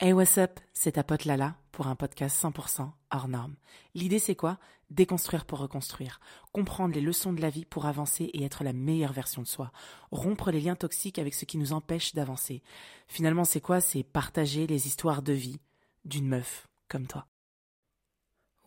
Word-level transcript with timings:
Hey, 0.00 0.12
what's 0.12 0.38
up? 0.38 0.60
C'est 0.74 0.92
ta 0.92 1.02
pote 1.02 1.24
Lala 1.24 1.56
pour 1.72 1.88
un 1.88 1.96
podcast 1.96 2.40
100% 2.40 2.88
hors 3.10 3.26
norme. 3.26 3.56
L'idée, 3.96 4.20
c'est 4.20 4.36
quoi? 4.36 4.60
Déconstruire 4.90 5.44
pour 5.44 5.58
reconstruire. 5.58 6.20
Comprendre 6.52 6.94
les 6.94 7.00
leçons 7.00 7.32
de 7.32 7.40
la 7.40 7.50
vie 7.50 7.64
pour 7.64 7.86
avancer 7.86 8.30
et 8.32 8.44
être 8.44 8.62
la 8.62 8.72
meilleure 8.72 9.12
version 9.12 9.42
de 9.42 9.48
soi. 9.48 9.72
Rompre 10.12 10.52
les 10.52 10.60
liens 10.60 10.76
toxiques 10.76 11.18
avec 11.18 11.34
ce 11.34 11.46
qui 11.46 11.58
nous 11.58 11.72
empêche 11.72 12.14
d'avancer. 12.14 12.62
Finalement, 13.08 13.42
c'est 13.42 13.60
quoi? 13.60 13.80
C'est 13.80 14.04
partager 14.04 14.68
les 14.68 14.86
histoires 14.86 15.20
de 15.20 15.32
vie 15.32 15.58
d'une 16.04 16.28
meuf 16.28 16.68
comme 16.86 17.08
toi. 17.08 17.26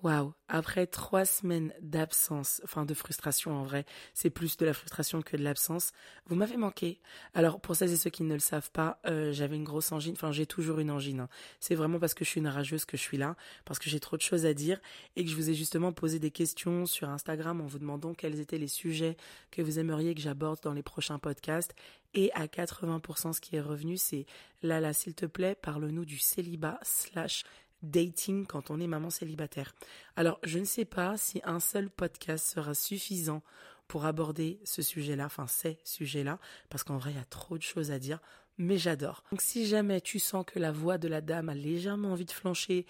Waouh, 0.04 0.34
après 0.48 0.88
trois 0.88 1.26
semaines 1.26 1.76
d'absence, 1.80 2.60
enfin 2.64 2.86
de 2.86 2.94
frustration 2.96 3.54
en 3.54 3.62
vrai, 3.62 3.86
c'est 4.16 4.32
plus 4.32 4.58
de 4.58 4.66
la 4.66 4.74
frustration 4.74 5.22
que 5.22 5.38
de 5.38 5.44
l'absence, 5.44 5.92
vous 6.26 6.36
m'avez 6.36 6.58
manqué. 6.58 7.00
Alors 7.36 7.62
pour 7.62 7.76
celles 7.76 7.92
et 7.92 7.98
ceux 7.98 8.10
qui 8.10 8.24
ne 8.24 8.34
le 8.34 8.40
savent 8.40 8.72
pas, 8.72 9.00
euh, 9.06 9.32
j'avais 9.32 9.56
une 9.56 9.64
grosse 9.64 9.92
angine, 9.92 10.14
enfin 10.14 10.32
j'ai 10.32 10.48
toujours 10.48 10.80
une 10.80 10.90
angine. 10.90 11.20
Hein. 11.20 11.30
C'est 11.60 11.76
vraiment 11.76 12.00
parce 12.00 12.16
que 12.16 12.26
je 12.26 12.30
suis 12.32 12.40
une 12.40 12.48
rageuse 12.48 12.84
que 12.86 12.98
je 12.98 13.02
suis 13.04 13.18
là, 13.18 13.36
parce 13.64 13.78
que 13.78 13.92
j'ai 13.92 14.00
trop 14.00 14.18
de 14.18 14.24
choses 14.24 14.48
à 14.48 14.56
dire 14.56 14.82
et 15.16 15.24
que 15.24 15.30
je 15.30 15.36
vous 15.36 15.52
ai 15.52 15.54
justement 15.54 15.94
posé 15.94 16.18
des 16.18 16.32
questions 16.32 16.88
sur 16.88 17.08
Instagram 17.08 17.62
en 17.62 17.68
vous 17.68 17.78
demandant 17.78 18.16
quels 18.16 18.40
étaient 18.40 18.58
les 18.58 18.68
sujets 18.68 19.18
que 19.52 19.62
vous 19.62 19.78
aimeriez 19.78 20.16
que 20.16 20.22
j'aborde 20.22 20.62
dans 20.64 20.74
les 20.74 20.84
prochains 20.84 21.20
podcasts. 21.20 21.76
Et 22.16 22.32
à 22.34 22.48
80% 22.48 23.34
ce 23.34 23.40
qui 23.40 23.56
est 23.56 23.62
revenu, 23.62 23.98
c'est 23.98 24.26
là 24.64 24.94
s'il 24.94 25.14
te 25.14 25.28
plaît, 25.28 25.56
parle-nous 25.56 26.06
du 26.06 26.18
célibat 26.18 26.80
slash 26.82 27.44
dating 27.84 28.46
quand 28.46 28.72
on 28.72 28.80
est 28.80 28.88
maman 28.88 29.10
célibataire. 29.10 29.74
Alors, 30.16 30.40
je 30.44 30.60
ne 30.60 30.66
sais 30.66 30.86
pas 30.86 31.18
si 31.18 31.42
un 31.44 31.60
seul 31.60 31.90
podcast 31.90 32.48
sera 32.48 32.74
suffisant 32.74 33.42
pour 33.88 34.06
aborder 34.06 34.60
ce 34.64 34.82
sujet-là, 34.82 35.26
enfin 35.26 35.48
ces 35.48 35.78
sujets-là, 35.84 36.40
parce 36.70 36.84
qu'en 36.84 36.98
vrai, 36.98 37.12
il 37.12 37.18
y 37.18 37.20
a 37.20 37.26
trop 37.26 37.58
de 37.58 37.64
choses 37.64 37.92
à 37.92 38.00
dire, 38.00 38.20
mais 38.58 38.78
j'adore. 38.78 39.24
Donc, 39.32 39.42
si 39.42 39.66
jamais 39.66 40.02
tu 40.02 40.20
sens 40.20 40.46
que 40.46 40.60
la 40.60 40.72
voix 40.72 40.98
de 40.98 41.08
la 41.08 41.22
dame 41.22 41.50
a 41.50 41.56
légèrement 41.56 42.12
envie 42.12 42.26
de 42.26 42.32
flancher 42.32 42.86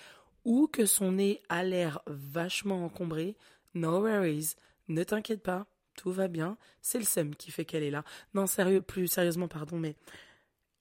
ou 0.46 0.68
que 0.68 0.85
son 0.85 1.13
nez 1.13 1.41
a 1.49 1.63
l'air 1.63 2.02
vachement 2.08 2.85
encombré, 2.85 3.35
no 3.74 4.02
worries, 4.02 4.55
ne 4.90 5.04
t'inquiète 5.04 5.41
pas, 5.41 5.65
tout 5.96 6.12
va 6.12 6.27
bien, 6.27 6.58
c'est 6.82 6.99
le 6.99 7.05
seum 7.05 7.35
qui 7.35 7.52
fait 7.52 7.65
qu'elle 7.65 7.84
est 7.84 7.91
là. 7.91 8.04
Non, 8.34 8.48
sérieux, 8.48 8.82
plus 8.82 9.08
sérieusement, 9.08 9.48
pardon, 9.48 9.77
mais 9.77 9.96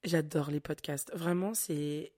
j'adore 0.03 0.51
les 0.51 0.59
podcasts. 0.59 1.11
Vraiment, 1.15 1.53
c'est 1.53 2.11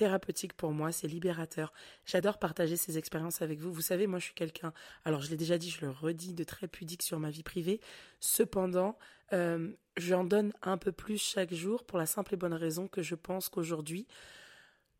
thérapeutique 0.00 0.54
pour 0.54 0.72
moi, 0.72 0.92
c'est 0.92 1.08
libérateur. 1.08 1.74
J'adore 2.06 2.38
partager 2.38 2.78
ces 2.78 2.96
expériences 2.96 3.42
avec 3.42 3.60
vous. 3.60 3.70
Vous 3.70 3.82
savez, 3.82 4.06
moi 4.06 4.18
je 4.18 4.24
suis 4.24 4.34
quelqu'un, 4.34 4.72
alors 5.04 5.20
je 5.20 5.28
l'ai 5.28 5.36
déjà 5.36 5.58
dit, 5.58 5.68
je 5.68 5.82
le 5.82 5.90
redis, 5.90 6.32
de 6.32 6.42
très 6.42 6.68
pudique 6.68 7.02
sur 7.02 7.18
ma 7.18 7.28
vie 7.28 7.42
privée. 7.42 7.82
Cependant, 8.18 8.96
euh, 9.34 9.70
j'en 9.98 10.24
donne 10.24 10.54
un 10.62 10.78
peu 10.78 10.90
plus 10.90 11.18
chaque 11.18 11.52
jour 11.52 11.84
pour 11.84 11.98
la 11.98 12.06
simple 12.06 12.32
et 12.32 12.38
bonne 12.38 12.54
raison 12.54 12.88
que 12.88 13.02
je 13.02 13.14
pense 13.14 13.50
qu'aujourd'hui, 13.50 14.06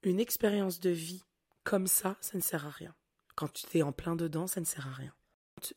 une 0.02 0.20
expérience 0.20 0.80
de 0.80 0.90
vie 0.90 1.24
comme 1.64 1.86
ça, 1.86 2.18
ça 2.20 2.36
ne 2.36 2.42
sert 2.42 2.66
à 2.66 2.70
rien. 2.70 2.94
Quand 3.36 3.50
tu 3.50 3.78
es 3.78 3.82
en 3.82 3.92
plein 3.92 4.16
dedans, 4.16 4.46
ça 4.46 4.60
ne 4.60 4.66
sert 4.66 4.86
à 4.86 4.92
rien. 4.92 5.14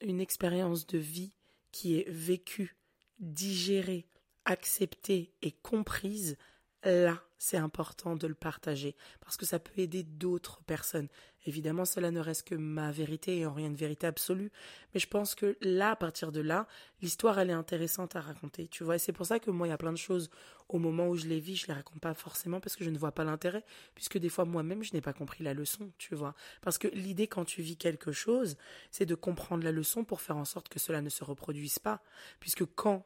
Une 0.01 0.19
expérience 0.19 0.85
de 0.85 0.97
vie 0.97 1.31
qui 1.71 1.97
est 1.97 2.09
vécue, 2.09 2.75
digérée, 3.19 4.05
acceptée 4.43 5.31
et 5.41 5.53
comprise, 5.53 6.35
là, 6.83 7.21
c'est 7.37 7.57
important 7.57 8.15
de 8.15 8.25
le 8.25 8.35
partager 8.35 8.95
parce 9.19 9.35
que 9.35 9.45
ça 9.45 9.59
peut 9.59 9.81
aider 9.81 10.03
d'autres 10.03 10.61
personnes. 10.63 11.09
Évidemment, 11.45 11.83
cela 11.83 12.09
ne 12.09 12.21
reste 12.21 12.47
que 12.47 12.55
ma 12.55 12.91
vérité 12.91 13.39
et 13.39 13.45
en 13.45 13.53
rien 13.53 13.69
de 13.69 13.75
vérité 13.75 14.07
absolue, 14.07 14.49
mais 14.93 14.99
je 15.01 15.07
pense 15.07 15.35
que 15.35 15.57
là, 15.59 15.91
à 15.91 15.95
partir 15.97 16.31
de 16.31 16.39
là, 16.39 16.67
l'histoire, 17.01 17.37
elle 17.37 17.49
est 17.49 17.53
intéressante 17.53 18.15
à 18.15 18.21
raconter, 18.21 18.69
tu 18.69 18.85
vois. 18.85 18.95
Et 18.95 18.99
c'est 18.99 19.11
pour 19.11 19.25
ça 19.25 19.39
que 19.39 19.51
moi, 19.51 19.67
il 19.67 19.71
y 19.71 19.73
a 19.73 19.77
plein 19.77 19.91
de 19.91 19.97
choses, 19.97 20.29
au 20.69 20.79
moment 20.79 21.09
où 21.09 21.17
je 21.17 21.27
les 21.27 21.41
vis, 21.41 21.57
je 21.57 21.67
les 21.67 21.73
raconte 21.73 21.99
pas 21.99 22.13
forcément 22.13 22.61
parce 22.61 22.77
que 22.77 22.85
je 22.85 22.89
ne 22.89 22.97
vois 22.97 23.11
pas 23.11 23.25
l'intérêt, 23.25 23.65
puisque 23.93 24.17
des 24.17 24.29
fois, 24.29 24.45
moi-même, 24.45 24.83
je 24.83 24.93
n'ai 24.93 25.01
pas 25.01 25.11
compris 25.11 25.43
la 25.43 25.53
leçon, 25.53 25.91
tu 25.97 26.15
vois. 26.15 26.35
Parce 26.61 26.77
que 26.77 26.87
l'idée, 26.87 27.27
quand 27.27 27.43
tu 27.43 27.61
vis 27.61 27.75
quelque 27.75 28.13
chose, 28.13 28.55
c'est 28.89 29.05
de 29.05 29.15
comprendre 29.15 29.65
la 29.65 29.73
leçon 29.73 30.05
pour 30.05 30.21
faire 30.21 30.37
en 30.37 30.45
sorte 30.45 30.69
que 30.69 30.79
cela 30.79 31.01
ne 31.01 31.09
se 31.09 31.25
reproduise 31.25 31.77
pas, 31.77 32.01
puisque 32.39 32.63
quand 32.63 33.05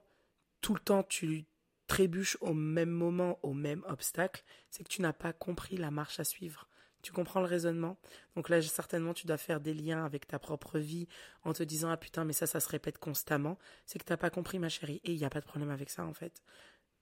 tout 0.61 0.75
le 0.75 0.79
temps 0.79 1.01
tu 1.01 1.45
trébuches 1.87 2.37
au 2.41 2.53
même 2.53 2.89
moment, 2.89 3.39
au 3.43 3.53
même 3.53 3.83
obstacle, 3.87 4.43
c'est 4.69 4.83
que 4.83 4.89
tu 4.89 5.01
n'as 5.01 5.13
pas 5.13 5.33
compris 5.33 5.77
la 5.77 5.91
marche 5.91 6.19
à 6.19 6.23
suivre. 6.23 6.67
Tu 7.01 7.11
comprends 7.11 7.39
le 7.39 7.45
raisonnement? 7.45 7.97
Donc 8.35 8.49
là, 8.49 8.61
certainement, 8.61 9.13
tu 9.13 9.27
dois 9.27 9.37
faire 9.37 9.61
des 9.61 9.73
liens 9.73 10.03
avec 10.03 10.27
ta 10.27 10.39
propre 10.39 10.79
vie 10.79 11.07
en 11.43 11.53
te 11.53 11.63
disant 11.63 11.89
Ah 11.89 11.97
putain, 11.97 12.25
mais 12.25 12.33
ça, 12.33 12.47
ça 12.47 12.59
se 12.59 12.69
répète 12.69 12.97
constamment. 12.97 13.57
C'est 13.85 13.99
que 13.99 14.03
tu 14.03 14.11
n'as 14.11 14.17
pas 14.17 14.29
compris, 14.29 14.59
ma 14.59 14.69
chérie. 14.69 14.99
Et 15.03 15.13
il 15.13 15.17
n'y 15.17 15.25
a 15.25 15.29
pas 15.29 15.39
de 15.39 15.45
problème 15.45 15.69
avec 15.69 15.89
ça, 15.89 16.03
en 16.03 16.13
fait. 16.13 16.41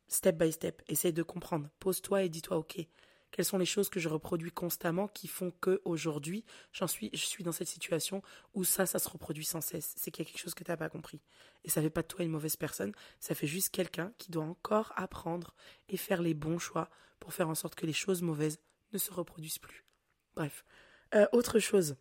Step 0.08 0.38
by 0.38 0.52
step, 0.52 0.82
essaye 0.88 1.14
de 1.14 1.24
comprendre. 1.24 1.70
Pose-toi 1.80 2.24
et 2.24 2.30
dis-toi 2.30 2.58
Ok, 2.58 2.78
quelles 3.36 3.44
sont 3.44 3.58
les 3.58 3.66
choses 3.66 3.90
que 3.90 4.00
je 4.00 4.08
reproduis 4.08 4.52
constamment 4.52 5.10
qui 5.10 5.28
font 5.28 5.52
que 5.52 5.82
aujourd'hui 5.84 6.46
j'en 6.72 6.88
suis 6.88 7.10
je 7.12 7.26
suis 7.26 7.44
dans 7.44 7.52
cette 7.52 7.68
situation 7.68 8.22
où 8.54 8.64
ça 8.64 8.86
ça 8.86 8.98
se 8.98 9.10
reproduit 9.10 9.44
sans 9.44 9.60
cesse. 9.60 9.94
C'est 9.98 10.10
qu'il 10.10 10.24
y 10.24 10.28
a 10.28 10.32
quelque 10.32 10.42
chose 10.42 10.54
que 10.54 10.64
tu 10.64 10.72
n'as 10.72 10.78
pas 10.78 10.88
compris. 10.88 11.20
Et 11.66 11.70
ça 11.70 11.82
fait 11.82 11.90
pas 11.90 12.02
de 12.02 12.08
toi 12.08 12.24
une 12.24 12.32
mauvaise 12.32 12.56
personne. 12.56 12.94
Ça 13.20 13.36
fait 13.36 13.46
juste 13.46 13.72
quelqu'un 13.72 14.14
qui 14.18 14.32
doit 14.32 14.46
encore 14.46 14.94
apprendre 14.96 15.54
et 15.90 15.98
faire 15.98 16.22
les 16.22 16.34
bons 16.34 16.60
choix 16.60 16.90
pour 17.20 17.34
faire 17.34 17.50
en 17.50 17.56
sorte 17.56 17.76
que 17.76 17.86
les 17.86 17.92
choses 17.92 18.22
mauvaises 18.22 18.58
ne 18.94 18.98
se 18.98 19.12
reproduisent 19.12 19.60
plus. 19.60 19.84
Bref. 20.34 20.64
Euh, 21.14 21.28
autre 21.34 21.60
chose 21.60 21.98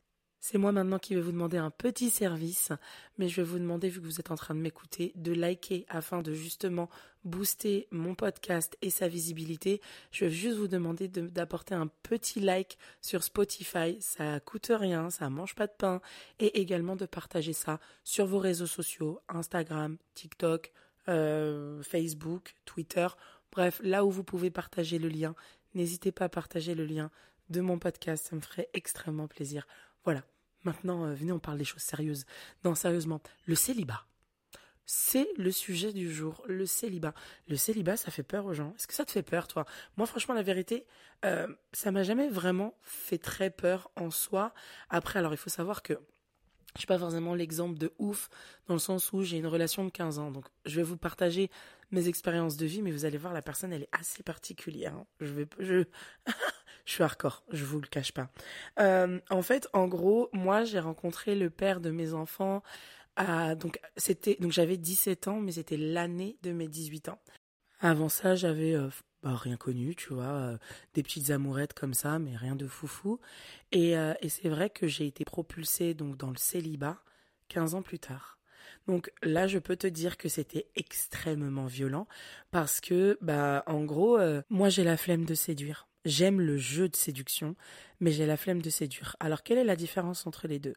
c'est 0.47 0.59
moi 0.59 0.73
maintenant 0.73 0.99
qui 0.99 1.15
vais 1.15 1.23
vous 1.23 1.33
demander 1.33 1.57
un 1.57 1.71
petit 1.71 2.11
service, 2.11 2.71
mais 3.17 3.31
je 3.31 3.37
vais 3.37 3.49
vous 3.49 3.59
demander, 3.59 3.89
vu 3.89 4.03
que 4.03 4.05
vous 4.05 4.21
êtes 4.21 4.31
en 4.31 4.35
train 4.35 4.55
de 4.55 4.61
m'écouter, 4.61 5.13
de 5.15 5.33
liker 5.33 5.87
afin 5.89 6.21
de 6.21 6.35
justement 6.35 6.91
booster 7.25 7.89
mon 7.91 8.15
podcast 8.15 8.77
et 8.83 8.91
sa 8.91 9.09
visibilité. 9.09 9.81
Je 10.11 10.27
vais 10.27 10.31
juste 10.31 10.59
vous 10.59 10.69
demander 10.69 11.09
d'apporter 11.09 11.75
un 11.75 11.87
petit 11.87 12.41
like 12.41 12.77
sur 13.01 13.23
Spotify. 13.23 13.97
Ça 14.01 14.39
coûte 14.41 14.71
rien, 14.71 15.09
ça 15.09 15.31
mange 15.31 15.55
pas 15.55 15.67
de 15.67 15.73
pain. 15.73 16.03
Et 16.41 16.61
également 16.61 16.95
de 16.95 17.07
partager 17.07 17.55
ça 17.55 17.81
sur 18.03 18.27
vos 18.27 18.39
réseaux 18.39 18.67
sociaux, 18.67 19.21
Instagram, 19.31 19.97
TikTok, 20.13 20.73
euh, 21.09 21.83
Facebook, 21.83 22.55
Twitter. 22.67 23.07
Bref, 23.51 23.81
là 23.83 24.05
où 24.05 24.11
vous 24.11 24.25
pouvez 24.25 24.51
partager 24.51 24.99
le 24.99 25.09
lien, 25.09 25.35
n'hésitez 25.73 26.13
pas 26.13 26.27
à 26.27 26.29
partager 26.29 26.75
le 26.75 26.85
lien 26.85 27.11
de 27.49 27.63
mon 27.63 27.79
podcast, 27.79 28.27
ça 28.29 28.37
me 28.37 28.43
ferait 28.43 28.69
extrêmement 28.75 29.27
plaisir. 29.27 29.67
Voilà, 30.05 30.23
Maintenant, 30.65 31.05
euh, 31.05 31.15
venez, 31.15 31.33
on 31.33 31.39
parle 31.39 31.59
des 31.59 31.65
choses 31.65 31.83
sérieuses. 31.83 32.25
Non, 32.65 32.75
sérieusement, 32.75 33.21
le 33.47 33.55
célibat. 33.55 34.07
C'est 34.87 35.29
le 35.39 35.51
sujet 35.51 35.93
du 35.93 36.13
jour, 36.13 36.43
le 36.47 36.67
célibat. 36.67 37.15
Le 37.49 37.57
célibat, 37.57 37.97
ça 37.97 38.11
fait 38.11 38.23
peur 38.23 38.45
aux 38.45 38.53
gens. 38.53 38.75
Est-ce 38.77 38.87
que 38.87 38.95
ça 38.95 39.05
te 39.05 39.11
fait 39.11 39.23
peur, 39.23 39.49
toi? 39.49 39.65
Moi, 39.97 40.07
franchement, 40.07 40.35
la 40.35 40.43
vérité, 40.43 40.87
euh, 41.25 41.49
ça 41.73 41.91
m'a 41.91 42.03
jamais 42.03 42.29
vraiment 42.29 42.75
fait 42.83 43.19
très 43.19 43.51
peur 43.51 43.91
en 43.97 44.11
soi. 44.11 44.53
Après, 44.91 45.19
alors, 45.19 45.33
il 45.33 45.39
faut 45.39 45.49
savoir 45.49 45.83
que 45.83 45.95
je 46.75 46.81
suis 46.81 46.87
pas 46.87 46.99
forcément 46.99 47.35
l'exemple 47.35 47.79
de 47.79 47.93
ouf 47.99 48.29
dans 48.67 48.75
le 48.75 48.81
sens 48.81 49.13
où 49.13 49.23
j'ai 49.23 49.39
une 49.39 49.47
relation 49.47 49.85
de 49.85 49.91
15 49.91 50.19
ans. 50.19 50.31
Donc, 50.31 50.47
je 50.67 50.77
vais 50.77 50.83
vous 50.83 50.97
partager 50.97 51.51
mes 51.91 52.09
expériences 52.09 52.57
de 52.57 52.67
vie, 52.67 52.83
mais 52.83 52.91
vous 52.91 53.05
allez 53.05 53.17
voir, 53.17 53.33
la 53.33 53.43
personne, 53.43 53.73
elle 53.73 53.85
est 53.85 53.89
assez 53.93 54.23
particulière. 54.23 54.95
Hein. 54.95 55.07
Je 55.21 55.33
vais, 55.33 55.47
je, 55.61 55.85
je 56.85 56.93
suis 56.93 57.03
hardcore, 57.03 57.45
je 57.51 57.65
vous 57.65 57.81
le 57.81 57.87
cache 57.87 58.13
pas. 58.13 58.29
Euh, 58.79 59.19
en 59.31 59.43
fait, 59.43 59.69
en 59.73 59.89
gros, 59.89 60.29
moi, 60.33 60.65
j'ai 60.65 60.79
rencontré 60.79 61.35
le 61.35 61.51
père 61.51 61.81
de 61.81 61.91
mes 61.91 62.13
enfants. 62.13 62.63
À, 63.17 63.55
donc, 63.55 63.81
c'était, 63.97 64.37
donc 64.41 64.53
j'avais 64.53 64.77
17 64.77 65.29
ans, 65.29 65.41
mais 65.41 65.53
c'était 65.53 65.77
l'année 65.77 66.37
de 66.43 66.53
mes 66.53 66.69
18 66.69 67.09
ans. 67.09 67.19
Avant 67.81 68.09
ça, 68.09 68.35
j'avais 68.35 68.75
euh, 68.75 68.89
bah, 69.23 69.35
rien 69.37 69.57
connu, 69.57 69.95
tu 69.95 70.13
vois, 70.13 70.25
euh, 70.25 70.59
des 70.95 71.03
petites 71.03 71.31
amourettes 71.31 71.75
comme 71.75 71.95
ça, 71.95 72.19
mais 72.19 72.37
rien 72.37 72.55
de 72.55 72.67
foufou. 72.67 73.19
Et, 73.73 73.93
et 73.93 74.29
c'est 74.29 74.49
vrai 74.49 74.71
que 74.71 74.87
j'ai 74.87 75.07
été 75.07 75.25
propulsée 75.25 75.95
donc 75.95 76.17
dans 76.17 76.31
le 76.31 76.37
célibat 76.37 76.99
15 77.49 77.75
ans 77.75 77.83
plus 77.83 77.99
tard. 77.99 78.39
Donc 78.87 79.11
là, 79.23 79.47
je 79.47 79.59
peux 79.59 79.77
te 79.77 79.87
dire 79.87 80.17
que 80.17 80.29
c'était 80.29 80.67
extrêmement 80.77 81.67
violent 81.67 82.07
parce 82.51 82.81
que, 82.81 83.19
bah, 83.21 83.63
en 83.67 83.85
gros, 83.85 84.19
moi 84.51 84.69
j'ai 84.69 84.85
la 84.85 84.97
flemme 84.97 85.25
de 85.25 85.35
séduire. 85.35 85.89
J'aime 86.05 86.41
le 86.41 86.57
jeu 86.57 86.89
de 86.89 86.97
séduction, 86.97 87.57
mais 88.01 88.13
j'ai 88.13 88.27
la 88.27 88.37
flemme 88.37 88.61
de 88.63 88.71
séduire. 88.71 89.17
Alors 89.21 89.43
quelle 89.43 89.59
est 89.59 89.65
la 89.65 89.77
différence 89.77 90.27
entre 90.27 90.47
les 90.47 90.59
deux? 90.59 90.75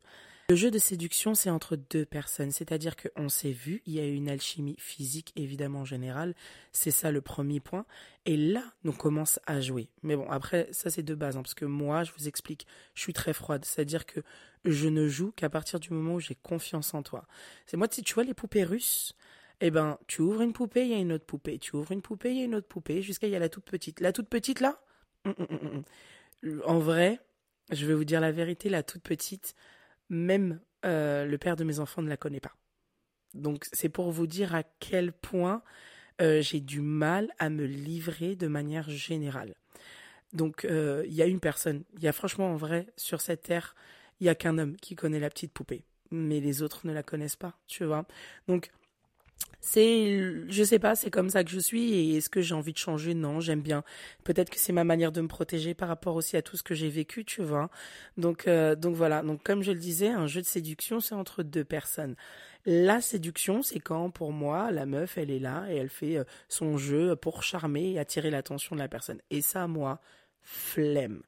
Le 0.49 0.55
jeu 0.55 0.71
de 0.71 0.79
séduction, 0.79 1.35
c'est 1.35 1.49
entre 1.49 1.75
deux 1.75 2.05
personnes, 2.05 2.51
c'est-à-dire 2.51 2.95
qu'on 2.95 3.27
s'est 3.27 3.51
vu, 3.51 3.81
il 3.85 3.95
y 3.95 3.99
a 3.99 4.05
une 4.05 4.29
alchimie 4.29 4.77
physique 4.79 5.33
évidemment 5.35 5.83
générale, 5.83 6.35
c'est 6.71 6.91
ça 6.91 7.11
le 7.11 7.19
premier 7.19 7.59
point, 7.59 7.85
et 8.25 8.37
là, 8.37 8.63
on 8.85 8.93
commence 8.93 9.41
à 9.45 9.59
jouer. 9.59 9.89
Mais 10.03 10.15
bon, 10.15 10.29
après, 10.29 10.69
ça 10.71 10.89
c'est 10.89 11.03
de 11.03 11.15
base, 11.15 11.35
hein, 11.35 11.41
parce 11.41 11.53
que 11.53 11.65
moi, 11.65 12.05
je 12.05 12.13
vous 12.17 12.29
explique, 12.29 12.65
je 12.93 13.01
suis 13.01 13.11
très 13.11 13.33
froide, 13.33 13.65
c'est-à-dire 13.65 14.05
que 14.05 14.21
je 14.63 14.87
ne 14.87 15.09
joue 15.09 15.33
qu'à 15.33 15.49
partir 15.49 15.81
du 15.81 15.91
moment 15.91 16.13
où 16.13 16.21
j'ai 16.21 16.35
confiance 16.35 16.93
en 16.93 17.03
toi. 17.03 17.27
C'est 17.65 17.75
moi, 17.75 17.87
si 17.91 18.01
tu 18.01 18.13
vois 18.13 18.23
les 18.23 18.33
poupées 18.33 18.63
russes, 18.63 19.15
eh 19.59 19.69
ben, 19.69 19.97
tu 20.07 20.21
ouvres 20.21 20.43
une 20.43 20.53
poupée, 20.53 20.83
il 20.83 20.91
y 20.91 20.93
a 20.93 20.99
une 20.99 21.11
autre 21.11 21.25
poupée. 21.25 21.59
Tu 21.59 21.75
ouvres 21.75 21.91
une 21.91 22.01
poupée, 22.01 22.31
il 22.31 22.37
y 22.37 22.41
a 22.41 22.45
une 22.45 22.55
autre 22.55 22.67
poupée, 22.67 23.01
jusqu'à 23.01 23.27
il 23.27 23.33
y 23.33 23.35
a 23.35 23.39
la 23.39 23.49
toute 23.49 23.65
petite. 23.65 23.99
La 23.99 24.13
toute 24.13 24.29
petite 24.29 24.61
là, 24.61 24.79
en 26.65 26.79
vrai, 26.79 27.19
je 27.71 27.85
vais 27.85 27.93
vous 27.93 28.05
dire 28.05 28.21
la 28.21 28.31
vérité, 28.31 28.69
la 28.69 28.83
toute 28.83 29.03
petite, 29.03 29.55
même 30.09 30.59
euh, 30.85 31.25
le 31.25 31.37
père 31.37 31.55
de 31.55 31.63
mes 31.63 31.79
enfants 31.79 32.01
ne 32.01 32.09
la 32.09 32.17
connaît 32.17 32.39
pas. 32.39 32.55
Donc 33.33 33.65
c'est 33.73 33.89
pour 33.89 34.11
vous 34.11 34.27
dire 34.27 34.55
à 34.55 34.63
quel 34.63 35.11
point 35.11 35.61
euh, 36.21 36.41
j'ai 36.41 36.59
du 36.59 36.81
mal 36.81 37.31
à 37.39 37.49
me 37.49 37.65
livrer 37.65 38.35
de 38.35 38.47
manière 38.47 38.89
générale. 38.89 39.55
Donc, 40.33 40.67
il 40.69 41.13
y 41.13 41.21
a 41.21 41.25
une 41.25 41.39
personne. 41.39 41.85
Il 41.95 42.03
y 42.03 42.07
a 42.07 42.11
franchement, 42.11 42.51
en 42.51 42.57
vrai, 42.57 42.87
sur 42.97 43.21
cette 43.21 43.43
terre, 43.43 43.75
il 44.19 44.25
y 44.25 44.29
a 44.29 44.35
qu'un 44.35 44.57
homme 44.57 44.75
qui 44.77 44.95
connaît 44.95 45.19
la 45.19 45.29
petite 45.29 45.53
poupée. 45.53 45.83
Mais 46.11 46.39
les 46.39 46.61
autres 46.61 46.85
ne 46.85 46.93
la 46.93 47.03
connaissent 47.03 47.35
pas, 47.35 47.57
tu 47.67 47.85
vois. 47.85 48.05
Donc, 48.47 48.71
c'est 49.59 50.47
je 50.49 50.63
sais 50.63 50.79
pas 50.79 50.95
c'est 50.95 51.09
comme 51.09 51.29
ça 51.29 51.43
que 51.43 51.49
je 51.49 51.59
suis 51.59 51.93
et 51.93 52.17
est-ce 52.17 52.29
que 52.29 52.41
j'ai 52.41 52.53
envie 52.55 52.71
de 52.73 52.77
changer? 52.77 53.13
Non 53.13 53.41
j'aime 53.41 53.61
bien. 53.61 53.83
Peut-être 54.23 54.49
que 54.49 54.57
c'est 54.59 54.71
ma 54.73 54.83
manière 54.85 55.11
de 55.11 55.19
me 55.21 55.27
protéger 55.27 55.73
par 55.73 55.89
rapport 55.89 56.15
aussi 56.15 56.37
à 56.37 56.41
tout 56.41 56.55
ce 56.57 56.63
que 56.63 56.73
j'ai 56.73 56.89
vécu 56.89 57.25
tu 57.25 57.41
vois. 57.41 57.69
Donc 58.17 58.47
euh, 58.47 58.75
donc 58.75 58.95
voilà. 58.95 59.23
Donc 59.23 59.43
comme 59.43 59.63
je 59.63 59.71
le 59.71 59.79
disais 59.79 60.09
un 60.09 60.27
jeu 60.27 60.41
de 60.41 60.45
séduction 60.45 60.99
c'est 61.01 61.15
entre 61.15 61.43
deux 61.43 61.65
personnes. 61.65 62.15
La 62.65 63.01
séduction 63.01 63.61
c'est 63.61 63.79
quand 63.79 64.09
pour 64.09 64.31
moi 64.31 64.71
la 64.71 64.85
meuf 64.85 65.17
elle 65.17 65.31
est 65.31 65.39
là 65.39 65.65
et 65.69 65.75
elle 65.75 65.89
fait 65.89 66.17
euh, 66.17 66.23
son 66.49 66.77
jeu 66.77 67.15
pour 67.15 67.43
charmer 67.43 67.91
et 67.93 67.99
attirer 67.99 68.29
l'attention 68.29 68.75
de 68.75 68.81
la 68.81 68.87
personne. 68.87 69.19
Et 69.31 69.41
ça 69.41 69.67
moi 69.67 69.99
flemme 70.43 71.23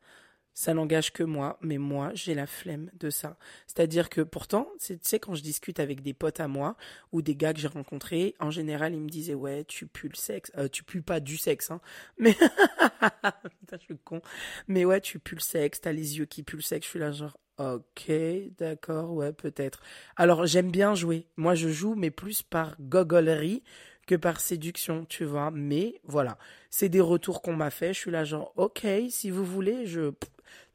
ça 0.60 0.74
n'engage 0.74 1.14
que 1.14 1.24
moi, 1.24 1.58
mais 1.62 1.78
moi, 1.78 2.12
j'ai 2.16 2.34
la 2.34 2.46
flemme 2.46 2.92
de 3.00 3.10
ça. 3.10 3.38
C'est-à-dire 3.66 4.10
que 4.10 4.20
pourtant, 4.20 4.68
tu 4.86 5.00
sais, 5.02 5.18
quand 5.18 5.34
je 5.34 5.42
discute 5.42 5.80
avec 5.80 6.02
des 6.02 6.14
potes 6.14 6.42
à 6.42 6.50
moi 6.50 6.76
ou 7.14 7.22
des 7.22 7.34
gars 7.34 7.54
que 7.54 7.62
j'ai 7.62 7.70
rencontrés, 7.70 8.36
en 8.42 8.52
général, 8.52 8.94
ils 8.94 9.00
me 9.00 9.08
disaient, 9.08 9.36
ouais, 9.36 9.64
tu 9.64 9.88
pues 9.88 10.10
le 10.10 10.18
sexe. 10.18 10.52
Euh, 10.58 10.68
tu 10.68 10.84
pues 10.84 11.02
pas 11.02 11.22
du 11.22 11.38
sexe, 11.38 11.72
hein. 11.72 11.80
Mais, 12.18 12.34
putain, 12.34 13.78
je 13.80 13.86
suis 13.86 13.98
con. 14.04 14.22
Mais 14.68 14.84
ouais, 14.84 15.00
tu 15.00 15.18
pues 15.18 15.36
le 15.36 15.42
sexe, 15.42 15.80
t'as 15.80 15.94
les 15.94 16.18
yeux 16.18 16.26
qui 16.26 16.44
puent 16.44 16.58
le 16.58 16.62
sexe. 16.62 16.88
Je 16.88 16.90
suis 16.90 17.00
là, 17.00 17.14
genre, 17.14 17.38
ok, 17.58 18.12
d'accord, 18.58 19.14
ouais, 19.14 19.32
peut-être. 19.32 19.80
Alors, 20.18 20.46
j'aime 20.46 20.72
bien 20.72 20.94
jouer. 20.94 21.26
Moi, 21.38 21.56
je 21.56 21.70
joue, 21.70 21.96
mais 21.96 22.12
plus 22.12 22.44
par 22.44 22.76
gogolerie 22.82 23.64
que 24.08 24.16
par 24.16 24.42
séduction, 24.42 25.06
tu 25.06 25.24
vois. 25.24 25.52
Mais 25.52 26.02
voilà, 26.04 26.38
c'est 26.70 26.90
des 26.90 27.00
retours 27.00 27.42
qu'on 27.42 27.56
m'a 27.56 27.70
fait. 27.70 27.94
Je 27.94 28.00
suis 28.00 28.12
là 28.12 28.26
genre, 28.26 28.52
ok, 28.58 28.86
si 29.10 29.30
vous 29.30 29.46
voulez, 29.46 29.86
je 29.86 30.12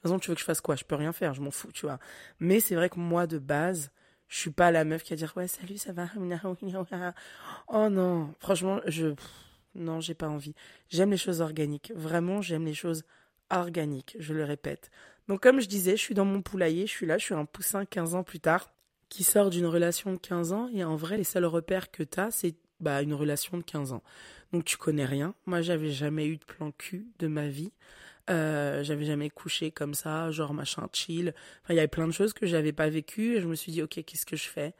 façon, 0.04 0.18
tu 0.18 0.30
veux 0.30 0.34
que 0.34 0.40
je 0.40 0.46
fasse 0.46 0.60
quoi? 0.60 0.76
Je 0.76 0.84
peux 0.84 0.94
rien 0.94 1.12
faire, 1.12 1.34
je 1.34 1.40
m'en 1.40 1.50
fous, 1.50 1.72
tu 1.72 1.86
vois. 1.86 1.98
Mais 2.40 2.60
c'est 2.60 2.74
vrai 2.74 2.88
que 2.88 2.98
moi, 2.98 3.26
de 3.26 3.38
base, 3.38 3.90
je 4.28 4.38
suis 4.38 4.50
pas 4.50 4.70
la 4.70 4.84
meuf 4.84 5.02
qui 5.02 5.12
va 5.12 5.16
dire 5.16 5.32
ouais, 5.36 5.48
salut, 5.48 5.78
ça 5.78 5.92
va? 5.92 6.08
Oh 7.68 7.88
non, 7.88 8.34
franchement, 8.40 8.80
je. 8.86 9.14
Non, 9.74 10.00
j'ai 10.00 10.14
pas 10.14 10.28
envie. 10.28 10.54
J'aime 10.88 11.10
les 11.10 11.16
choses 11.16 11.40
organiques. 11.40 11.92
Vraiment, 11.96 12.40
j'aime 12.40 12.64
les 12.64 12.74
choses 12.74 13.02
organiques, 13.50 14.16
je 14.18 14.32
le 14.32 14.44
répète. 14.44 14.90
Donc, 15.28 15.42
comme 15.42 15.60
je 15.60 15.68
disais, 15.68 15.96
je 15.96 16.02
suis 16.02 16.14
dans 16.14 16.24
mon 16.24 16.42
poulailler, 16.42 16.86
je 16.86 16.92
suis 16.92 17.06
là, 17.06 17.18
je 17.18 17.24
suis 17.24 17.34
un 17.34 17.44
poussin 17.44 17.84
15 17.84 18.14
ans 18.14 18.22
plus 18.22 18.40
tard 18.40 18.70
qui 19.08 19.24
sort 19.24 19.50
d'une 19.50 19.66
relation 19.66 20.12
de 20.12 20.18
15 20.18 20.52
ans 20.52 20.68
et 20.72 20.84
en 20.84 20.96
vrai, 20.96 21.16
les 21.16 21.24
seuls 21.24 21.44
repères 21.44 21.90
que 21.90 22.02
tu 22.02 22.20
as, 22.20 22.30
c'est 22.30 22.54
bah, 22.80 23.02
une 23.02 23.14
relation 23.14 23.56
de 23.56 23.62
15 23.62 23.92
ans. 23.92 24.02
Donc, 24.52 24.64
tu 24.64 24.76
connais 24.76 25.04
rien. 25.04 25.34
Moi, 25.46 25.60
j'avais 25.62 25.90
jamais 25.90 26.26
eu 26.26 26.36
de 26.36 26.44
plan 26.44 26.72
cul 26.72 27.06
de 27.18 27.26
ma 27.26 27.48
vie. 27.48 27.72
Euh, 28.30 28.82
j'avais 28.84 29.04
jamais 29.04 29.28
couché 29.28 29.70
comme 29.70 29.94
ça, 29.94 30.30
genre 30.30 30.54
machin 30.54 30.88
chill. 30.92 31.34
Enfin, 31.62 31.74
il 31.74 31.76
y 31.76 31.78
avait 31.78 31.88
plein 31.88 32.06
de 32.06 32.12
choses 32.12 32.32
que 32.32 32.46
j'avais 32.46 32.72
pas 32.72 32.88
vécues 32.88 33.36
et 33.36 33.40
je 33.40 33.46
me 33.46 33.54
suis 33.54 33.72
dit, 33.72 33.82
ok, 33.82 34.02
qu'est-ce 34.04 34.26
que 34.26 34.36
je 34.36 34.48
fais? 34.48 34.74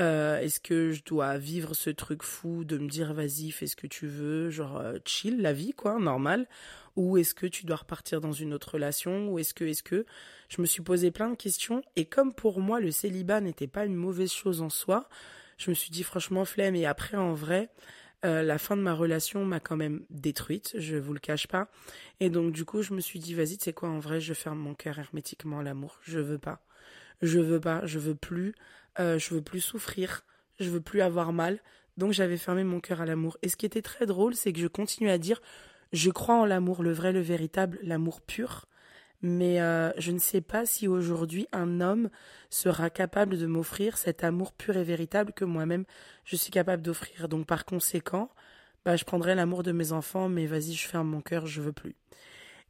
Euh, 0.00 0.38
Est-ce 0.40 0.60
que 0.60 0.92
je 0.92 1.02
dois 1.04 1.36
vivre 1.36 1.74
ce 1.74 1.90
truc 1.90 2.22
fou 2.22 2.64
de 2.64 2.78
me 2.78 2.88
dire, 2.88 3.12
vas-y, 3.12 3.50
fais 3.50 3.66
ce 3.66 3.76
que 3.76 3.86
tu 3.86 4.06
veux, 4.06 4.50
genre 4.50 4.78
euh, 4.78 4.98
chill, 5.04 5.40
la 5.40 5.52
vie, 5.52 5.72
quoi, 5.72 5.98
normal? 5.98 6.48
Ou 6.96 7.18
est-ce 7.18 7.34
que 7.34 7.46
tu 7.46 7.66
dois 7.66 7.76
repartir 7.76 8.20
dans 8.20 8.32
une 8.32 8.54
autre 8.54 8.72
relation? 8.74 9.28
Ou 9.28 9.38
est-ce 9.38 9.54
que, 9.54 9.64
est-ce 9.64 9.82
que? 9.82 10.06
Je 10.48 10.60
me 10.60 10.66
suis 10.66 10.82
posé 10.82 11.10
plein 11.10 11.30
de 11.30 11.36
questions 11.36 11.82
et 11.96 12.06
comme 12.06 12.34
pour 12.34 12.60
moi, 12.60 12.80
le 12.80 12.90
célibat 12.90 13.40
n'était 13.40 13.68
pas 13.68 13.84
une 13.84 13.94
mauvaise 13.94 14.32
chose 14.32 14.62
en 14.62 14.70
soi, 14.70 15.08
je 15.58 15.70
me 15.70 15.74
suis 15.74 15.90
dit, 15.90 16.02
franchement, 16.02 16.44
flemme. 16.44 16.74
Et 16.74 16.86
après, 16.86 17.16
en 17.18 17.34
vrai, 17.34 17.68
euh, 18.24 18.42
la 18.42 18.58
fin 18.58 18.76
de 18.76 18.82
ma 18.82 18.94
relation 18.94 19.44
m'a 19.44 19.60
quand 19.60 19.76
même 19.76 20.04
détruite, 20.10 20.74
je 20.76 20.96
vous 20.96 21.12
le 21.12 21.20
cache 21.20 21.46
pas. 21.46 21.68
Et 22.20 22.30
donc 22.30 22.52
du 22.52 22.64
coup, 22.64 22.82
je 22.82 22.94
me 22.94 23.00
suis 23.00 23.18
dit 23.18 23.34
vas-y, 23.34 23.58
sais 23.58 23.72
quoi, 23.72 23.88
en 23.88 23.98
vrai, 23.98 24.20
je 24.20 24.34
ferme 24.34 24.58
mon 24.58 24.74
cœur 24.74 24.98
hermétiquement 24.98 25.60
à 25.60 25.62
l'amour. 25.62 25.98
Je 26.02 26.18
veux 26.18 26.38
pas. 26.38 26.60
Je 27.22 27.38
veux 27.38 27.60
pas, 27.60 27.84
je 27.86 27.98
veux 27.98 28.14
plus 28.14 28.54
euh, 28.98 29.18
je 29.18 29.34
veux 29.34 29.42
plus 29.42 29.60
souffrir, 29.60 30.24
je 30.58 30.68
veux 30.68 30.80
plus 30.80 31.00
avoir 31.00 31.32
mal. 31.32 31.60
Donc 31.96 32.12
j'avais 32.12 32.36
fermé 32.36 32.64
mon 32.64 32.80
cœur 32.80 33.00
à 33.00 33.06
l'amour. 33.06 33.38
Et 33.42 33.48
ce 33.48 33.56
qui 33.56 33.66
était 33.66 33.82
très 33.82 34.06
drôle, 34.06 34.34
c'est 34.34 34.52
que 34.52 34.60
je 34.60 34.66
continue 34.66 35.10
à 35.10 35.18
dire 35.18 35.40
je 35.92 36.10
crois 36.10 36.36
en 36.36 36.44
l'amour, 36.44 36.82
le 36.82 36.92
vrai, 36.92 37.12
le 37.12 37.20
véritable, 37.20 37.78
l'amour 37.82 38.20
pur. 38.20 38.66
Mais 39.22 39.60
euh, 39.60 39.92
je 39.98 40.12
ne 40.12 40.18
sais 40.18 40.40
pas 40.40 40.64
si 40.64 40.88
aujourd'hui 40.88 41.46
un 41.52 41.80
homme 41.80 42.08
sera 42.48 42.88
capable 42.88 43.36
de 43.36 43.46
m'offrir 43.46 43.98
cet 43.98 44.24
amour 44.24 44.52
pur 44.52 44.76
et 44.76 44.84
véritable 44.84 45.32
que 45.32 45.44
moi-même 45.44 45.84
je 46.24 46.36
suis 46.36 46.50
capable 46.50 46.82
d'offrir. 46.82 47.28
Donc 47.28 47.46
par 47.46 47.64
conséquent, 47.64 48.30
bah, 48.84 48.96
je 48.96 49.04
prendrai 49.04 49.34
l'amour 49.34 49.62
de 49.62 49.72
mes 49.72 49.92
enfants, 49.92 50.28
mais 50.28 50.46
vas-y, 50.46 50.72
je 50.72 50.88
ferme 50.88 51.08
mon 51.08 51.20
cœur, 51.20 51.46
je 51.46 51.60
veux 51.60 51.72
plus. 51.72 51.96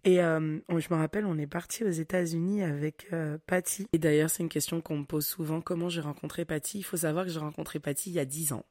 Et 0.05 0.21
euh, 0.23 0.59
je 0.69 0.95
me 0.95 0.99
rappelle, 0.99 1.27
on 1.27 1.39
est 1.39 1.47
parti 1.47 1.85
aux 1.85 1.91
États-Unis 1.91 2.63
avec 2.63 3.07
euh, 3.13 3.37
Patty. 3.47 3.87
Et 3.93 3.99
d'ailleurs, 3.99 4.31
c'est 4.31 4.43
une 4.43 4.49
question 4.49 4.81
qu'on 4.81 4.99
me 4.99 5.05
pose 5.05 5.27
souvent 5.27 5.61
comment 5.61 5.89
j'ai 5.89 6.01
rencontré 6.01 6.45
Patty? 6.45 6.79
Il 6.79 6.83
faut 6.83 6.97
savoir 6.97 7.27
que 7.27 7.31
j'ai 7.31 7.39
rencontré 7.39 7.79
Patty 7.81 8.11
il 8.11 8.15
y 8.15 8.19
a 8.19 8.25
dix 8.25 8.53
ans. 8.53 8.65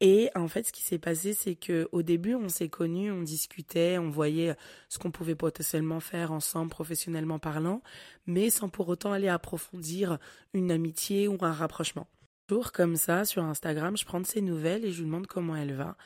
Et 0.00 0.30
en 0.34 0.48
fait, 0.48 0.66
ce 0.66 0.72
qui 0.72 0.82
s'est 0.82 0.98
passé, 0.98 1.34
c'est 1.34 1.56
que 1.56 1.88
au 1.92 2.02
début, 2.02 2.34
on 2.34 2.48
s'est 2.48 2.70
connus, 2.70 3.12
on 3.12 3.20
discutait, 3.20 3.98
on 3.98 4.08
voyait 4.08 4.56
ce 4.88 4.98
qu'on 4.98 5.10
pouvait 5.10 5.34
potentiellement 5.34 6.00
faire 6.00 6.32
ensemble, 6.32 6.70
professionnellement 6.70 7.38
parlant, 7.38 7.82
mais 8.26 8.48
sans 8.48 8.70
pour 8.70 8.88
autant 8.88 9.12
aller 9.12 9.28
approfondir 9.28 10.18
une 10.54 10.70
amitié 10.70 11.28
ou 11.28 11.36
un 11.42 11.52
rapprochement. 11.52 12.08
Toujours 12.46 12.72
comme 12.72 12.96
ça, 12.96 13.24
sur 13.26 13.44
Instagram, 13.44 13.96
je 13.96 14.04
prends 14.04 14.20
de 14.20 14.26
ses 14.26 14.40
nouvelles 14.40 14.84
et 14.84 14.90
je 14.90 14.98
lui 14.98 15.04
demande 15.04 15.26
comment 15.26 15.54
elle 15.54 15.74
va. 15.74 15.96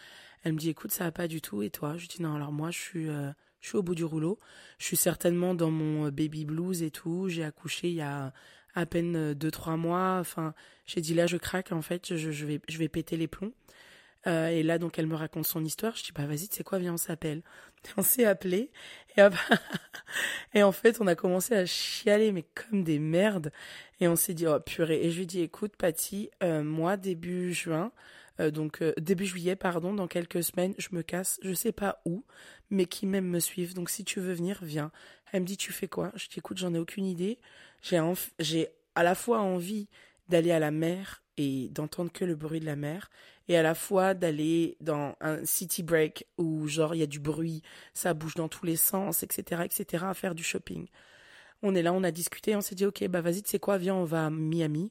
Elle 0.43 0.53
me 0.53 0.59
dit, 0.59 0.69
écoute, 0.69 0.91
ça 0.93 1.05
va 1.05 1.13
pas 1.13 1.29
du 1.29 1.41
tout. 1.41 1.63
Et 1.63 1.71
toi? 1.71 1.97
Je 1.97 2.07
dis, 2.07 2.21
non, 2.21 2.35
alors 2.35 2.53
moi, 2.53 2.71
je 2.71 2.79
suis, 2.79 3.09
euh, 3.09 3.31
je 3.61 3.69
suis 3.69 3.79
au 3.79 3.83
bout 3.83 3.95
du 3.95 4.05
rouleau. 4.05 4.39
Je 4.79 4.85
suis 4.85 4.97
certainement 4.97 5.55
dans 5.55 5.71
mon 5.71 6.07
euh, 6.07 6.11
baby 6.11 6.45
blues 6.45 6.83
et 6.83 6.91
tout. 6.91 7.29
J'ai 7.29 7.45
accouché 7.45 7.89
il 7.89 7.95
y 7.95 8.03
a 8.03 8.35
à 8.75 8.85
peine 8.85 9.33
2-3 9.33 9.73
euh, 9.73 9.77
mois. 9.79 10.19
Enfin, 10.21 10.53
j'ai 10.85 11.01
dit, 11.01 11.15
là, 11.15 11.27
je 11.27 11.39
craque, 11.39 11.73
en 11.73 11.81
fait, 11.81 12.15
je, 12.15 12.45
vais, 12.45 12.61
je 12.69 12.77
vais 12.77 12.89
péter 12.89 13.17
les 13.17 13.27
plombs. 13.29 13.55
Euh, 14.27 14.49
et 14.49 14.63
là, 14.63 14.79
donc, 14.79 14.99
elle 14.99 15.07
me 15.07 15.17
raconte 15.17 15.47
son 15.47 15.65
histoire. 15.65 15.95
Je 15.97 16.05
dis, 16.05 16.13
bah, 16.13 16.27
vas-y, 16.27 16.49
tu 16.49 16.57
sais 16.57 16.65
quoi, 16.65 16.79
viens, 16.79 16.95
on 16.95 16.99
s'appelle. 16.99 17.43
On 17.99 18.03
s'est 18.03 18.25
appelé. 18.25 18.71
Et, 19.17 19.21
et 20.55 20.63
en 20.63 20.73
fait, 20.73 21.03
on 21.03 21.07
a 21.07 21.15
commencé 21.15 21.55
à 21.55 21.67
chialer, 21.67 22.33
mais 22.33 22.47
comme 22.55 22.83
des 22.83 22.99
merdes. 22.99 23.53
Et 24.01 24.09
on 24.09 24.17
s'est 24.17 24.33
dit, 24.33 24.47
oh, 24.47 24.59
purée. 24.59 25.03
Et 25.03 25.11
je 25.11 25.19
lui 25.19 25.27
dis, 25.27 25.41
écoute, 25.41 25.77
Patty, 25.77 26.31
euh, 26.43 26.63
moi, 26.63 26.97
début 26.97 27.53
juin, 27.53 27.93
euh, 28.41 28.51
donc 28.51 28.83
début 28.99 29.27
juillet, 29.27 29.55
pardon, 29.55 29.93
dans 29.93 30.09
quelques 30.09 30.43
semaines, 30.43 30.75
je 30.79 30.89
me 30.93 31.03
casse, 31.03 31.39
je 31.43 31.53
sais 31.53 31.73
pas 31.73 32.01
où, 32.07 32.25
mais 32.71 32.87
qui 32.87 33.07
même 33.07 33.27
me 33.27 33.39
suivent. 33.39 33.75
Donc, 33.75 33.91
si 33.91 34.03
tu 34.03 34.19
veux 34.19 34.33
venir, 34.33 34.61
viens. 34.63 34.91
Elle 35.33 35.43
me 35.43 35.47
dit, 35.47 35.59
tu 35.59 35.71
fais 35.71 35.89
quoi? 35.89 36.11
Je 36.15 36.29
dis, 36.29 36.39
écoute, 36.39 36.57
j'en 36.57 36.73
ai 36.73 36.79
aucune 36.79 37.05
idée. 37.05 37.39
J'ai, 37.83 38.01
j'ai 38.39 38.69
à 38.95 39.03
la 39.03 39.15
fois 39.15 39.41
envie 39.41 39.89
d'aller 40.29 40.53
à 40.53 40.59
la 40.59 40.71
mer 40.71 41.23
et 41.37 41.69
d'entendre 41.71 42.13
que 42.13 42.25
le 42.25 42.35
bruit 42.35 42.61
de 42.61 42.67
la 42.67 42.77
mer 42.77 43.11
et 43.49 43.57
à 43.57 43.63
la 43.63 43.75
fois 43.75 44.15
d'aller 44.15 44.77
dans 44.81 45.17
un 45.21 45.45
city 45.45 45.83
break 45.83 46.27
où 46.39 46.67
genre 46.67 46.95
il 46.95 46.99
y 46.99 47.03
a 47.03 47.07
du 47.07 47.21
bruit, 47.21 47.63
ça 47.93 48.15
bouge 48.15 48.35
dans 48.35 48.49
tous 48.49 48.67
les 48.67 48.77
sens, 48.77 49.23
etc., 49.23 49.63
etc., 49.65 50.05
à 50.09 50.15
faire 50.15 50.35
du 50.35 50.43
shopping. 50.43 50.87
On 51.63 51.75
est 51.75 51.83
là, 51.83 51.93
on 51.93 52.05
a 52.05 52.11
discuté, 52.11 52.57
on 52.57 52.61
s'est 52.61 52.75
dit 52.75 52.87
ok, 52.87 53.07
bah 53.09 53.21
vas-y, 53.21 53.43
tu 53.43 53.51
sais 53.51 53.59
quoi, 53.59 53.79
viens, 53.79 53.95
on 53.95 54.05
va 54.05 54.27
à 54.27 54.31
Miami 54.31 54.91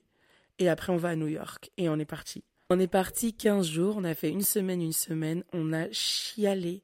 et 0.59 0.69
après 0.69 0.91
on 0.91 0.97
va 0.97 1.09
à 1.09 1.15
New 1.15 1.27
York 1.27 1.71
et 1.77 1.89
on 1.89 1.97
est 1.99 2.05
parti. 2.05 2.43
On 2.69 2.79
est 2.79 2.87
parti 2.87 3.33
15 3.33 3.67
jours, 3.67 3.95
on 3.97 4.03
a 4.03 4.15
fait 4.15 4.29
une 4.29 4.41
semaine, 4.41 4.81
une 4.81 4.93
semaine, 4.93 5.43
on 5.53 5.73
a 5.73 5.91
chialé 5.91 6.83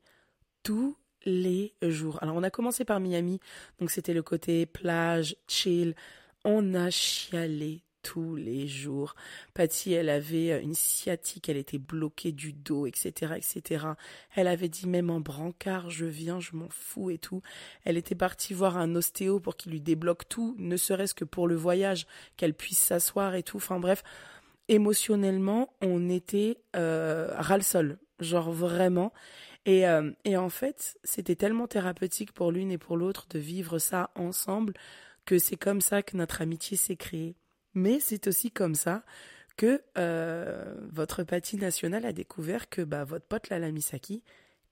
tous 0.63 0.97
les 1.25 1.73
jours. 1.81 2.19
Alors 2.21 2.35
on 2.35 2.43
a 2.43 2.49
commencé 2.49 2.85
par 2.85 2.99
Miami, 2.99 3.39
donc 3.79 3.91
c'était 3.91 4.13
le 4.13 4.23
côté 4.23 4.65
plage, 4.65 5.35
chill. 5.47 5.95
On 6.45 6.73
a 6.73 6.89
chialé 6.89 7.83
tous 8.09 8.35
les 8.35 8.67
jours. 8.67 9.13
Patty, 9.53 9.93
elle 9.93 10.09
avait 10.09 10.53
euh, 10.53 10.61
une 10.61 10.73
sciatique, 10.73 11.47
elle 11.47 11.57
était 11.57 11.77
bloquée 11.77 12.31
du 12.31 12.53
dos, 12.53 12.87
etc., 12.87 13.33
etc. 13.37 13.85
Elle 14.33 14.47
avait 14.47 14.67
dit 14.67 14.87
même 14.87 15.11
en 15.11 15.19
brancard, 15.19 15.91
je 15.91 16.07
viens, 16.07 16.39
je 16.39 16.55
m'en 16.55 16.69
fous 16.69 17.11
et 17.11 17.19
tout. 17.19 17.43
Elle 17.85 17.97
était 17.97 18.15
partie 18.15 18.55
voir 18.55 18.77
un 18.77 18.95
ostéo 18.95 19.39
pour 19.39 19.57
qu'il 19.57 19.73
lui 19.73 19.79
débloque 19.79 20.27
tout, 20.27 20.55
ne 20.57 20.75
serait-ce 20.75 21.13
que 21.13 21.23
pour 21.23 21.47
le 21.47 21.53
voyage, 21.55 22.07
qu'elle 22.35 22.55
puisse 22.55 22.79
s'asseoir 22.79 23.35
et 23.35 23.43
tout. 23.43 23.57
Enfin 23.57 23.79
bref, 23.79 24.01
émotionnellement, 24.69 25.71
on 25.81 26.09
était 26.09 26.57
euh, 26.75 27.27
ras-le-sol, 27.37 27.99
genre 28.19 28.51
vraiment. 28.51 29.13
Et, 29.67 29.87
euh, 29.87 30.09
et 30.25 30.35
en 30.35 30.49
fait, 30.49 30.97
c'était 31.03 31.35
tellement 31.35 31.67
thérapeutique 31.67 32.31
pour 32.31 32.51
l'une 32.51 32.71
et 32.71 32.79
pour 32.79 32.97
l'autre 32.97 33.27
de 33.29 33.37
vivre 33.37 33.77
ça 33.77 34.09
ensemble 34.15 34.73
que 35.25 35.37
c'est 35.37 35.57
comme 35.57 35.81
ça 35.81 36.01
que 36.01 36.17
notre 36.17 36.41
amitié 36.41 36.75
s'est 36.75 36.95
créée. 36.95 37.35
Mais 37.79 38.01
c'est 38.01 38.27
aussi 38.27 38.51
comme 38.51 38.75
ça 38.75 39.03
que 39.55 39.81
euh, 39.97 40.75
votre 40.91 41.23
patie 41.23 41.55
nationale 41.55 42.05
a 42.05 42.11
découvert 42.11 42.67
que 42.69 42.81
bah, 42.81 43.05
votre 43.05 43.25
pote 43.25 43.49
Lala 43.49 43.71
Misaki, 43.71 44.21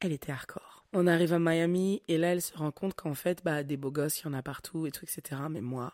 elle 0.02 0.12
était 0.12 0.34
hardcore. 0.34 0.86
On 0.92 1.08
arrive 1.08 1.32
à 1.32 1.40
Miami 1.40 2.02
et 2.10 2.18
là 2.18 2.34
elle 2.34 2.42
se 2.42 2.56
rend 2.58 2.72
compte 2.72 2.96
qu'en 2.96 3.14
fait 3.14 3.44
bah 3.44 3.64
des 3.64 3.78
beaux 3.78 3.92
gosses 3.92 4.22
il 4.22 4.26
y 4.26 4.28
en 4.28 4.34
a 4.34 4.42
partout 4.42 4.88
et 4.88 4.92
tout 4.92 5.06
etc. 5.06 5.42
Mais 5.50 5.62
moi 5.62 5.94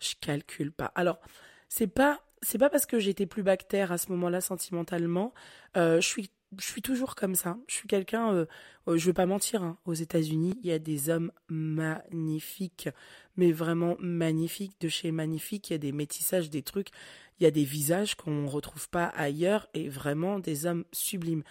je 0.00 0.14
calcule 0.20 0.72
pas. 0.72 0.92
Alors 0.94 1.20
c'est 1.68 1.86
pas 1.86 2.20
c'est 2.42 2.58
pas 2.58 2.70
parce 2.70 2.86
que 2.86 2.98
j'étais 2.98 3.26
plus 3.26 3.42
bactère 3.42 3.90
à 3.92 3.98
ce 3.98 4.10
moment-là 4.12 4.40
sentimentalement. 4.40 5.34
Euh, 5.76 6.00
je 6.00 6.06
suis 6.06 6.30
je 6.58 6.64
suis 6.64 6.82
toujours 6.82 7.14
comme 7.14 7.34
ça. 7.34 7.56
Je 7.66 7.74
suis 7.74 7.88
quelqu'un, 7.88 8.32
euh, 8.32 8.46
euh, 8.88 8.96
je 8.96 9.06
veux 9.06 9.12
pas 9.12 9.26
mentir, 9.26 9.62
hein. 9.62 9.78
aux 9.84 9.94
États-Unis, 9.94 10.54
il 10.62 10.68
y 10.68 10.72
a 10.72 10.78
des 10.78 11.10
hommes 11.10 11.32
magnifiques, 11.48 12.88
mais 13.36 13.52
vraiment 13.52 13.96
magnifiques, 13.98 14.80
de 14.80 14.88
chez 14.88 15.12
magnifiques. 15.12 15.70
Il 15.70 15.74
y 15.74 15.76
a 15.76 15.78
des 15.78 15.92
métissages, 15.92 16.50
des 16.50 16.62
trucs, 16.62 16.88
il 17.40 17.44
y 17.44 17.46
a 17.46 17.50
des 17.50 17.64
visages 17.64 18.14
qu'on 18.14 18.46
retrouve 18.46 18.88
pas 18.88 19.06
ailleurs 19.06 19.68
et 19.74 19.88
vraiment 19.88 20.38
des 20.38 20.66
hommes 20.66 20.84
sublimes. 20.92 21.42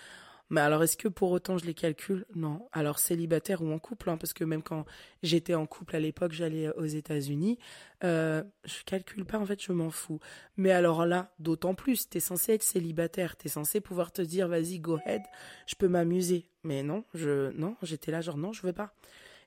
Mais 0.51 0.59
alors, 0.59 0.83
est-ce 0.83 0.97
que 0.97 1.07
pour 1.07 1.31
autant 1.31 1.57
je 1.57 1.65
les 1.65 1.73
calcule? 1.73 2.25
Non. 2.35 2.67
Alors, 2.73 2.99
célibataire 2.99 3.61
ou 3.61 3.71
en 3.71 3.79
couple, 3.79 4.09
hein, 4.09 4.17
parce 4.17 4.33
que 4.33 4.43
même 4.43 4.61
quand 4.61 4.85
j'étais 5.23 5.55
en 5.55 5.65
couple 5.65 5.95
à 5.95 5.99
l'époque, 6.01 6.33
j'allais 6.33 6.69
aux 6.75 6.85
États-Unis, 6.85 7.57
euh, 8.03 8.43
je 8.65 8.83
calcule 8.85 9.23
pas, 9.23 9.39
en 9.39 9.45
fait, 9.45 9.63
je 9.63 9.71
m'en 9.71 9.89
fous. 9.89 10.19
Mais 10.57 10.71
alors 10.71 11.05
là, 11.05 11.31
d'autant 11.39 11.73
plus, 11.73 12.09
t'es 12.09 12.19
censé 12.19 12.51
être 12.53 12.63
célibataire, 12.63 13.37
t'es 13.37 13.47
censé 13.47 13.79
pouvoir 13.79 14.11
te 14.11 14.21
dire, 14.21 14.49
vas-y, 14.49 14.79
go 14.79 14.97
ahead, 15.05 15.21
je 15.67 15.75
peux 15.75 15.87
m'amuser. 15.87 16.49
Mais 16.63 16.83
non, 16.83 17.05
je, 17.13 17.51
non, 17.53 17.77
j'étais 17.81 18.11
là, 18.11 18.19
genre, 18.19 18.37
non, 18.37 18.51
je 18.51 18.61
veux 18.67 18.73
pas. 18.73 18.93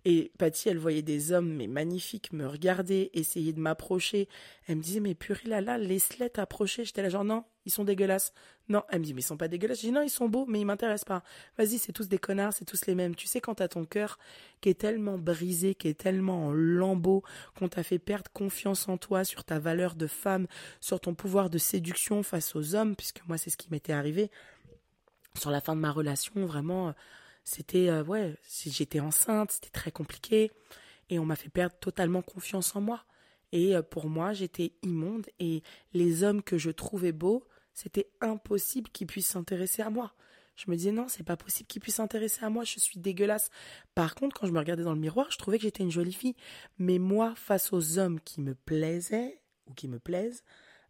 Et 0.06 0.32
Patty, 0.38 0.68
elle 0.68 0.78
voyait 0.78 1.00
des 1.00 1.32
hommes, 1.32 1.54
mais 1.54 1.66
magnifiques, 1.66 2.32
me 2.32 2.46
regarder, 2.46 3.10
essayer 3.14 3.54
de 3.54 3.60
m'approcher. 3.60 4.28
Elle 4.66 4.76
me 4.76 4.82
disait, 4.82 5.00
mais 5.00 5.14
purée, 5.14 5.48
là, 5.48 5.62
là, 5.62 5.78
laisse-les 5.78 6.28
t'approcher. 6.28 6.84
J'étais 6.84 7.00
là, 7.00 7.08
genre, 7.08 7.24
non, 7.24 7.44
ils 7.64 7.72
sont 7.72 7.84
dégueulasses. 7.84 8.34
Non, 8.68 8.82
elle 8.90 9.00
me 9.00 9.04
dit, 9.04 9.14
mais 9.14 9.22
ils 9.22 9.24
sont 9.24 9.38
pas 9.38 9.48
dégueulasses. 9.48 9.78
Je 9.78 9.86
dis, 9.86 9.92
non, 9.92 10.02
ils 10.02 10.10
sont 10.10 10.28
beaux, 10.28 10.44
mais 10.46 10.60
ils 10.60 10.66
m'intéressent 10.66 11.06
pas. 11.06 11.22
Vas-y, 11.56 11.78
c'est 11.78 11.92
tous 11.92 12.06
des 12.06 12.18
connards, 12.18 12.52
c'est 12.52 12.66
tous 12.66 12.84
les 12.86 12.94
mêmes. 12.94 13.14
Tu 13.14 13.26
sais, 13.26 13.40
quand 13.40 13.54
t'as 13.54 13.68
ton 13.68 13.86
cœur 13.86 14.18
qui 14.60 14.68
est 14.68 14.78
tellement 14.78 15.16
brisé, 15.16 15.74
qui 15.74 15.88
est 15.88 15.98
tellement 15.98 16.48
en 16.48 16.52
lambeaux, 16.52 17.22
qu'on 17.58 17.68
t'a 17.68 17.82
fait 17.82 17.98
perdre 17.98 18.30
confiance 18.30 18.86
en 18.88 18.98
toi, 18.98 19.24
sur 19.24 19.42
ta 19.42 19.58
valeur 19.58 19.94
de 19.94 20.06
femme, 20.06 20.46
sur 20.80 21.00
ton 21.00 21.14
pouvoir 21.14 21.48
de 21.48 21.56
séduction 21.56 22.22
face 22.22 22.54
aux 22.54 22.74
hommes, 22.74 22.94
puisque 22.94 23.22
moi, 23.26 23.38
c'est 23.38 23.48
ce 23.48 23.56
qui 23.56 23.68
m'était 23.70 23.94
arrivé. 23.94 24.30
Sur 25.38 25.50
la 25.50 25.62
fin 25.62 25.74
de 25.74 25.80
ma 25.80 25.90
relation, 25.90 26.44
vraiment, 26.44 26.94
c'était, 27.44 27.88
euh, 27.88 28.02
ouais, 28.04 28.34
j'étais 28.48 29.00
enceinte, 29.00 29.52
c'était 29.52 29.70
très 29.70 29.92
compliqué. 29.92 30.50
Et 31.10 31.18
on 31.18 31.26
m'a 31.26 31.36
fait 31.36 31.50
perdre 31.50 31.76
totalement 31.76 32.22
confiance 32.22 32.74
en 32.74 32.80
moi. 32.80 33.04
Et 33.52 33.76
euh, 33.76 33.82
pour 33.82 34.08
moi, 34.08 34.32
j'étais 34.32 34.72
immonde. 34.82 35.26
Et 35.38 35.62
les 35.92 36.24
hommes 36.24 36.42
que 36.42 36.58
je 36.58 36.70
trouvais 36.70 37.12
beaux, 37.12 37.46
c'était 37.74 38.08
impossible 38.20 38.90
qu'ils 38.90 39.06
puissent 39.06 39.28
s'intéresser 39.28 39.82
à 39.82 39.90
moi. 39.90 40.14
Je 40.56 40.70
me 40.70 40.76
disais 40.76 40.92
non, 40.92 41.08
c'est 41.08 41.24
pas 41.24 41.36
possible 41.36 41.66
qu'ils 41.66 41.82
puissent 41.82 41.96
s'intéresser 41.96 42.44
à 42.44 42.50
moi, 42.50 42.64
je 42.64 42.78
suis 42.78 43.00
dégueulasse. 43.00 43.50
Par 43.94 44.14
contre, 44.14 44.38
quand 44.38 44.46
je 44.46 44.52
me 44.52 44.58
regardais 44.58 44.84
dans 44.84 44.94
le 44.94 45.00
miroir, 45.00 45.30
je 45.30 45.38
trouvais 45.38 45.58
que 45.58 45.64
j'étais 45.64 45.82
une 45.82 45.90
jolie 45.90 46.12
fille. 46.12 46.36
Mais 46.78 46.98
moi, 46.98 47.34
face 47.34 47.72
aux 47.72 47.98
hommes 47.98 48.20
qui 48.20 48.40
me 48.40 48.54
plaisaient, 48.54 49.40
ou 49.66 49.74
qui 49.74 49.88
me 49.88 49.98
plaisent, 49.98 50.44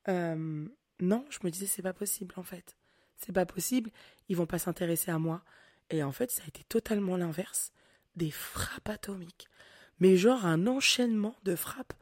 euh, 0.08 0.66
non, 1.00 1.24
je 1.30 1.38
me 1.44 1.50
disais 1.50 1.66
c'est 1.66 1.82
pas 1.82 1.92
possible 1.92 2.34
en 2.36 2.42
fait. 2.42 2.76
C'est 3.16 3.32
pas 3.32 3.46
possible, 3.46 3.90
ils 4.28 4.36
vont 4.36 4.46
pas 4.46 4.58
s'intéresser 4.58 5.10
à 5.10 5.18
moi. 5.18 5.42
Et 5.90 6.02
en 6.02 6.12
fait, 6.12 6.30
ça 6.30 6.42
a 6.44 6.48
été 6.48 6.62
totalement 6.64 7.16
l'inverse. 7.16 7.72
Des 8.16 8.30
frappes 8.30 8.88
atomiques. 8.88 9.48
Mais 10.00 10.16
genre 10.16 10.44
un 10.44 10.66
enchaînement 10.66 11.36
de 11.44 11.56
frappes. 11.56 11.92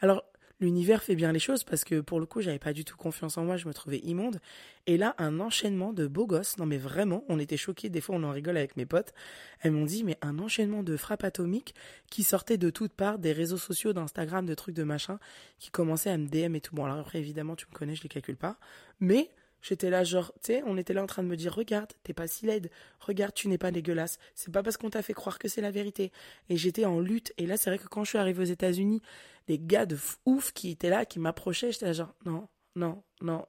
Alors, 0.00 0.24
l'univers 0.60 1.02
fait 1.02 1.14
bien 1.14 1.32
les 1.32 1.38
choses 1.38 1.64
parce 1.64 1.84
que 1.84 2.00
pour 2.00 2.20
le 2.20 2.26
coup, 2.26 2.40
j'avais 2.40 2.58
pas 2.58 2.72
du 2.72 2.84
tout 2.84 2.96
confiance 2.96 3.38
en 3.38 3.44
moi, 3.44 3.56
je 3.56 3.68
me 3.68 3.74
trouvais 3.74 3.98
immonde. 3.98 4.40
Et 4.86 4.96
là, 4.96 5.14
un 5.18 5.40
enchaînement 5.40 5.92
de 5.92 6.06
beaux 6.06 6.26
gosses. 6.26 6.58
Non, 6.58 6.66
mais 6.66 6.78
vraiment, 6.78 7.24
on 7.28 7.38
était 7.38 7.56
choqués. 7.56 7.88
Des 7.88 8.00
fois, 8.00 8.16
on 8.16 8.22
en 8.22 8.30
rigole 8.30 8.56
avec 8.56 8.76
mes 8.76 8.86
potes. 8.86 9.12
Elles 9.60 9.72
m'ont 9.72 9.84
dit, 9.84 10.04
mais 10.04 10.16
un 10.22 10.38
enchaînement 10.38 10.82
de 10.82 10.96
frappes 10.96 11.24
atomiques 11.24 11.74
qui 12.10 12.22
sortait 12.22 12.58
de 12.58 12.70
toutes 12.70 12.92
parts, 12.92 13.18
des 13.18 13.32
réseaux 13.32 13.58
sociaux, 13.58 13.92
d'Instagram, 13.92 14.46
de 14.46 14.54
trucs 14.54 14.74
de 14.74 14.84
machin, 14.84 15.18
qui 15.58 15.70
commençaient 15.70 16.10
à 16.10 16.18
me 16.18 16.26
DM 16.26 16.54
et 16.56 16.60
tout. 16.60 16.74
Bon, 16.74 16.84
alors 16.84 16.98
après, 16.98 17.18
évidemment, 17.18 17.56
tu 17.56 17.66
me 17.70 17.74
connais, 17.74 17.94
je 17.94 18.02
les 18.02 18.08
calcule 18.08 18.36
pas. 18.36 18.58
Mais 19.00 19.30
J'étais 19.62 19.90
là, 19.90 20.04
genre, 20.04 20.32
tu 20.42 20.52
sais, 20.52 20.62
on 20.66 20.76
était 20.76 20.92
là 20.92 21.02
en 21.02 21.06
train 21.06 21.22
de 21.22 21.28
me 21.28 21.36
dire, 21.36 21.54
regarde, 21.54 21.92
t'es 22.02 22.12
pas 22.12 22.26
si 22.26 22.46
laide, 22.46 22.70
regarde, 23.00 23.34
tu 23.34 23.48
n'es 23.48 23.58
pas 23.58 23.70
dégueulasse. 23.70 24.18
C'est 24.34 24.52
pas 24.52 24.62
parce 24.62 24.76
qu'on 24.76 24.90
t'a 24.90 25.02
fait 25.02 25.14
croire 25.14 25.38
que 25.38 25.48
c'est 25.48 25.60
la 25.60 25.70
vérité. 25.70 26.12
Et 26.48 26.56
j'étais 26.56 26.84
en 26.84 27.00
lutte. 27.00 27.32
Et 27.38 27.46
là, 27.46 27.56
c'est 27.56 27.70
vrai 27.70 27.78
que 27.78 27.88
quand 27.88 28.04
je 28.04 28.10
suis 28.10 28.18
arrivée 28.18 28.42
aux 28.42 28.46
États-Unis, 28.46 29.02
des 29.46 29.58
gars 29.58 29.86
de 29.86 29.96
ouf 30.26 30.52
qui 30.52 30.70
étaient 30.70 30.90
là, 30.90 31.04
qui 31.04 31.18
m'approchaient, 31.18 31.72
j'étais 31.72 31.86
là, 31.86 31.92
genre, 31.92 32.14
non, 32.24 32.48
non, 32.76 33.02
non, 33.20 33.46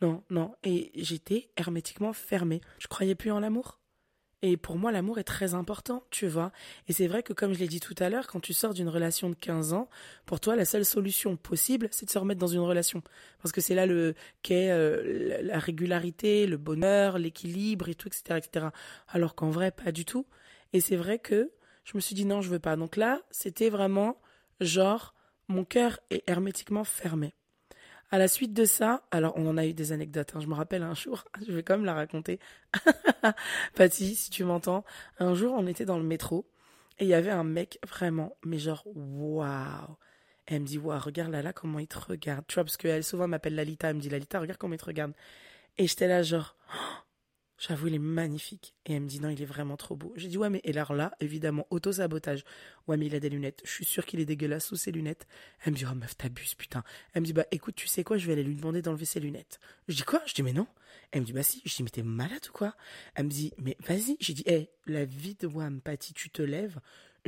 non, 0.00 0.22
non. 0.30 0.54
Et 0.62 0.92
j'étais 0.94 1.50
hermétiquement 1.56 2.12
fermée. 2.12 2.60
Je 2.78 2.86
croyais 2.86 3.14
plus 3.14 3.32
en 3.32 3.40
l'amour. 3.40 3.78
Et 4.42 4.56
pour 4.56 4.76
moi, 4.76 4.92
l'amour 4.92 5.18
est 5.18 5.24
très 5.24 5.54
important, 5.54 6.04
tu 6.10 6.28
vois. 6.28 6.52
Et 6.86 6.92
c'est 6.92 7.08
vrai 7.08 7.24
que, 7.24 7.32
comme 7.32 7.52
je 7.54 7.58
l'ai 7.58 7.66
dit 7.66 7.80
tout 7.80 7.94
à 7.98 8.08
l'heure, 8.08 8.28
quand 8.28 8.38
tu 8.38 8.54
sors 8.54 8.72
d'une 8.72 8.88
relation 8.88 9.28
de 9.30 9.34
15 9.34 9.72
ans, 9.72 9.88
pour 10.26 10.38
toi, 10.38 10.54
la 10.54 10.64
seule 10.64 10.84
solution 10.84 11.36
possible, 11.36 11.88
c'est 11.90 12.06
de 12.06 12.10
se 12.10 12.18
remettre 12.18 12.38
dans 12.38 12.46
une 12.46 12.60
relation. 12.60 13.02
Parce 13.42 13.50
que 13.50 13.60
c'est 13.60 13.74
là 13.74 13.84
le 13.86 14.14
qu'est 14.42 14.70
euh, 14.70 15.42
la 15.42 15.58
régularité, 15.58 16.46
le 16.46 16.56
bonheur, 16.56 17.18
l'équilibre 17.18 17.88
et 17.88 17.96
tout, 17.96 18.06
etc., 18.06 18.38
etc. 18.38 18.66
Alors 19.08 19.34
qu'en 19.34 19.50
vrai, 19.50 19.72
pas 19.72 19.90
du 19.90 20.04
tout. 20.04 20.24
Et 20.72 20.80
c'est 20.80 20.96
vrai 20.96 21.18
que 21.18 21.50
je 21.82 21.96
me 21.96 22.00
suis 22.00 22.14
dit 22.14 22.24
non, 22.24 22.40
je 22.40 22.48
veux 22.48 22.60
pas. 22.60 22.76
Donc 22.76 22.96
là, 22.96 23.22
c'était 23.32 23.70
vraiment 23.70 24.20
genre, 24.60 25.14
mon 25.48 25.64
cœur 25.64 25.98
est 26.10 26.22
hermétiquement 26.28 26.84
fermé. 26.84 27.34
À 28.10 28.16
la 28.18 28.28
suite 28.28 28.54
de 28.54 28.64
ça, 28.64 29.02
alors 29.10 29.34
on 29.36 29.46
en 29.46 29.58
a 29.58 29.66
eu 29.66 29.74
des 29.74 29.92
anecdotes. 29.92 30.32
Hein. 30.34 30.40
Je 30.40 30.46
me 30.46 30.54
rappelle 30.54 30.82
un 30.82 30.94
jour, 30.94 31.24
je 31.46 31.52
vais 31.52 31.62
quand 31.62 31.76
même 31.76 31.84
la 31.84 31.94
raconter. 31.94 32.40
Patty, 33.74 34.14
si 34.14 34.30
tu 34.30 34.44
m'entends, 34.44 34.84
un 35.18 35.34
jour 35.34 35.54
on 35.56 35.66
était 35.66 35.84
dans 35.84 35.98
le 35.98 36.04
métro 36.04 36.46
et 36.98 37.04
il 37.04 37.08
y 37.08 37.14
avait 37.14 37.30
un 37.30 37.44
mec 37.44 37.78
vraiment, 37.86 38.36
mais 38.44 38.58
genre 38.58 38.84
waouh. 38.86 39.96
Elle 40.46 40.62
me 40.62 40.66
dit 40.66 40.78
waouh, 40.78 40.98
regarde 40.98 41.32
là 41.32 41.42
là 41.42 41.52
comment 41.52 41.78
il 41.78 41.86
te 41.86 41.98
regarde. 41.98 42.44
Tu 42.48 42.54
vois 42.54 42.64
parce 42.64 42.78
qu'elle 42.78 43.04
souvent 43.04 43.28
m'appelle 43.28 43.54
Lalita, 43.54 43.90
elle 43.90 43.96
me 43.96 44.00
dit 44.00 44.08
Lalita, 44.08 44.40
regarde 44.40 44.58
comment 44.58 44.74
il 44.74 44.78
te 44.78 44.86
regarde. 44.86 45.12
Et 45.76 45.86
j'étais 45.86 46.08
là 46.08 46.22
genre 46.22 46.56
J'avoue, 47.58 47.88
il 47.88 47.94
est 47.94 47.98
magnifique. 47.98 48.74
Et 48.86 48.94
elle 48.94 49.02
me 49.02 49.08
dit 49.08 49.20
non, 49.20 49.30
il 49.30 49.42
est 49.42 49.46
vraiment 49.46 49.76
trop 49.76 49.96
beau. 49.96 50.12
J'ai 50.16 50.28
dit 50.28 50.38
ouais, 50.38 50.48
mais 50.48 50.60
et 50.62 50.70
alors 50.70 50.94
là, 50.94 51.12
évidemment, 51.18 51.66
auto-sabotage. 51.70 52.44
Ouais, 52.86 52.96
mais 52.96 53.06
il 53.06 53.14
a 53.16 53.20
des 53.20 53.28
lunettes. 53.28 53.62
Je 53.64 53.70
suis 53.70 53.84
sûre 53.84 54.06
qu'il 54.06 54.20
est 54.20 54.24
dégueulasse 54.24 54.66
sous 54.66 54.76
ses 54.76 54.92
lunettes. 54.92 55.26
Elle 55.64 55.72
me 55.72 55.76
dit 55.76 55.84
oh 55.90 55.94
meuf, 55.94 56.16
t'abuses, 56.16 56.54
putain. 56.54 56.84
Elle 57.12 57.22
me 57.22 57.26
dit 57.26 57.32
bah 57.32 57.46
écoute, 57.50 57.74
tu 57.74 57.88
sais 57.88 58.04
quoi, 58.04 58.16
je 58.16 58.26
vais 58.26 58.34
aller 58.34 58.44
lui 58.44 58.54
demander 58.54 58.80
d'enlever 58.80 59.04
ses 59.04 59.18
lunettes. 59.18 59.58
Je 59.88 59.96
dis 59.96 60.04
quoi? 60.04 60.22
Je 60.26 60.34
dis 60.34 60.44
mais 60.44 60.52
non. 60.52 60.68
Elle 61.10 61.22
me 61.22 61.26
dit 61.26 61.32
bah 61.32 61.42
si. 61.42 61.60
Je 61.64 61.74
dis 61.74 61.82
mais 61.82 61.90
t'es 61.90 62.04
malade 62.04 62.46
ou 62.48 62.52
quoi? 62.52 62.76
Elle 63.16 63.24
me 63.24 63.30
dit 63.30 63.52
mais 63.58 63.76
vas-y. 63.84 64.16
J'ai 64.20 64.34
dit 64.34 64.44
hé, 64.46 64.70
la 64.86 65.04
vie 65.04 65.34
de 65.34 65.48
Wam, 65.48 65.80
Patty, 65.80 66.14
tu 66.14 66.30
te 66.30 66.42
lèves, 66.42 66.78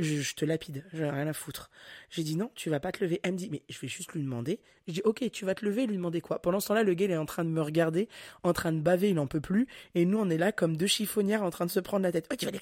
je, 0.03 0.33
te 0.35 0.45
lapide, 0.45 0.83
j'ai 0.93 1.09
rien 1.09 1.27
à 1.27 1.33
foutre. 1.33 1.69
J'ai 2.09 2.23
dit 2.23 2.35
non, 2.35 2.51
tu 2.55 2.69
vas 2.69 2.79
pas 2.79 2.91
te 2.91 3.03
lever. 3.03 3.19
Elle 3.23 3.33
me 3.33 3.37
dit, 3.37 3.49
mais 3.49 3.63
je 3.69 3.79
vais 3.79 3.87
juste 3.87 4.13
lui 4.13 4.21
demander. 4.21 4.59
Je 4.87 4.93
dis, 4.93 5.01
ok, 5.03 5.29
tu 5.31 5.45
vas 5.45 5.55
te 5.55 5.65
lever 5.65 5.85
lui 5.85 5.95
demander 5.95 6.21
quoi? 6.21 6.41
Pendant 6.41 6.59
ce 6.59 6.67
temps-là, 6.67 6.83
le 6.83 6.93
gars, 6.93 7.07
est 7.07 7.17
en 7.17 7.25
train 7.25 7.43
de 7.43 7.49
me 7.49 7.61
regarder, 7.61 8.09
en 8.43 8.53
train 8.53 8.71
de 8.71 8.79
baver, 8.79 9.09
il 9.09 9.15
n'en 9.15 9.27
peut 9.27 9.41
plus. 9.41 9.67
Et 9.95 10.05
nous, 10.05 10.17
on 10.17 10.29
est 10.29 10.37
là 10.37 10.51
comme 10.51 10.77
deux 10.77 10.87
chiffonnières 10.87 11.43
en 11.43 11.49
train 11.49 11.65
de 11.65 11.71
se 11.71 11.79
prendre 11.79 12.03
la 12.03 12.11
tête. 12.11 12.27
Oh, 12.31 12.35
tu 12.35 12.45
vas 12.45 12.51
dire... 12.51 12.61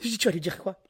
Je 0.00 0.08
dis, 0.08 0.18
tu 0.18 0.28
vas 0.28 0.32
lui 0.32 0.40
dire 0.40 0.58
quoi? 0.58 0.80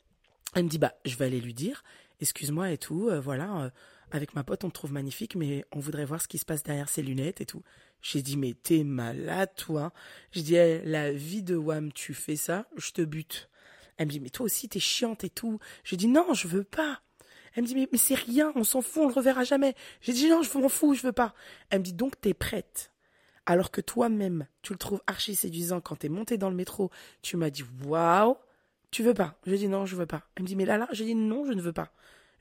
Elle 0.54 0.64
me 0.64 0.68
dit, 0.68 0.78
bah, 0.78 0.94
je 1.04 1.16
vais 1.16 1.26
aller 1.26 1.40
lui 1.40 1.54
dire, 1.54 1.84
excuse-moi 2.20 2.70
et 2.70 2.78
tout, 2.78 3.08
euh, 3.08 3.20
voilà, 3.20 3.64
euh, 3.64 3.70
avec 4.10 4.34
ma 4.34 4.44
pote, 4.44 4.64
on 4.64 4.68
te 4.68 4.74
trouve 4.74 4.92
magnifique, 4.92 5.34
mais 5.34 5.64
on 5.72 5.80
voudrait 5.80 6.04
voir 6.04 6.22
ce 6.22 6.28
qui 6.28 6.38
se 6.38 6.44
passe 6.44 6.62
derrière 6.62 6.88
ses 6.88 7.02
lunettes 7.02 7.40
et 7.40 7.46
tout. 7.46 7.62
J'ai 8.02 8.22
dit, 8.22 8.36
mais 8.36 8.54
t'es 8.54 8.84
malade, 8.84 9.50
toi. 9.56 9.92
Je 10.32 10.40
dis, 10.40 10.54
la 10.84 11.12
vie 11.12 11.42
de 11.42 11.56
Wam, 11.56 11.92
tu 11.92 12.14
fais 12.14 12.36
ça, 12.36 12.66
je 12.76 12.92
te 12.92 13.02
bute. 13.02 13.50
Elle 13.96 14.06
me 14.06 14.12
dit, 14.12 14.20
mais 14.20 14.30
toi 14.30 14.46
aussi, 14.46 14.68
t'es 14.68 14.80
chiante 14.80 15.24
et 15.24 15.30
tout. 15.30 15.58
Je 15.84 15.96
dis, 15.96 16.08
non, 16.08 16.34
je 16.34 16.48
veux 16.48 16.64
pas. 16.64 17.00
Elle 17.54 17.62
me 17.62 17.68
dit, 17.68 17.74
mais, 17.74 17.98
c'est 17.98 18.14
rien, 18.14 18.52
on 18.54 18.64
s'en 18.64 18.82
fout, 18.82 19.04
on 19.04 19.08
le 19.08 19.14
reverra 19.14 19.44
jamais. 19.44 19.74
J'ai 20.02 20.12
dit, 20.12 20.28
non, 20.28 20.42
je 20.42 20.58
m'en 20.58 20.68
fous, 20.68 20.94
je 20.94 21.02
veux 21.02 21.12
pas. 21.12 21.34
Elle 21.70 21.80
me 21.80 21.84
dit, 21.84 21.94
donc 21.94 22.20
t'es 22.20 22.34
prête. 22.34 22.92
Alors 23.46 23.70
que 23.70 23.80
toi-même, 23.80 24.46
tu 24.62 24.72
le 24.72 24.78
trouves 24.78 25.00
archi 25.06 25.34
séduisant 25.34 25.80
quand 25.80 25.96
t'es 25.96 26.08
monté 26.08 26.36
dans 26.36 26.50
le 26.50 26.56
métro, 26.56 26.90
tu 27.22 27.36
m'as 27.36 27.48
dit, 27.48 27.64
waouh, 27.84 28.36
tu 28.90 29.02
veux 29.02 29.14
pas. 29.14 29.38
Je 29.46 29.54
dis, 29.54 29.68
non, 29.68 29.86
je 29.86 29.96
veux 29.96 30.06
pas. 30.06 30.28
Elle 30.34 30.42
me 30.42 30.48
dit, 30.48 30.56
mais 30.56 30.66
là, 30.66 30.76
là, 30.76 30.88
j'ai 30.92 31.04
dit, 31.04 31.14
non, 31.14 31.46
je 31.46 31.52
ne 31.52 31.62
veux 31.62 31.72
pas. 31.72 31.92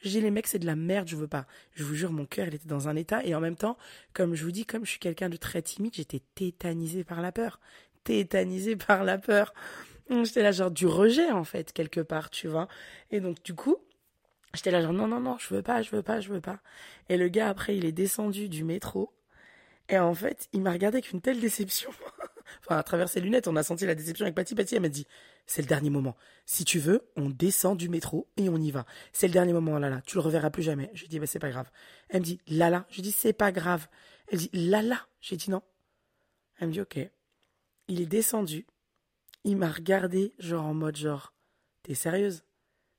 J'ai 0.01 0.19
les 0.19 0.31
mecs, 0.31 0.47
c'est 0.47 0.59
de 0.59 0.65
la 0.65 0.75
merde, 0.75 1.07
je 1.07 1.15
veux 1.15 1.27
pas. 1.27 1.47
Je 1.73 1.83
vous 1.83 1.95
jure, 1.95 2.11
mon 2.11 2.25
cœur, 2.25 2.47
il 2.47 2.55
était 2.55 2.67
dans 2.67 2.89
un 2.89 2.95
état. 2.95 3.25
Et 3.25 3.33
en 3.33 3.39
même 3.39 3.55
temps, 3.55 3.77
comme 4.13 4.35
je 4.35 4.43
vous 4.43 4.51
dis, 4.51 4.65
comme 4.65 4.83
je 4.85 4.91
suis 4.91 4.99
quelqu'un 4.99 5.29
de 5.29 5.37
très 5.37 5.61
timide, 5.61 5.93
j'étais 5.95 6.21
tétanisée 6.35 7.03
par 7.03 7.21
la 7.21 7.31
peur. 7.31 7.59
Tétanisée 8.03 8.75
par 8.75 9.03
la 9.03 9.17
peur. 9.17 9.53
J'étais 10.09 10.43
là 10.43 10.51
genre 10.51 10.71
du 10.71 10.87
rejet 10.87 11.31
en 11.31 11.43
fait 11.43 11.73
quelque 11.73 12.01
part, 12.01 12.29
tu 12.29 12.47
vois. 12.47 12.67
Et 13.11 13.19
donc 13.19 13.41
du 13.43 13.53
coup, 13.55 13.77
j'étais 14.53 14.71
là 14.71 14.81
genre 14.81 14.93
non 14.93 15.07
non 15.07 15.19
non, 15.19 15.37
je 15.39 15.53
veux 15.53 15.61
pas, 15.63 15.81
je 15.81 15.91
veux 15.91 16.03
pas, 16.03 16.21
je 16.21 16.29
veux 16.29 16.41
pas. 16.41 16.59
Et 17.09 17.17
le 17.17 17.27
gars 17.27 17.49
après, 17.49 17.75
il 17.77 17.85
est 17.85 17.91
descendu 17.91 18.49
du 18.49 18.63
métro 18.63 19.15
et 19.89 19.97
en 19.99 20.13
fait, 20.13 20.47
il 20.53 20.61
m'a 20.61 20.71
regardé 20.71 20.97
avec 20.97 21.11
une 21.11 21.21
telle 21.21 21.39
déception. 21.39 21.91
enfin, 22.61 22.77
à 22.77 22.83
travers 22.83 23.07
ses 23.07 23.21
lunettes, 23.21 23.47
on 23.47 23.55
a 23.55 23.63
senti 23.63 23.85
la 23.85 23.93
déception 23.93 24.25
avec 24.25 24.35
Patty. 24.35 24.55
Patty, 24.55 24.75
elle 24.75 24.81
m'a 24.81 24.89
dit, 24.89 25.05
c'est 25.45 25.61
le 25.61 25.67
dernier 25.67 25.91
moment. 25.91 26.15
Si 26.45 26.65
tu 26.65 26.79
veux, 26.79 27.07
on 27.15 27.29
descend 27.29 27.77
du 27.77 27.87
métro 27.87 28.27
et 28.37 28.49
on 28.49 28.57
y 28.57 28.71
va. 28.71 28.85
C'est 29.13 29.27
le 29.27 29.33
dernier 29.33 29.53
moment, 29.53 29.77
là 29.77 29.89
là. 29.89 30.01
Tu 30.05 30.15
le 30.15 30.21
reverras 30.21 30.49
plus 30.49 30.63
jamais. 30.63 30.89
J'ai 30.93 31.07
dit, 31.07 31.19
bah, 31.19 31.27
c'est 31.27 31.39
pas 31.39 31.49
grave. 31.49 31.69
Elle 32.09 32.21
me 32.21 32.25
dit, 32.25 32.39
là 32.47 32.69
là. 32.69 32.85
J'ai 32.89 33.03
dit, 33.03 33.11
c'est 33.11 33.33
pas 33.33 33.51
grave. 33.51 33.87
Elle 34.27 34.39
dit, 34.39 34.49
là 34.53 34.81
là. 34.81 35.07
J'ai 35.21 35.37
dit, 35.37 35.51
non. 35.51 35.61
Elle 36.59 36.69
me 36.69 36.73
dit, 36.73 36.81
ok. 36.81 36.99
Il 37.87 38.01
est 38.01 38.07
descendu. 38.07 38.65
Il 39.45 39.57
m'a 39.57 39.71
regardé, 39.71 40.33
genre 40.39 40.65
en 40.65 40.73
mode 40.73 40.97
genre, 40.97 41.33
t'es 41.83 41.93
sérieuse? 41.93 42.43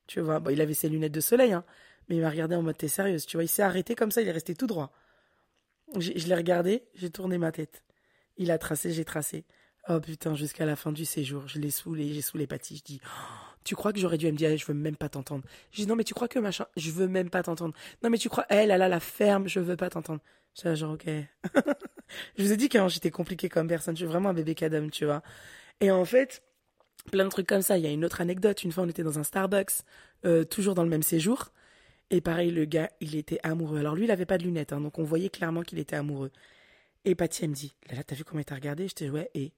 Tu 0.07 0.21
vois, 0.21 0.39
bon, 0.39 0.51
il 0.51 0.61
avait 0.61 0.75
ses 0.75 0.89
lunettes 0.89 1.13
de 1.13 1.21
soleil, 1.21 1.53
hein, 1.53 1.65
mais 2.09 2.17
il 2.17 2.23
m'a 2.23 2.31
regardé 2.31 2.55
en 2.55 2.63
mode, 2.63 2.79
t'es 2.79 2.89
sérieuse? 2.89 3.27
Tu 3.27 3.37
vois, 3.37 3.45
il 3.45 3.49
s'est 3.49 3.63
arrêté 3.63 3.97
comme 3.97 4.13
ça, 4.13 4.23
il 4.23 4.29
est 4.29 4.33
resté 4.33 4.55
tout 4.55 4.69
droit. 4.69 4.93
Je 5.99 6.13
l'ai 6.13 6.35
regardé, 6.35 6.85
j'ai 6.95 7.11
tourné 7.11 7.37
ma 7.37 7.53
tête. 7.53 7.83
Il 8.37 8.51
a 8.51 8.59
tracé, 8.59 8.93
j'ai 8.93 9.05
tracé. 9.05 9.45
Oh 9.89 10.01
putain, 10.01 10.35
jusqu'à 10.35 10.67
la 10.67 10.77
fin 10.77 10.93
du 10.93 11.05
séjour, 11.05 11.47
je 11.49 11.59
l'ai 11.59 11.71
saoulé, 11.71 12.13
j'ai 12.13 12.23
saoulé 12.23 12.47
Patty. 12.47 12.77
Je 12.77 12.85
dis, 12.85 13.01
oh, 13.05 13.09
tu 13.65 13.75
crois 13.75 13.93
que 13.93 13.99
j'aurais 13.99 14.19
dû 14.19 14.27
me 14.27 14.37
dire, 14.37 14.57
je 14.57 14.67
veux 14.67 14.75
même 14.75 14.97
pas 14.97 15.09
t'entendre. 15.09 15.45
Je 15.73 15.83
dis, 15.83 15.87
non, 15.89 15.97
mais 15.97 16.05
tu 16.05 16.15
crois 16.15 16.29
que 16.29 16.39
machin, 16.39 16.67
je 16.77 16.91
veux 16.93 17.09
même 17.09 17.31
pas 17.31 17.43
t'entendre. 17.43 17.75
Non, 18.03 18.11
mais 18.11 18.19
tu 18.19 18.29
crois, 18.29 18.47
elle, 18.49 18.71
elle 18.71 18.83
a 18.83 18.89
la 18.89 19.01
ferme, 19.01 19.49
je 19.49 19.59
veux 19.59 19.77
pas 19.77 19.91
t'entendre. 19.91 20.21
Je 20.55 20.75
genre, 20.75 20.93
ok. 20.95 21.07
je 22.39 22.43
vous 22.43 22.53
ai 22.53 22.57
dit 22.57 22.69
que 22.69 22.89
j'étais 22.89 23.11
compliqué 23.11 23.49
comme 23.49 23.69
personne. 23.69 23.95
Je 23.95 24.01
suis 24.01 24.07
vraiment 24.07 24.31
un 24.31 24.35
bébé 24.35 24.55
cadom, 24.55 24.91
tu 24.91 25.05
vois. 25.05 25.23
Et 25.81 25.91
en 25.91 26.05
fait, 26.05 26.43
plein 27.11 27.25
de 27.25 27.31
trucs 27.31 27.47
comme 27.47 27.63
ça. 27.63 27.79
Il 27.79 27.85
y 27.85 27.87
a 27.87 27.91
une 27.91 28.05
autre 28.05 28.21
anecdote. 28.21 28.63
Une 28.65 28.73
fois, 28.73 28.85
on 28.85 28.89
était 28.89 29.03
dans 29.03 29.19
un 29.19 29.23
Starbucks, 29.23 29.83
euh, 30.25 30.45
toujours 30.45 30.75
dans 30.75 30.83
le 30.83 30.89
même 30.89 31.03
séjour. 31.03 31.53
Et 32.11 32.21
pareil, 32.21 32.51
le 32.51 32.65
gars, 32.65 32.91
il 33.01 33.17
était 33.17 33.41
amoureux. 33.43 33.79
Alors 33.79 33.95
lui, 33.95 34.05
il 34.05 34.11
avait 34.11 34.27
pas 34.27 34.39
de 34.39 34.45
lunettes, 34.45 34.73
hein, 34.73 34.81
donc 34.81 34.99
on 34.99 35.03
voyait 35.03 35.29
clairement 35.29 35.63
qu'il 35.63 35.79
était 35.79 35.97
amoureux. 35.97 36.31
Et 37.05 37.15
Patty, 37.15 37.45
elle 37.45 37.51
me 37.51 37.55
dit, 37.55 37.75
Lala, 37.91 38.05
t'as 38.05 38.15
vu 38.15 38.25
comment 38.25 38.41
il 38.41 38.45
t'a 38.45 38.55
regardé? 38.55 38.87
Je 38.87 38.95
dis, 38.95 39.11
ouais, 39.11 39.31
et 39.35 39.53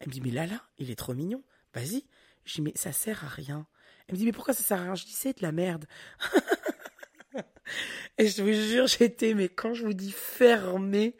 elle 0.00 0.08
me 0.08 0.12
dit, 0.12 0.20
mais 0.20 0.30
Lala, 0.30 0.60
il 0.78 0.90
est 0.90 0.96
trop 0.96 1.14
mignon. 1.14 1.42
Vas-y. 1.74 2.04
Je 2.44 2.54
dis, 2.54 2.62
mais 2.62 2.72
ça 2.74 2.92
sert 2.92 3.24
à 3.24 3.28
rien. 3.28 3.66
Elle 4.08 4.14
me 4.14 4.18
dit, 4.18 4.24
mais 4.24 4.32
pourquoi 4.32 4.52
ça 4.52 4.62
sert 4.64 4.80
à 4.80 4.82
rien? 4.82 4.94
Je 4.96 5.04
dis, 5.04 5.12
c'est 5.12 5.38
de 5.38 5.42
la 5.42 5.52
merde. 5.52 5.86
et 8.18 8.26
je 8.26 8.42
vous 8.42 8.52
jure, 8.52 8.88
j'étais, 8.88 9.34
mais 9.34 9.48
quand 9.48 9.74
je 9.74 9.84
vous 9.84 9.94
dis 9.94 10.12
fermé, 10.12 11.16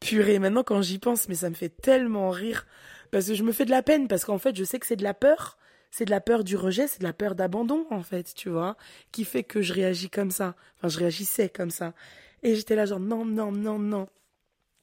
purée, 0.00 0.38
maintenant 0.38 0.62
quand 0.62 0.80
j'y 0.80 0.98
pense, 0.98 1.28
mais 1.28 1.34
ça 1.34 1.50
me 1.50 1.54
fait 1.54 1.68
tellement 1.68 2.30
rire. 2.30 2.66
Parce 3.10 3.26
que 3.26 3.34
je 3.34 3.42
me 3.42 3.52
fais 3.52 3.64
de 3.64 3.70
la 3.70 3.82
peine, 3.82 4.08
parce 4.08 4.24
qu'en 4.24 4.38
fait, 4.38 4.56
je 4.56 4.64
sais 4.64 4.78
que 4.78 4.86
c'est 4.86 4.96
de 4.96 5.04
la 5.04 5.14
peur. 5.14 5.58
C'est 5.90 6.04
de 6.04 6.10
la 6.10 6.20
peur 6.20 6.44
du 6.44 6.56
rejet, 6.56 6.86
c'est 6.86 6.98
de 6.98 7.04
la 7.04 7.14
peur 7.14 7.34
d'abandon, 7.34 7.86
en 7.90 8.02
fait, 8.02 8.34
tu 8.34 8.50
vois, 8.50 8.76
qui 9.10 9.24
fait 9.24 9.42
que 9.42 9.62
je 9.62 9.72
réagis 9.72 10.10
comme 10.10 10.30
ça. 10.30 10.54
Enfin, 10.76 10.88
je 10.88 10.98
réagissais 10.98 11.48
comme 11.48 11.70
ça. 11.70 11.94
Et 12.42 12.54
j'étais 12.54 12.76
là, 12.76 12.84
genre, 12.84 13.00
non, 13.00 13.24
non, 13.24 13.52
non, 13.52 13.78
non. 13.78 14.08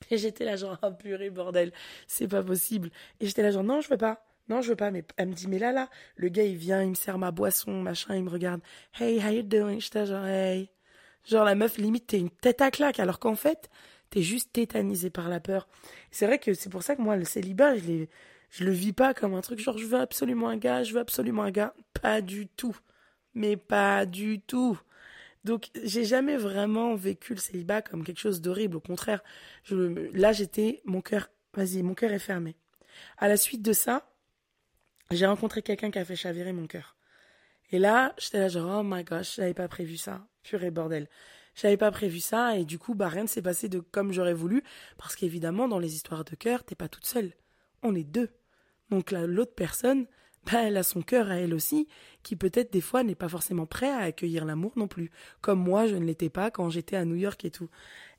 Et 0.10 0.17
j'étais 0.17 0.46
là, 0.46 0.55
genre, 0.55 0.77
ah, 0.82 0.91
purée, 0.91 1.29
bordel, 1.29 1.72
c'est 2.08 2.27
pas 2.27 2.44
possible. 2.44 2.89
Et 3.20 3.27
j'étais 3.27 3.44
là, 3.44 3.51
genre, 3.51 3.63
non, 3.63 3.82
je 3.82 3.89
veux 3.89 3.98
pas. 3.98 4.25
Non, 4.50 4.62
je 4.62 4.70
veux 4.70 4.75
pas, 4.75 4.91
mais 4.91 5.03
elle 5.17 5.29
me 5.29 5.34
dit, 5.34 5.48
mais 5.48 5.58
là, 5.60 5.72
là, 5.72 5.89
le 6.15 6.29
gars, 6.29 6.44
il 6.44 6.55
vient, 6.55 6.84
il 6.84 6.89
me 6.89 6.96
sert 6.96 7.17
ma 7.17 7.32
boisson, 7.32 7.82
machin, 7.82 8.15
il 8.15 8.24
me 8.24 8.29
regarde. 8.29 8.62
Hey, 9.00 9.20
how 9.20 9.29
you 9.32 9.41
doing? 9.41 9.79
J'étais 9.79 10.05
genre, 10.05 10.25
hey. 10.25 10.70
Genre, 11.24 11.44
la 11.44 11.55
meuf, 11.55 11.77
limite, 11.77 12.08
t'es 12.08 12.20
une 12.20 12.29
tête 12.29 12.62
à 12.62 12.70
claque, 12.70 13.00
alors 13.00 13.20
qu'en 13.20 13.36
fait, 13.36 13.70
t'es 14.09 14.21
juste 14.21 14.53
tétanisé 14.53 15.09
par 15.09 15.29
la 15.29 15.39
peur. 15.39 15.67
C'est 16.12 16.25
vrai 16.25 16.39
que 16.39 16.53
c'est 16.53 16.69
pour 16.69 16.83
ça 16.83 16.95
que 16.95 17.01
moi, 17.01 17.17
le 17.17 17.25
célibat, 17.25 17.77
je, 17.77 18.05
je 18.50 18.63
le 18.63 18.71
vis 18.71 18.93
pas 18.93 19.13
comme 19.13 19.33
un 19.33 19.41
truc 19.41 19.59
genre, 19.59 19.77
je 19.77 19.85
veux 19.85 20.00
absolument 20.00 20.50
un 20.50 20.57
gars, 20.57 20.83
je 20.83 20.93
veux 20.93 21.00
absolument 21.00 21.43
un 21.43 21.51
gars. 21.51 21.74
Pas 22.01 22.21
du 22.21 22.47
tout. 22.47 22.77
Mais 23.33 23.57
pas 23.57 24.05
du 24.05 24.39
tout. 24.39 24.79
Donc, 25.43 25.69
j'ai 25.83 26.05
jamais 26.05 26.38
vraiment 26.38 26.95
vécu 26.95 27.33
le 27.35 27.39
célibat 27.39 27.81
comme 27.81 28.03
quelque 28.03 28.19
chose 28.19 28.41
d'horrible. 28.41 28.77
Au 28.77 28.81
contraire, 28.81 29.24
je, 29.63 29.75
là, 30.17 30.31
j'étais, 30.31 30.81
mon 30.85 31.01
cœur, 31.01 31.29
vas-y, 31.53 31.83
mon 31.83 31.93
cœur 31.93 32.12
est 32.12 32.19
fermé. 32.19 32.55
À 33.17 33.27
la 33.27 33.38
suite 33.38 33.62
de 33.62 33.74
ça, 33.74 34.09
j'ai 35.12 35.27
rencontré 35.27 35.62
quelqu'un 35.62 35.91
qui 35.91 36.00
a 36.00 36.05
fait 36.05 36.15
chavirer 36.15 36.51
mon 36.51 36.65
cœur. 36.65 36.95
Et 37.71 37.79
là, 37.79 38.15
j'étais 38.17 38.39
là 38.39 38.47
genre, 38.47 38.79
oh 38.79 38.83
my 38.83 39.03
gosh, 39.03 39.35
j'avais 39.35 39.53
pas 39.53 39.67
prévu 39.67 39.97
ça. 39.97 40.25
Purée 40.43 40.71
bordel. 40.71 41.07
J'avais 41.55 41.77
pas 41.77 41.91
prévu 41.91 42.19
ça 42.19 42.57
et 42.57 42.65
du 42.65 42.77
coup, 42.77 42.95
bah 42.95 43.07
rien 43.07 43.24
ne 43.24 43.27
s'est 43.27 43.41
passé 43.41 43.69
de 43.69 43.79
comme 43.79 44.12
j'aurais 44.12 44.33
voulu 44.33 44.63
parce 44.97 45.15
qu'évidemment, 45.15 45.67
dans 45.67 45.79
les 45.79 45.95
histoires 45.95 46.25
de 46.25 46.35
cœur, 46.35 46.63
t'es 46.63 46.75
pas 46.75 46.89
toute 46.89 47.05
seule. 47.05 47.33
On 47.81 47.95
est 47.95 48.03
deux. 48.03 48.29
Donc 48.89 49.12
l'autre 49.12 49.55
personne, 49.55 50.05
bah, 50.51 50.63
elle 50.63 50.77
a 50.77 50.83
son 50.83 51.01
cœur 51.01 51.31
à 51.31 51.35
elle 51.35 51.53
aussi, 51.53 51.88
qui 52.24 52.35
peut-être 52.35 52.71
des 52.71 52.81
fois 52.81 53.03
n'est 53.03 53.15
pas 53.15 53.29
forcément 53.29 53.65
prêt 53.65 53.89
à 53.89 54.00
accueillir 54.00 54.45
l'amour 54.45 54.74
non 54.75 54.88
plus. 54.88 55.12
Comme 55.41 55.59
moi, 55.59 55.88
je 55.88 55.95
ne 55.95 56.05
l'étais 56.05 56.29
pas 56.29 56.51
quand 56.51 56.69
j'étais 56.69 56.97
à 56.97 57.05
New 57.05 57.15
York 57.15 57.43
et 57.45 57.51
tout. 57.51 57.69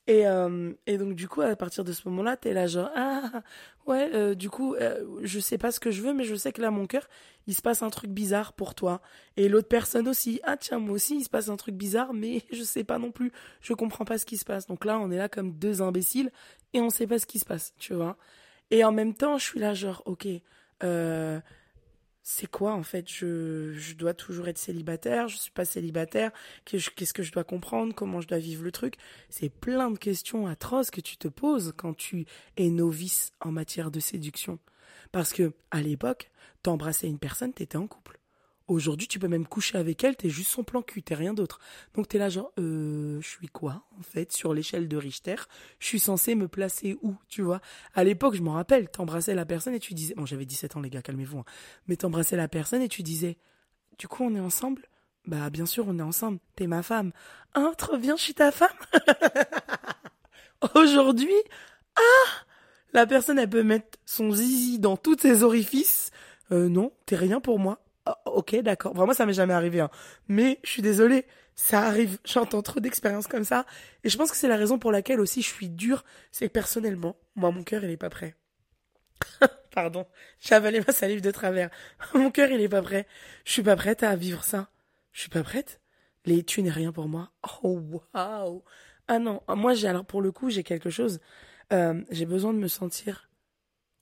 Et, 0.08 0.26
euh, 0.26 0.72
et 0.86 0.98
donc 0.98 1.14
du 1.14 1.26
coup, 1.28 1.42
à 1.42 1.56
partir 1.56 1.82
de 1.82 1.92
ce 1.92 2.08
moment-là, 2.08 2.36
t'es 2.36 2.52
là 2.52 2.68
genre 2.68 2.90
ah 2.94 3.42
ouais, 3.86 4.08
euh, 4.14 4.34
du 4.34 4.48
coup, 4.48 4.74
euh, 4.76 5.04
je 5.22 5.40
sais 5.40 5.58
pas 5.58 5.72
ce 5.72 5.80
que 5.80 5.90
je 5.90 6.00
veux, 6.02 6.14
mais 6.14 6.24
je 6.24 6.36
sais 6.36 6.52
que 6.52 6.62
là, 6.62 6.70
mon 6.70 6.86
cœur, 6.86 7.08
il 7.48 7.54
se 7.54 7.62
passe 7.62 7.82
un 7.82 7.90
truc 7.90 8.10
bizarre 8.10 8.52
pour 8.52 8.76
toi. 8.76 9.00
Et 9.36 9.48
l'autre 9.48 9.68
personne 9.68 10.06
aussi, 10.06 10.40
ah 10.44 10.56
tiens, 10.56 10.78
moi 10.78 10.94
aussi, 10.94 11.16
il 11.16 11.24
se 11.24 11.30
passe 11.30 11.48
un 11.48 11.56
truc 11.56 11.74
bizarre, 11.74 12.12
mais 12.12 12.42
je 12.52 12.62
sais 12.62 12.84
pas 12.84 12.98
non 12.98 13.10
plus, 13.10 13.32
je 13.60 13.72
comprends 13.74 14.04
pas 14.04 14.18
ce 14.18 14.26
qui 14.26 14.36
se 14.36 14.44
passe. 14.44 14.66
Donc 14.66 14.84
là, 14.84 14.98
on 15.00 15.10
est 15.10 15.18
là 15.18 15.28
comme 15.28 15.52
deux 15.52 15.82
imbéciles 15.82 16.30
et 16.72 16.80
on 16.80 16.90
sait 16.90 17.06
pas 17.08 17.18
ce 17.18 17.26
qui 17.26 17.40
se 17.40 17.44
passe, 17.44 17.74
tu 17.78 17.94
vois. 17.94 18.16
Et 18.70 18.84
en 18.84 18.92
même 18.92 19.14
temps, 19.14 19.38
je 19.38 19.44
suis 19.44 19.60
là 19.60 19.74
genre 19.74 20.02
ok. 20.06 20.28
Euh, 20.84 21.40
c'est 22.28 22.50
quoi 22.50 22.72
en 22.74 22.82
fait? 22.82 23.08
Je, 23.08 23.72
je 23.74 23.94
dois 23.94 24.12
toujours 24.12 24.48
être 24.48 24.58
célibataire, 24.58 25.28
je 25.28 25.36
suis 25.36 25.52
pas 25.52 25.64
célibataire, 25.64 26.32
qu'est-ce 26.64 27.12
que 27.14 27.22
je 27.22 27.30
dois 27.30 27.44
comprendre, 27.44 27.94
comment 27.94 28.20
je 28.20 28.26
dois 28.26 28.38
vivre 28.38 28.64
le 28.64 28.72
truc? 28.72 28.96
C'est 29.30 29.48
plein 29.48 29.92
de 29.92 29.96
questions 29.96 30.48
atroces 30.48 30.90
que 30.90 31.00
tu 31.00 31.16
te 31.18 31.28
poses 31.28 31.72
quand 31.76 31.94
tu 31.96 32.26
es 32.56 32.68
novice 32.68 33.30
en 33.40 33.52
matière 33.52 33.92
de 33.92 34.00
séduction. 34.00 34.58
Parce 35.12 35.32
que 35.32 35.52
à 35.70 35.80
l'époque, 35.82 36.32
t'embrassais 36.64 37.06
une 37.06 37.20
personne, 37.20 37.52
t'étais 37.52 37.76
en 37.76 37.86
couple. 37.86 38.18
Aujourd'hui, 38.68 39.06
tu 39.06 39.20
peux 39.20 39.28
même 39.28 39.46
coucher 39.46 39.78
avec 39.78 40.02
elle, 40.02 40.16
t'es 40.16 40.28
juste 40.28 40.50
son 40.50 40.64
plan 40.64 40.82
cul, 40.82 41.00
t'es 41.02 41.14
rien 41.14 41.34
d'autre. 41.34 41.60
Donc 41.94 42.08
t'es 42.08 42.18
là 42.18 42.28
genre, 42.28 42.50
euh, 42.58 43.20
je 43.20 43.28
suis 43.28 43.46
quoi, 43.46 43.84
en 43.96 44.02
fait, 44.02 44.32
sur 44.32 44.54
l'échelle 44.54 44.88
de 44.88 44.96
Richter? 44.96 45.36
Je 45.78 45.86
suis 45.86 46.00
censé 46.00 46.34
me 46.34 46.48
placer 46.48 46.96
où, 47.00 47.14
tu 47.28 47.42
vois? 47.42 47.60
À 47.94 48.02
l'époque, 48.02 48.34
je 48.34 48.42
m'en 48.42 48.52
rappelle, 48.54 48.88
t'embrassais 48.88 49.34
la 49.36 49.46
personne 49.46 49.74
et 49.74 49.78
tu 49.78 49.94
disais, 49.94 50.14
bon 50.16 50.26
j'avais 50.26 50.46
17 50.46 50.76
ans 50.76 50.80
les 50.80 50.90
gars, 50.90 51.02
calmez-vous, 51.02 51.38
hein. 51.38 51.44
mais 51.86 51.96
t'embrassais 51.96 52.36
la 52.36 52.48
personne 52.48 52.82
et 52.82 52.88
tu 52.88 53.04
disais, 53.04 53.38
du 53.98 54.08
coup 54.08 54.24
on 54.24 54.34
est 54.34 54.40
ensemble? 54.40 54.82
Bah 55.26 55.48
bien 55.50 55.66
sûr 55.66 55.86
on 55.88 55.98
est 55.98 56.02
ensemble, 56.02 56.38
t'es 56.56 56.66
ma 56.66 56.82
femme. 56.82 57.12
Hein, 57.54 57.72
trop 57.78 57.98
bien, 57.98 58.16
je 58.16 58.22
suis 58.22 58.34
ta 58.34 58.50
femme? 58.50 58.68
Aujourd'hui, 60.74 61.34
ah 61.96 62.44
La 62.92 63.06
personne 63.06 63.38
elle 63.38 63.50
peut 63.50 63.62
mettre 63.62 63.98
son 64.06 64.32
zizi 64.32 64.78
dans 64.80 64.96
tous 64.96 65.18
ses 65.20 65.42
orifices. 65.44 66.10
Euh, 66.52 66.68
non, 66.68 66.92
t'es 67.06 67.16
rien 67.16 67.40
pour 67.40 67.58
moi 67.58 67.85
ok, 68.24 68.56
d'accord. 68.56 68.94
Vraiment, 68.94 69.14
ça 69.14 69.26
m'est 69.26 69.32
jamais 69.32 69.54
arrivé. 69.54 69.80
Hein. 69.80 69.90
Mais 70.28 70.58
je 70.64 70.70
suis 70.70 70.82
désolée, 70.82 71.26
ça 71.54 71.82
arrive. 71.82 72.18
J'entends 72.24 72.62
trop 72.62 72.80
d'expériences 72.80 73.26
comme 73.26 73.44
ça. 73.44 73.66
Et 74.04 74.08
je 74.08 74.16
pense 74.16 74.30
que 74.30 74.36
c'est 74.36 74.48
la 74.48 74.56
raison 74.56 74.78
pour 74.78 74.92
laquelle 74.92 75.20
aussi 75.20 75.42
je 75.42 75.48
suis 75.48 75.68
dure. 75.68 76.04
C'est 76.32 76.48
que 76.48 76.52
personnellement, 76.52 77.16
moi, 77.34 77.50
mon 77.50 77.62
cœur, 77.62 77.84
il 77.84 77.90
est 77.90 77.96
pas 77.96 78.10
prêt. 78.10 78.36
Pardon, 79.72 80.06
j'ai 80.40 80.54
avalé 80.54 80.80
ma 80.86 80.92
salive 80.92 81.20
de 81.20 81.30
travers. 81.30 81.70
mon 82.14 82.30
cœur, 82.30 82.50
il 82.50 82.60
est 82.60 82.68
pas 82.68 82.82
prêt. 82.82 83.06
Je 83.44 83.52
suis 83.52 83.62
pas 83.62 83.76
prête 83.76 84.02
à 84.02 84.16
vivre 84.16 84.44
ça. 84.44 84.70
Je 85.12 85.20
suis 85.20 85.30
pas 85.30 85.42
prête. 85.42 85.80
Les 86.24 86.42
tu 86.42 86.62
n'es 86.62 86.70
rien 86.70 86.92
pour 86.92 87.08
moi. 87.08 87.30
Oh, 87.62 87.80
waouh. 88.14 88.64
Ah 89.08 89.18
non, 89.18 89.42
moi, 89.48 89.74
j'ai 89.74 89.86
alors 89.86 90.04
pour 90.04 90.20
le 90.20 90.32
coup, 90.32 90.50
j'ai 90.50 90.64
quelque 90.64 90.90
chose. 90.90 91.20
Euh, 91.72 92.02
j'ai 92.10 92.26
besoin 92.26 92.52
de 92.52 92.58
me 92.58 92.68
sentir 92.68 93.28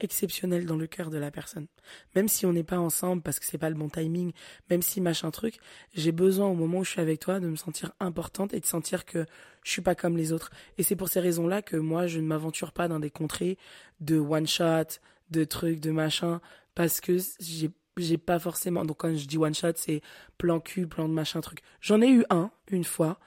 exceptionnel 0.00 0.66
dans 0.66 0.76
le 0.76 0.86
cœur 0.86 1.10
de 1.10 1.18
la 1.18 1.30
personne. 1.30 1.66
Même 2.14 2.28
si 2.28 2.46
on 2.46 2.52
n'est 2.52 2.64
pas 2.64 2.78
ensemble 2.78 3.22
parce 3.22 3.38
que 3.38 3.46
c'est 3.46 3.58
pas 3.58 3.70
le 3.70 3.76
bon 3.76 3.88
timing, 3.88 4.32
même 4.70 4.82
si 4.82 5.00
machin 5.00 5.30
truc, 5.30 5.58
j'ai 5.94 6.12
besoin 6.12 6.46
au 6.46 6.54
moment 6.54 6.78
où 6.78 6.84
je 6.84 6.90
suis 6.90 7.00
avec 7.00 7.20
toi 7.20 7.40
de 7.40 7.48
me 7.48 7.56
sentir 7.56 7.92
importante 8.00 8.54
et 8.54 8.60
de 8.60 8.66
sentir 8.66 9.04
que 9.04 9.26
je 9.62 9.70
suis 9.70 9.82
pas 9.82 9.94
comme 9.94 10.16
les 10.16 10.32
autres. 10.32 10.50
Et 10.78 10.82
c'est 10.82 10.96
pour 10.96 11.08
ces 11.08 11.20
raisons-là 11.20 11.62
que 11.62 11.76
moi 11.76 12.06
je 12.06 12.18
ne 12.18 12.26
m'aventure 12.26 12.72
pas 12.72 12.88
dans 12.88 13.00
des 13.00 13.10
contrées 13.10 13.56
de 14.00 14.18
one 14.18 14.46
shot, 14.46 14.98
de 15.30 15.44
trucs, 15.44 15.80
de 15.80 15.90
machin, 15.90 16.40
parce 16.74 17.00
que 17.00 17.18
j'ai 17.40 17.70
j'ai 17.96 18.18
pas 18.18 18.40
forcément 18.40 18.84
donc 18.84 18.96
quand 18.98 19.14
je 19.14 19.26
dis 19.26 19.38
one 19.38 19.54
shot 19.54 19.74
c'est 19.76 20.00
plan 20.36 20.58
cul 20.58 20.88
plan 20.88 21.08
de 21.08 21.14
machin 21.14 21.40
truc 21.40 21.60
j'en 21.80 22.00
ai 22.00 22.08
eu 22.08 22.24
un 22.28 22.50
une 22.68 22.82
fois 22.82 23.20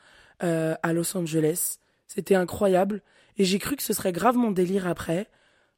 euh, 0.44 0.76
à 0.84 0.92
Los 0.92 1.16
Angeles 1.16 1.78
c'était 2.08 2.36
incroyable 2.36 3.02
et 3.38 3.46
j'ai 3.46 3.60
cru 3.60 3.78
que 3.78 3.84
ce 3.84 3.94
serait 3.94 4.12
grave 4.12 4.36
mon 4.36 4.52
délire 4.52 4.86
après 4.86 5.30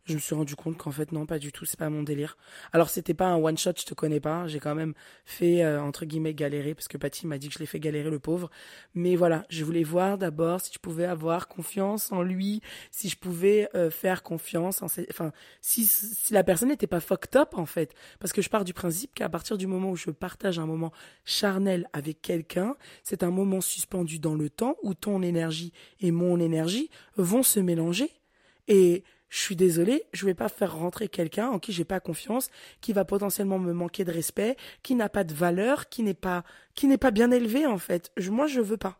je 0.05 0.13
me 0.13 0.19
suis 0.19 0.35
rendu 0.35 0.55
compte 0.55 0.77
qu'en 0.77 0.91
fait 0.91 1.11
non 1.11 1.25
pas 1.25 1.39
du 1.39 1.51
tout 1.51 1.65
c'est 1.65 1.77
pas 1.77 1.89
mon 1.89 2.03
délire. 2.03 2.37
Alors 2.73 2.89
c'était 2.89 3.13
pas 3.13 3.27
un 3.27 3.35
one 3.35 3.57
shot 3.57 3.73
je 3.77 3.85
te 3.85 3.93
connais 3.93 4.19
pas 4.19 4.47
j'ai 4.47 4.59
quand 4.59 4.75
même 4.75 4.93
fait 5.25 5.63
euh, 5.63 5.81
entre 5.81 6.05
guillemets 6.05 6.33
galérer 6.33 6.73
parce 6.73 6.87
que 6.87 6.97
Patty 6.97 7.27
m'a 7.27 7.37
dit 7.37 7.47
que 7.47 7.53
je 7.53 7.59
l'ai 7.59 7.65
fait 7.65 7.79
galérer 7.79 8.09
le 8.09 8.19
pauvre. 8.19 8.49
Mais 8.95 9.15
voilà 9.15 9.45
je 9.49 9.63
voulais 9.63 9.83
voir 9.83 10.17
d'abord 10.17 10.61
si 10.61 10.71
je 10.73 10.79
pouvais 10.79 11.05
avoir 11.05 11.47
confiance 11.47 12.11
en 12.11 12.21
lui 12.21 12.61
si 12.91 13.09
je 13.09 13.17
pouvais 13.17 13.69
euh, 13.75 13.89
faire 13.89 14.23
confiance 14.23 14.81
en 14.81 14.87
enfin 15.09 15.31
si, 15.61 15.85
si 15.85 16.33
la 16.33 16.43
personne 16.43 16.69
n'était 16.69 16.87
pas 16.87 16.99
fucked 16.99 17.35
up 17.35 17.49
en 17.53 17.65
fait. 17.65 17.93
Parce 18.19 18.33
que 18.33 18.41
je 18.41 18.49
pars 18.49 18.65
du 18.65 18.73
principe 18.73 19.13
qu'à 19.13 19.29
partir 19.29 19.57
du 19.57 19.67
moment 19.67 19.91
où 19.91 19.95
je 19.95 20.09
partage 20.11 20.59
un 20.59 20.65
moment 20.65 20.91
charnel 21.25 21.87
avec 21.93 22.21
quelqu'un 22.21 22.75
c'est 23.03 23.23
un 23.23 23.31
moment 23.31 23.61
suspendu 23.61 24.19
dans 24.19 24.35
le 24.35 24.49
temps 24.49 24.75
où 24.83 24.93
ton 24.93 25.21
énergie 25.21 25.73
et 25.99 26.11
mon 26.11 26.39
énergie 26.39 26.89
vont 27.17 27.43
se 27.43 27.59
mélanger. 27.59 28.09
Et 28.67 29.03
je 29.29 29.39
suis 29.39 29.55
désolé, 29.55 30.05
je 30.11 30.25
vais 30.25 30.33
pas 30.33 30.49
faire 30.49 30.75
rentrer 30.75 31.07
quelqu'un 31.07 31.49
en 31.49 31.59
qui 31.59 31.71
j'ai 31.71 31.85
pas 31.85 31.99
confiance, 31.99 32.49
qui 32.81 32.93
va 32.93 33.05
potentiellement 33.05 33.59
me 33.59 33.73
manquer 33.73 34.03
de 34.03 34.11
respect, 34.11 34.57
qui 34.81 34.95
n'a 34.95 35.07
pas 35.07 35.23
de 35.23 35.33
valeur, 35.33 35.87
qui 35.89 36.01
n'est 36.01 36.15
pas, 36.15 36.43
qui 36.73 36.87
n'est 36.87 36.97
pas 36.97 37.11
bien 37.11 37.29
élevé 37.31 37.65
en 37.65 37.77
fait. 37.77 38.11
Je, 38.17 38.31
moi, 38.31 38.47
je 38.47 38.59
veux 38.59 38.77
pas. 38.77 38.97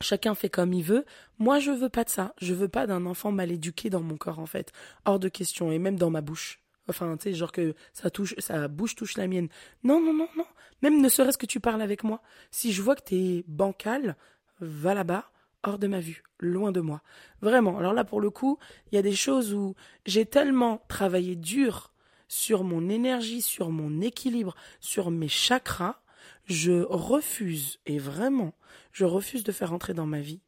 Chacun 0.00 0.34
fait 0.34 0.48
comme 0.48 0.72
il 0.72 0.82
veut. 0.82 1.04
Moi, 1.38 1.58
je 1.58 1.70
veux 1.70 1.90
pas 1.90 2.04
de 2.04 2.08
ça. 2.08 2.34
Je 2.40 2.54
veux 2.54 2.68
pas 2.68 2.86
d'un 2.86 3.04
enfant 3.04 3.30
mal 3.30 3.52
éduqué 3.52 3.90
dans 3.90 4.00
mon 4.00 4.16
corps 4.16 4.38
en 4.38 4.46
fait. 4.46 4.72
Hors 5.04 5.18
de 5.18 5.28
question 5.28 5.70
et 5.70 5.78
même 5.78 5.98
dans 5.98 6.10
ma 6.10 6.22
bouche. 6.22 6.60
Enfin, 6.88 7.16
tu 7.18 7.24
sais, 7.24 7.34
genre 7.34 7.52
que 7.52 7.74
ça 7.92 8.08
touche, 8.08 8.34
sa 8.38 8.68
bouche 8.68 8.94
touche 8.94 9.18
la 9.18 9.26
mienne. 9.26 9.48
Non, 9.84 10.00
non, 10.00 10.14
non, 10.14 10.28
non. 10.36 10.46
Même 10.80 11.02
ne 11.02 11.08
serait-ce 11.10 11.36
que 11.36 11.44
tu 11.46 11.60
parles 11.60 11.82
avec 11.82 12.04
moi. 12.04 12.22
Si 12.50 12.72
je 12.72 12.80
vois 12.80 12.96
que 12.96 13.02
t'es 13.02 13.44
bancal, 13.46 14.16
va 14.60 14.94
là-bas 14.94 15.30
hors 15.62 15.78
de 15.78 15.86
ma 15.86 16.00
vue, 16.00 16.22
loin 16.38 16.72
de 16.72 16.80
moi. 16.80 17.02
Vraiment. 17.40 17.78
Alors 17.78 17.92
là, 17.92 18.04
pour 18.04 18.20
le 18.20 18.30
coup, 18.30 18.58
il 18.90 18.96
y 18.96 18.98
a 18.98 19.02
des 19.02 19.14
choses 19.14 19.54
où 19.54 19.74
j'ai 20.06 20.26
tellement 20.26 20.82
travaillé 20.88 21.36
dur 21.36 21.92
sur 22.28 22.64
mon 22.64 22.88
énergie, 22.88 23.42
sur 23.42 23.70
mon 23.70 24.00
équilibre, 24.00 24.54
sur 24.80 25.10
mes 25.10 25.28
chakras, 25.28 26.00
je 26.44 26.82
refuse, 26.82 27.78
et 27.86 27.98
vraiment, 27.98 28.54
je 28.92 29.04
refuse 29.04 29.44
de 29.44 29.52
faire 29.52 29.72
entrer 29.72 29.94
dans 29.94 30.06
ma 30.06 30.20
vie 30.20 30.40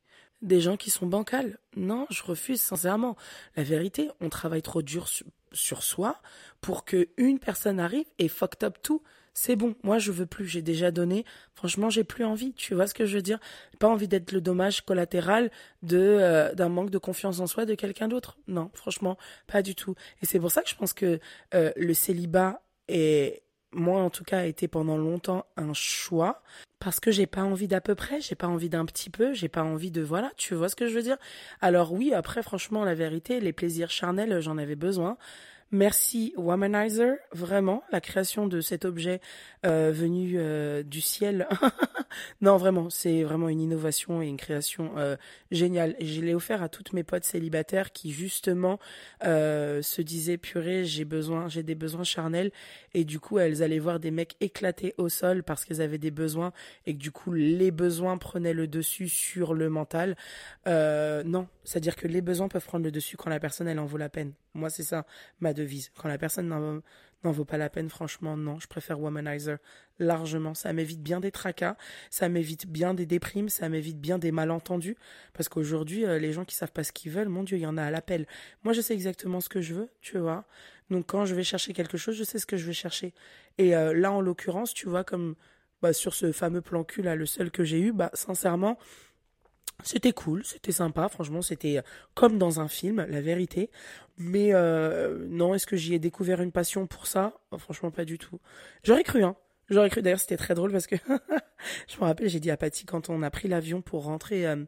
des 0.43 0.61
gens 0.61 0.77
qui 0.77 0.91
sont 0.91 1.07
bancals. 1.07 1.59
Non, 1.77 2.07
je 2.11 2.23
refuse 2.23 2.61
sincèrement. 2.61 3.17
La 3.57 3.63
vérité, 3.63 4.11
on 4.21 4.29
travaille 4.29 4.63
trop 4.63 4.83
dur 4.83 5.09
sur, 5.53 5.83
soi 5.83 6.21
pour 6.61 6.85
que 6.85 7.09
une 7.17 7.39
personne 7.39 7.81
arrive 7.81 8.07
et 8.19 8.29
fucked 8.29 8.65
up 8.65 8.79
tout 8.83 9.03
c'est 9.35 9.57
bon, 9.57 9.75
moi 9.83 9.99
je 9.99 10.13
veux 10.13 10.27
plus, 10.27 10.47
j'ai 10.47 10.63
déjà 10.63 10.91
donné, 10.91 11.25
franchement 11.55 11.91
j'ai 11.91 12.05
plus 12.05 12.25
envie, 12.25 12.53
tu 12.55 12.75
vois 12.75 12.87
ce 12.87 12.95
que 12.95 13.07
je 13.07 13.17
veux 13.17 13.23
dire? 13.23 13.39
Pas 13.79 13.89
envie 13.89 14.09
d'être 14.09 14.33
le 14.33 14.41
dommage 14.41 14.83
collatéral 14.83 15.51
de 15.83 15.99
euh, 15.99 16.55
d'un 16.55 16.69
manque 16.69 16.91
de 16.91 16.99
confiance 16.99 17.41
en 17.41 17.47
soi 17.47 17.65
de 17.65 17.75
quelqu'un 17.75 18.09
d'autre. 18.09 18.37
Non, 18.47 18.71
franchement, 18.75 19.17
pas 19.47 19.63
du 19.63 19.75
tout. 19.75 19.95
Et 20.23 20.27
c'est 20.27 20.39
pour 20.39 20.51
ça 20.51 20.63
que 20.63 20.69
je 20.69 20.75
pense 20.75 20.93
que 20.93 21.19
euh, 21.55 21.73
le 21.77 21.95
célibat 21.95 22.63
est 22.89 23.43
moi 23.73 24.01
en 24.03 24.11
tout 24.11 24.25
cas 24.25 24.41
a 24.41 24.45
été 24.45 24.69
pendant 24.69 24.99
longtemps 24.99 25.47
un 25.57 25.73
choix 25.73 26.43
parce 26.79 27.01
que 27.01 27.11
j'ai 27.11 27.27
pas 27.27 27.43
envie 27.43 27.69
d'à 27.69 27.81
peu 27.81 27.95
près, 27.95 28.21
j'ai 28.21 28.35
pas 28.35 28.49
envie 28.49 28.69
d'un 28.69 28.85
petit 28.85 29.09
peu, 29.09 29.35
j'ai 29.35 29.49
pas 29.49 29.63
envie 29.63 29.93
de 29.93 30.03
voilà, 30.03 30.33
tu 30.37 30.55
vois 30.55 30.69
ce 30.69 30.75
que 30.77 30.89
je 30.89 30.95
veux 30.95 31.03
dire? 31.03 31.17
Alors 31.61 31.93
oui, 31.93 32.13
après 32.13 32.43
franchement 32.43 32.85
la 32.85 32.95
vérité, 32.95 33.41
les 33.41 33.53
plaisirs 33.53 33.91
charnels, 33.91 34.41
j'en 34.41 34.59
avais 34.59 34.75
besoin. 34.75 35.17
Merci 35.75 36.35
Womanizer, 36.37 37.17
vraiment, 37.33 37.83
la 37.91 38.03
création 38.03 38.47
de 38.47 38.61
cet 38.61 38.85
objet 38.85 39.23
euh, 39.65 39.91
venu 39.91 40.35
euh, 40.37 40.83
du 40.83 41.01
ciel. 41.01 41.49
non, 42.43 42.59
vraiment, 42.59 42.91
c'est 42.91 43.23
vraiment 43.23 43.49
une 43.49 43.63
innovation 43.63 44.21
et 44.21 44.27
une 44.27 44.37
création 44.37 44.93
euh, 44.99 45.17
géniale. 45.51 45.97
Je 45.99 46.21
l'ai 46.21 46.35
offert 46.35 46.63
à 46.63 46.69
toutes 46.69 46.93
mes 46.93 47.05
potes 47.05 47.25
célibataires 47.25 47.93
qui 47.93 48.13
justement 48.13 48.79
se 49.23 50.03
disaient 50.03 50.37
purée, 50.37 50.85
j'ai 50.85 51.07
besoin, 51.07 51.49
j'ai 51.49 51.63
des 51.63 51.75
besoins 51.75 52.05
charnels. 52.05 52.53
Et 52.93 53.05
du 53.05 53.19
coup, 53.19 53.39
elles 53.39 53.63
allaient 53.63 53.79
voir 53.79 53.99
des 53.99 54.11
mecs 54.11 54.37
éclatés 54.41 54.93
au 54.99 55.09
sol 55.09 55.43
parce 55.43 55.65
qu'elles 55.65 55.81
avaient 55.81 55.97
des 55.97 56.11
besoins 56.11 56.53
et 56.85 56.93
que 56.93 56.99
du 56.99 57.13
coup, 57.13 57.33
les 57.33 57.71
besoins 57.71 58.19
prenaient 58.19 58.53
le 58.53 58.67
dessus 58.67 59.09
sur 59.09 59.55
le 59.55 59.71
mental. 59.71 60.17
non, 60.67 61.47
c'est-à-dire 61.65 61.97
que 61.97 62.09
les 62.09 62.21
besoins 62.21 62.49
peuvent 62.49 62.65
prendre 62.65 62.85
le 62.85 62.91
dessus 62.91 63.17
quand 63.17 63.31
la 63.31 63.41
personne, 63.41 63.69
elle 63.69 63.79
en 63.79 63.87
vaut 63.87 63.99
la 63.99 64.09
peine. 64.09 64.33
Moi, 64.55 64.71
c'est 64.71 64.83
ça 64.83 65.07
ma 65.41 65.53
devise. 65.53 65.91
Quand 65.97 66.09
la 66.09 66.19
personne 66.19 66.49
n'en 66.49 67.31
vaut 67.31 67.45
pas 67.45 67.57
la 67.57 67.71
peine, 67.71 67.89
franchement, 67.89 68.37
non, 68.37 68.59
je 68.59 68.67
préfère 68.67 69.01
Womanizer 69.01 69.59
largement. 69.99 70.55
Ça 70.55 70.73
m'évite 70.73 71.03
bien 71.03 71.21
des 71.21 71.31
tracas, 71.31 71.77
ça 72.11 72.29
m'évite 72.29 72.67
bien 72.67 72.95
des 72.95 73.07
déprimes, 73.07 73.49
ça 73.49 73.69
m'évite 73.69 74.01
bien 74.01 74.19
des 74.19 74.33
malentendus. 74.33 74.97
Parce 75.33 75.49
qu'aujourd'hui, 75.49 76.05
euh, 76.05 76.19
les 76.19 76.33
gens 76.33 76.45
qui 76.45 76.55
savent 76.55 76.73
pas 76.73 76.85
ce 76.85 76.93
qu'ils 76.93 77.13
veulent, 77.13 77.29
mon 77.29 77.45
Dieu, 77.45 77.59
il 77.59 77.63
y 77.63 77.67
en 77.67 77.77
a 77.77 77.85
à 77.85 77.91
l'appel. 77.91 78.27
Moi, 78.65 78.73
je 78.73 78.81
sais 78.81 78.95
exactement 78.95 79.41
ce 79.41 79.49
que 79.49 79.61
je 79.61 79.75
veux, 79.75 79.89
tu 80.01 80.19
vois. 80.19 80.45
Donc, 80.91 81.07
quand 81.07 81.25
je 81.25 81.35
vais 81.35 81.45
chercher 81.45 81.73
quelque 81.73 81.97
chose, 81.97 82.17
je 82.17 82.25
sais 82.25 82.39
ce 82.39 82.47
que 82.47 82.57
je 82.57 82.67
vais 82.67 82.73
chercher. 82.73 83.15
Et 83.59 83.75
euh, 83.77 83.95
là, 83.95 84.13
en 84.13 84.21
l'occurrence, 84.21 84.75
tu 84.75 84.89
vois, 84.89 85.05
comme 85.05 85.37
bah, 85.83 85.93
sur 85.93 86.15
ce 86.15 86.31
fameux 86.33 86.61
plan 86.61 86.85
cul 86.85 87.03
là, 87.03 87.17
le 87.17 87.27
seul 87.27 87.51
que 87.51 87.65
j'ai 87.65 87.81
eu, 87.81 87.93
bah, 87.93 88.11
sincèrement, 88.15 88.79
c'était 89.85 90.13
cool, 90.13 90.45
c'était 90.45 90.73
sympa, 90.73 91.09
franchement, 91.09 91.43
c'était 91.43 91.79
euh, 91.79 91.83
comme 92.15 92.39
dans 92.39 92.61
un 92.61 92.69
film, 92.69 93.05
la 93.09 93.21
vérité. 93.21 93.71
Mais 94.17 94.53
euh, 94.53 95.27
non, 95.29 95.55
est-ce 95.55 95.67
que 95.67 95.77
j'y 95.77 95.95
ai 95.95 95.99
découvert 95.99 96.41
une 96.41 96.53
passion 96.53 96.87
pour 96.87 97.07
ça? 97.07 97.41
Oh, 97.51 97.59
Franchement, 97.59 97.91
pas 97.91 98.05
du 98.05 98.19
tout. 98.19 98.41
J'aurais 98.85 99.03
cru, 99.03 99.25
hein. 99.25 99.37
J'aurais 99.71 99.91
cru. 99.91 100.03
D'ailleurs, 100.03 100.21
c'était 100.21 100.37
très 100.37 100.55
drôle 100.55 100.71
parce 100.71 100.87
que 100.87 100.97
je 101.89 101.97
me 101.97 102.05
rappelle, 102.05 102.29
j'ai 102.29 102.41
dit 102.41 102.51
à 102.51 102.57
Patty 102.57 102.85
quand 102.85 103.11
on 103.11 103.23
a 103.23 103.31
pris 103.31 103.49
l'avion 103.49 103.83
pour 103.83 104.05
rentrer 104.05 104.47
euh, 104.47 104.65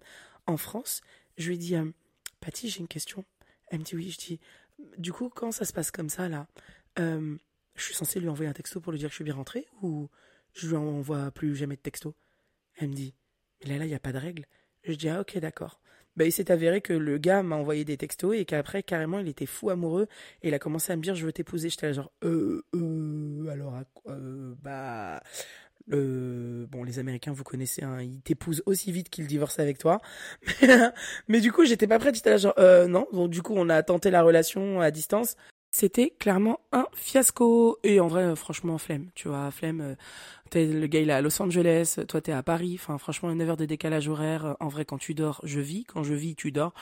en 0.47 0.57
France, 0.57 1.03
je 1.37 1.49
lui 1.49 1.55
ai 1.55 1.59
dit, 1.59 1.77
Patty, 2.41 2.69
j'ai 2.69 2.81
une 2.81 2.89
question. 2.89 3.25
Elle 3.69 3.81
me 3.81 3.85
dit 3.85 3.95
oui. 3.95 4.11
Je 4.11 4.19
dis, 4.19 4.41
du 4.99 5.13
coup, 5.13 5.29
quand 5.29 5.53
ça 5.53 5.65
se 5.65 5.73
passe 5.73 5.91
comme 5.91 6.09
ça 6.09 6.29
là, 6.29 6.47
je 6.97 7.83
suis 7.83 7.95
censé 7.95 8.21
lui 8.21 8.29
envoyer 8.29 8.49
un 8.49 8.55
texto 8.55 8.81
pour 8.81 8.93
lui 8.93 8.99
dire 8.99 9.09
que 9.09 9.13
je 9.13 9.17
suis 9.17 9.25
bien 9.25 9.35
rentré 9.35 9.67
ou 9.83 10.09
je 10.53 10.69
lui 10.69 10.77
envoie 10.77 11.31
plus 11.31 11.57
jamais 11.57 11.77
de 11.77 11.81
texto? 11.81 12.15
Elle 12.77 12.89
me 12.89 12.95
dit, 12.95 13.15
mais 13.63 13.71
là, 13.71 13.79
là, 13.79 13.85
il 13.85 13.89
n'y 13.89 13.95
a 13.95 14.01
pas 14.01 14.13
de 14.13 14.19
règle. 14.19 14.47
Je 14.85 14.95
dis 14.95 15.09
ah 15.09 15.21
ok 15.21 15.39
d'accord. 15.39 15.81
Bah, 16.17 16.25
il 16.25 16.33
s'est 16.33 16.53
avéré 16.53 16.81
que 16.81 16.93
le 16.93 17.19
gars 17.19 17.43
m'a 17.43 17.57
envoyé 17.57 17.85
des 17.85 17.97
textos 17.97 18.37
et 18.37 18.45
qu'après 18.45 18.85
carrément 18.85 19.19
il 19.19 19.27
était 19.27 19.47
fou 19.47 19.71
amoureux 19.71 20.07
et 20.43 20.49
il 20.49 20.55
a 20.55 20.61
commencé 20.61 20.93
à 20.93 20.97
me 20.97 21.03
dire 21.03 21.15
je 21.15 21.27
veux 21.27 21.33
t'épouser. 21.33 21.71
J'étais 21.71 21.89
là 21.89 21.93
genre 21.93 22.13
euh 22.23 22.63
euh 22.75 23.49
alors 23.49 23.81
euh, 24.09 24.55
bah 24.63 25.21
euh, 25.93 26.67
bon, 26.71 26.83
les 26.83 26.99
Américains, 26.99 27.33
vous 27.33 27.45
connaissez, 27.45 27.85
hein, 27.85 28.01
ils 28.01 28.21
t'épousent 28.23 28.63
aussi 28.67 28.91
vite 28.93 29.11
qu'ils 29.11 29.27
divorcent 29.27 29.61
avec 29.61 29.79
toi. 29.79 30.01
Mais, 31.29 31.41
du 31.41 31.53
coup, 31.53 31.65
j'étais 31.65 31.87
pas 31.87 31.99
prête. 31.99 32.15
J'étais 32.15 32.31
là 32.31 32.37
genre, 32.39 32.55
euh, 32.59 32.87
non. 32.87 33.07
Donc 33.13 33.31
du 33.31 33.43
coup, 33.43 33.55
on 33.57 33.69
a 33.69 33.83
tenté 33.83 34.11
la 34.11 34.23
relation 34.23 34.81
à 34.81 34.91
distance. 34.91 35.37
C'était 35.71 36.15
clairement 36.19 36.61
un 36.73 36.87
fiasco. 36.95 37.79
Et 37.83 38.01
en 38.01 38.07
vrai, 38.07 38.35
franchement, 38.37 38.79
flemme. 38.79 39.11
Tu 39.15 39.29
vois, 39.29 39.51
flemme 39.51 39.97
le 40.55 40.87
gars 40.87 41.01
il 41.01 41.11
est 41.11 41.13
à 41.13 41.21
Los 41.21 41.41
Angeles, 41.43 41.99
toi 42.09 42.21
t'es 42.21 42.33
à 42.33 42.43
Paris, 42.43 42.77
enfin 42.81 42.99
franchement 42.99 43.31
une 43.31 43.41
heure 43.43 43.57
de 43.57 43.65
décalage 43.65 44.09
horaire, 44.09 44.57
en 44.61 44.69
vrai 44.69 44.85
quand 44.85 44.99
tu 44.99 45.15
dors, 45.15 45.41
je 45.45 45.61
vis, 45.61 45.85
quand 45.85 46.03
je 46.03 46.15
vis, 46.15 46.37
tu 46.37 46.53
dors. 46.53 46.73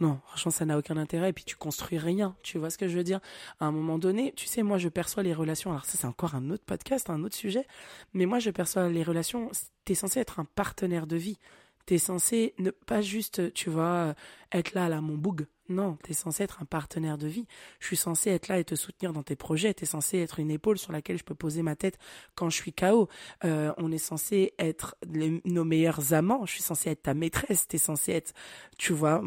Non, 0.00 0.20
franchement 0.26 0.50
ça 0.50 0.64
n'a 0.64 0.78
aucun 0.78 0.96
intérêt. 0.96 1.30
Et 1.30 1.32
puis 1.32 1.44
tu 1.44 1.56
construis 1.56 1.98
rien, 1.98 2.36
tu 2.42 2.58
vois 2.58 2.70
ce 2.70 2.78
que 2.78 2.88
je 2.88 2.96
veux 2.96 3.04
dire? 3.04 3.20
À 3.60 3.66
un 3.66 3.72
moment 3.72 3.98
donné, 3.98 4.32
tu 4.36 4.46
sais 4.46 4.62
moi 4.62 4.78
je 4.78 4.88
perçois 4.88 5.22
les 5.22 5.34
relations, 5.34 5.70
alors 5.70 5.84
ça 5.84 5.98
c'est 5.98 6.06
encore 6.06 6.34
un 6.34 6.50
autre 6.50 6.64
podcast, 6.64 7.10
un 7.10 7.22
autre 7.22 7.36
sujet, 7.36 7.66
mais 8.14 8.26
moi 8.26 8.38
je 8.38 8.50
perçois 8.50 8.88
les 8.88 9.02
relations, 9.02 9.50
t'es 9.84 9.94
censé 9.94 10.20
être 10.20 10.40
un 10.40 10.44
partenaire 10.44 11.06
de 11.06 11.16
vie. 11.16 11.38
T'es 11.86 11.98
censé 11.98 12.54
ne 12.58 12.70
pas 12.70 13.00
juste, 13.00 13.52
tu 13.52 13.70
vois, 13.70 14.14
être 14.52 14.74
là, 14.74 14.88
là, 14.88 15.00
mon 15.00 15.16
boug. 15.16 15.46
Non, 15.68 15.96
t'es 16.02 16.14
censé 16.14 16.42
être 16.42 16.60
un 16.60 16.64
partenaire 16.64 17.16
de 17.16 17.28
vie. 17.28 17.46
Je 17.78 17.86
suis 17.86 17.96
censé 17.96 18.30
être 18.30 18.48
là 18.48 18.58
et 18.58 18.64
te 18.64 18.74
soutenir 18.74 19.12
dans 19.12 19.22
tes 19.22 19.36
projets. 19.36 19.72
T'es 19.72 19.86
censé 19.86 20.18
être 20.18 20.40
une 20.40 20.50
épaule 20.50 20.78
sur 20.78 20.90
laquelle 20.90 21.16
je 21.16 21.22
peux 21.22 21.36
poser 21.36 21.62
ma 21.62 21.76
tête 21.76 21.96
quand 22.34 22.50
je 22.50 22.56
suis 22.56 22.72
KO. 22.72 23.08
Euh, 23.44 23.72
on 23.76 23.92
est 23.92 23.98
censé 23.98 24.52
être 24.58 24.96
nos 25.06 25.64
meilleurs 25.64 26.12
amants. 26.12 26.44
Je 26.44 26.52
suis 26.54 26.62
censé 26.62 26.90
être 26.90 27.02
ta 27.02 27.14
maîtresse. 27.14 27.68
T'es 27.68 27.78
censé 27.78 28.12
être, 28.12 28.32
tu 28.78 28.92
vois, 28.92 29.22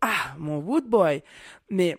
ah, 0.00 0.34
mon 0.38 0.58
wood 0.58 0.86
boy. 0.88 1.22
Mais 1.68 1.98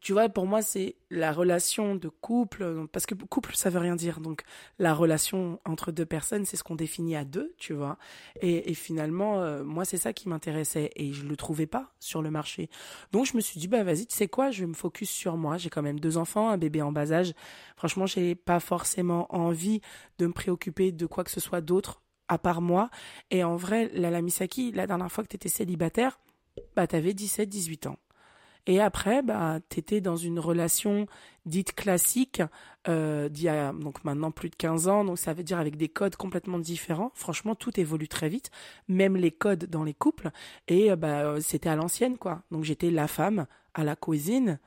tu 0.00 0.12
vois, 0.12 0.28
pour 0.28 0.46
moi, 0.46 0.62
c'est 0.62 0.96
la 1.10 1.32
relation 1.32 1.94
de 1.94 2.08
couple, 2.08 2.86
parce 2.92 3.06
que 3.06 3.14
couple, 3.14 3.54
ça 3.54 3.70
veut 3.70 3.78
rien 3.78 3.96
dire. 3.96 4.20
Donc, 4.20 4.42
la 4.78 4.94
relation 4.94 5.60
entre 5.64 5.92
deux 5.92 6.06
personnes, 6.06 6.44
c'est 6.44 6.56
ce 6.56 6.64
qu'on 6.64 6.74
définit 6.74 7.16
à 7.16 7.24
deux, 7.24 7.54
tu 7.58 7.72
vois. 7.72 7.98
Et, 8.40 8.74
finalement, 8.74 9.40
euh, 9.40 9.64
moi, 9.64 9.84
c'est 9.84 9.96
ça 9.96 10.12
qui 10.12 10.28
m'intéressait 10.28 10.90
et 10.96 11.12
je 11.12 11.24
le 11.24 11.36
trouvais 11.36 11.66
pas 11.66 11.92
sur 12.00 12.22
le 12.22 12.30
marché. 12.30 12.68
Donc, 13.12 13.26
je 13.26 13.36
me 13.36 13.40
suis 13.40 13.60
dit, 13.60 13.68
bah, 13.68 13.84
vas-y, 13.84 14.06
tu 14.06 14.14
sais 14.14 14.28
quoi, 14.28 14.50
je 14.50 14.60
vais 14.60 14.66
me 14.66 14.74
focus 14.74 15.10
sur 15.10 15.36
moi. 15.36 15.56
J'ai 15.56 15.70
quand 15.70 15.82
même 15.82 16.00
deux 16.00 16.16
enfants, 16.16 16.48
un 16.48 16.58
bébé 16.58 16.82
en 16.82 16.92
bas 16.92 17.12
âge. 17.12 17.32
Franchement, 17.76 18.06
j'ai 18.06 18.34
pas 18.34 18.60
forcément 18.60 19.34
envie 19.34 19.80
de 20.18 20.26
me 20.26 20.32
préoccuper 20.32 20.92
de 20.92 21.06
quoi 21.06 21.24
que 21.24 21.30
ce 21.30 21.40
soit 21.40 21.60
d'autre 21.60 22.02
à 22.28 22.38
part 22.38 22.60
moi. 22.60 22.90
Et 23.30 23.44
en 23.44 23.56
vrai, 23.56 23.90
la 23.94 24.22
Misaki, 24.22 24.72
la 24.72 24.86
dernière 24.86 25.10
fois 25.10 25.24
que 25.24 25.28
tu 25.28 25.36
étais 25.36 25.48
célibataire, 25.48 26.18
bah, 26.76 26.86
t'avais 26.86 27.14
17, 27.14 27.48
18 27.48 27.86
ans. 27.86 27.98
Et 28.66 28.80
après, 28.80 29.22
bah, 29.22 29.60
tu 29.68 29.80
étais 29.80 30.00
dans 30.00 30.16
une 30.16 30.38
relation 30.38 31.06
dite 31.44 31.74
classique 31.74 32.42
euh, 32.88 33.28
d'il 33.28 33.44
y 33.44 33.48
a 33.48 33.72
donc 33.72 34.02
maintenant 34.04 34.30
plus 34.30 34.48
de 34.48 34.56
15 34.56 34.88
ans, 34.88 35.04
donc 35.04 35.18
ça 35.18 35.34
veut 35.34 35.42
dire 35.42 35.58
avec 35.58 35.76
des 35.76 35.88
codes 35.88 36.16
complètement 36.16 36.58
différents. 36.58 37.10
Franchement, 37.14 37.54
tout 37.54 37.78
évolue 37.78 38.08
très 38.08 38.28
vite, 38.28 38.50
même 38.88 39.16
les 39.16 39.32
codes 39.32 39.66
dans 39.66 39.84
les 39.84 39.94
couples. 39.94 40.30
Et 40.68 40.94
bah, 40.96 41.40
c'était 41.40 41.68
à 41.68 41.76
l'ancienne, 41.76 42.16
quoi. 42.16 42.42
Donc 42.50 42.64
j'étais 42.64 42.90
la 42.90 43.08
femme 43.08 43.46
à 43.74 43.84
la 43.84 43.96
cuisine, 43.96 44.58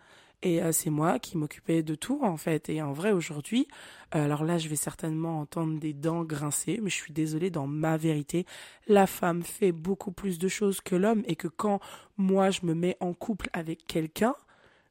et 0.43 0.61
euh, 0.61 0.71
c'est 0.71 0.89
moi 0.89 1.19
qui 1.19 1.37
m'occupais 1.37 1.83
de 1.83 1.95
tout, 1.95 2.19
en 2.23 2.37
fait. 2.37 2.69
Et 2.69 2.81
en 2.81 2.93
vrai, 2.93 3.11
aujourd'hui, 3.11 3.67
euh, 4.15 4.25
alors 4.25 4.43
là, 4.43 4.57
je 4.57 4.69
vais 4.69 4.75
certainement 4.75 5.39
entendre 5.39 5.79
des 5.79 5.93
dents 5.93 6.23
grincer, 6.23 6.79
mais 6.81 6.89
je 6.89 6.95
suis 6.95 7.13
désolée, 7.13 7.49
dans 7.49 7.67
ma 7.67 7.97
vérité, 7.97 8.45
la 8.87 9.07
femme 9.07 9.43
fait 9.43 9.71
beaucoup 9.71 10.11
plus 10.11 10.37
de 10.37 10.47
choses 10.47 10.81
que 10.81 10.95
l'homme 10.95 11.23
et 11.25 11.35
que 11.35 11.47
quand 11.47 11.79
moi, 12.17 12.51
je 12.51 12.61
me 12.63 12.73
mets 12.73 12.97
en 12.99 13.13
couple 13.13 13.49
avec 13.53 13.85
quelqu'un, 13.87 14.35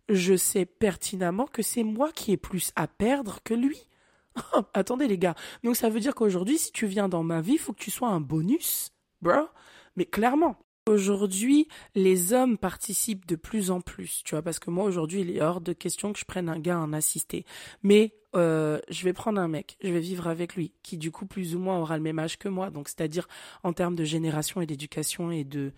je 0.09 0.37
sais 0.37 0.67
pertinemment 0.67 1.47
que 1.47 1.63
c'est 1.63 1.85
moi 1.85 2.11
qui 2.13 2.33
ai 2.33 2.37
plus 2.37 2.73
à 2.77 2.87
perdre 2.87 3.41
que 3.45 3.55
lui. 3.55 3.89
attendez 4.75 5.09
les 5.09 5.19
gars. 5.19 5.35
Donc 5.65 5.77
ça 5.77 5.89
veut 5.89 6.01
dire 6.01 6.15
qu'aujourd'hui, 6.15 6.59
si 6.59 6.73
tu 6.73 6.87
viens 6.87 7.09
dans 7.09 7.23
ma 7.23 7.41
vie, 7.41 7.59
faut 7.59 7.73
que 7.73 7.83
tu 7.83 7.91
sois 7.91 8.09
un 8.09 8.21
bonus, 8.21 8.93
bro. 9.23 9.49
Mais 9.97 10.05
clairement. 10.05 10.57
Aujourd'hui, 10.89 11.67
les 11.97 12.33
hommes 12.33 12.57
participent 12.57 13.27
de 13.27 13.35
plus 13.35 13.73
en 13.73 13.81
plus, 13.81 14.23
tu 14.25 14.37
vois, 14.37 14.43
parce 14.43 14.61
que 14.61 14.71
moi 14.71 14.85
aujourd'hui, 14.85 15.23
il 15.23 15.37
est 15.37 15.43
hors 15.43 15.61
de 15.61 15.73
question 15.73 16.13
que 16.13 16.19
je 16.21 16.25
prenne 16.25 16.49
un 16.49 16.61
gars 16.61 16.79
en 16.79 16.93
assisté. 16.93 17.45
Mais 17.83 18.15
euh, 18.37 18.79
je 18.89 19.03
vais 19.03 19.13
prendre 19.13 19.41
un 19.41 19.49
mec, 19.49 19.77
je 19.83 19.91
vais 19.91 19.99
vivre 19.99 20.29
avec 20.29 20.55
lui, 20.55 20.73
qui 20.85 20.97
du 20.97 21.11
coup 21.11 21.27
plus 21.27 21.57
ou 21.57 21.59
moins 21.59 21.81
aura 21.81 21.97
le 21.97 22.05
même 22.05 22.21
âge 22.21 22.39
que 22.39 22.49
moi, 22.49 22.71
donc 22.71 22.89
c'est-à-dire 22.89 23.27
en 23.65 23.73
termes 23.73 23.97
de 23.97 24.05
génération 24.05 24.61
et 24.61 24.67
d'éducation 24.67 25.33
et 25.33 25.43
de 25.43 25.73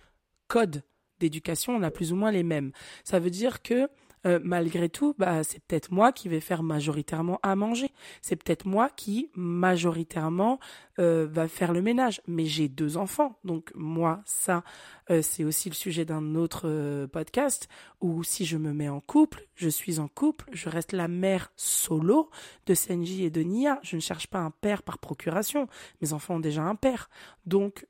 code 0.47 0.83
d'éducation, 1.21 1.75
on 1.75 1.83
a 1.83 1.91
plus 1.91 2.13
ou 2.13 2.17
moins 2.17 2.31
les 2.31 2.43
mêmes. 2.43 2.73
Ça 3.03 3.19
veut 3.19 3.31
dire 3.31 3.63
que 3.63 3.89
euh, 4.27 4.41
malgré 4.43 4.89
tout, 4.89 5.15
bah, 5.19 5.45
c'est 5.45 5.63
peut-être 5.65 5.93
moi 5.93 6.13
qui 6.13 6.29
vais 6.29 6.41
faire 6.41 6.63
majoritairement 6.63 7.39
à 7.43 7.57
manger. 7.57 7.91
C'est 8.21 8.37
peut-être 8.37 8.67
moi 8.67 8.91
qui 8.91 9.31
majoritairement 9.35 10.59
euh, 10.99 11.27
va 11.31 11.49
faire 11.49 11.73
le 11.73 11.83
ménage. 11.83 12.21
Mais 12.27 12.45
j'ai 12.45 12.69
deux 12.69 12.97
enfants, 12.97 13.39
donc 13.45 13.71
moi, 13.75 14.23
ça, 14.25 14.65
euh, 15.11 15.23
c'est 15.23 15.45
aussi 15.45 15.69
le 15.69 15.75
sujet 15.75 16.05
d'un 16.05 16.35
autre 16.35 17.07
podcast. 17.07 17.69
Où 18.01 18.23
si 18.23 18.45
je 18.45 18.57
me 18.57 18.73
mets 18.73 18.89
en 18.89 19.01
couple, 19.01 19.47
je 19.55 19.69
suis 19.69 19.99
en 19.99 20.09
couple, 20.09 20.45
je 20.53 20.69
reste 20.69 20.93
la 20.93 21.09
mère 21.09 21.53
solo 21.57 22.31
de 22.67 22.75
Senji 22.75 23.25
et 23.25 23.31
de 23.31 23.43
Nia. 23.43 23.81
Je 23.83 23.97
ne 23.97 24.01
cherche 24.01 24.29
pas 24.29 24.39
un 24.39 24.51
père 24.51 24.83
par 24.83 24.99
procuration. 24.99 25.67
Mes 26.01 26.13
enfants 26.13 26.37
ont 26.37 26.41
déjà 26.41 26.63
un 26.63 26.77
père, 26.77 27.11
donc 27.47 27.87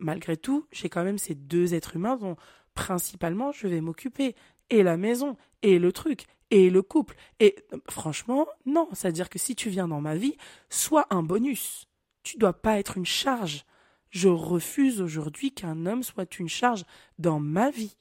malgré 0.00 0.38
tout, 0.38 0.66
j'ai 0.72 0.88
quand 0.88 1.04
même 1.04 1.18
ces 1.18 1.34
deux 1.34 1.74
êtres 1.74 1.96
humains 1.96 2.16
dont 2.16 2.36
principalement 2.74 3.52
je 3.52 3.66
vais 3.66 3.80
m'occuper 3.80 4.34
et 4.70 4.82
la 4.82 4.96
maison, 4.96 5.36
et 5.62 5.78
le 5.78 5.92
truc, 5.92 6.26
et 6.50 6.70
le 6.70 6.82
couple. 6.82 7.16
Et 7.38 7.56
franchement, 7.88 8.46
non. 8.66 8.88
C'est-à-dire 8.92 9.28
que 9.28 9.38
si 9.38 9.54
tu 9.54 9.70
viens 9.70 9.88
dans 9.88 10.00
ma 10.00 10.16
vie, 10.16 10.36
sois 10.68 11.06
un 11.10 11.22
bonus. 11.22 11.86
Tu 12.22 12.38
dois 12.38 12.52
pas 12.52 12.78
être 12.78 12.96
une 12.96 13.06
charge. 13.06 13.64
Je 14.10 14.28
refuse 14.28 15.00
aujourd'hui 15.00 15.52
qu'un 15.52 15.86
homme 15.86 16.02
soit 16.02 16.38
une 16.38 16.48
charge 16.48 16.84
dans 17.18 17.40
ma 17.40 17.70
vie. 17.70 17.96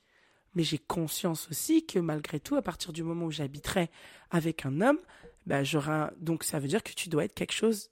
Mais 0.55 0.63
j'ai 0.63 0.79
conscience 0.79 1.47
aussi 1.49 1.85
que 1.85 1.99
malgré 1.99 2.39
tout, 2.39 2.55
à 2.55 2.61
partir 2.61 2.91
du 2.91 3.03
moment 3.03 3.25
où 3.25 3.31
j'habiterai 3.31 3.89
avec 4.31 4.65
un 4.65 4.81
homme, 4.81 4.99
j'aurai 5.61 6.07
donc 6.17 6.43
ça 6.43 6.59
veut 6.59 6.67
dire 6.67 6.83
que 6.83 6.93
tu 6.93 7.09
dois 7.09 7.25
être 7.25 7.35
quelque 7.35 7.53
chose 7.53 7.91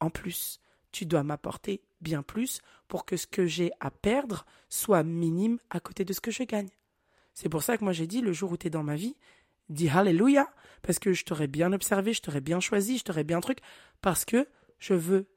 en 0.00 0.08
plus. 0.08 0.60
Tu 0.90 1.04
dois 1.04 1.22
m'apporter 1.22 1.82
bien 2.00 2.22
plus 2.22 2.60
pour 2.88 3.04
que 3.04 3.16
ce 3.16 3.26
que 3.26 3.46
j'ai 3.46 3.70
à 3.78 3.90
perdre 3.90 4.46
soit 4.68 5.02
minime 5.02 5.58
à 5.68 5.80
côté 5.80 6.04
de 6.04 6.12
ce 6.12 6.20
que 6.20 6.30
je 6.30 6.42
gagne. 6.42 6.70
C'est 7.34 7.48
pour 7.48 7.62
ça 7.62 7.76
que 7.78 7.84
moi 7.84 7.92
j'ai 7.92 8.06
dit 8.06 8.20
le 8.20 8.32
jour 8.32 8.52
où 8.52 8.56
tu 8.56 8.66
es 8.66 8.70
dans 8.70 8.82
ma 8.82 8.96
vie, 8.96 9.16
dis 9.68 9.88
Alléluia, 9.88 10.48
parce 10.82 10.98
que 10.98 11.12
je 11.12 11.24
t'aurais 11.24 11.46
bien 11.46 11.72
observé, 11.72 12.12
je 12.12 12.22
t'aurais 12.22 12.40
bien 12.40 12.60
choisi, 12.60 12.98
je 12.98 13.04
t'aurais 13.04 13.24
bien 13.24 13.40
truc, 13.40 13.58
parce 14.00 14.24
que 14.24 14.48
je 14.78 14.94
veux, 14.94 15.28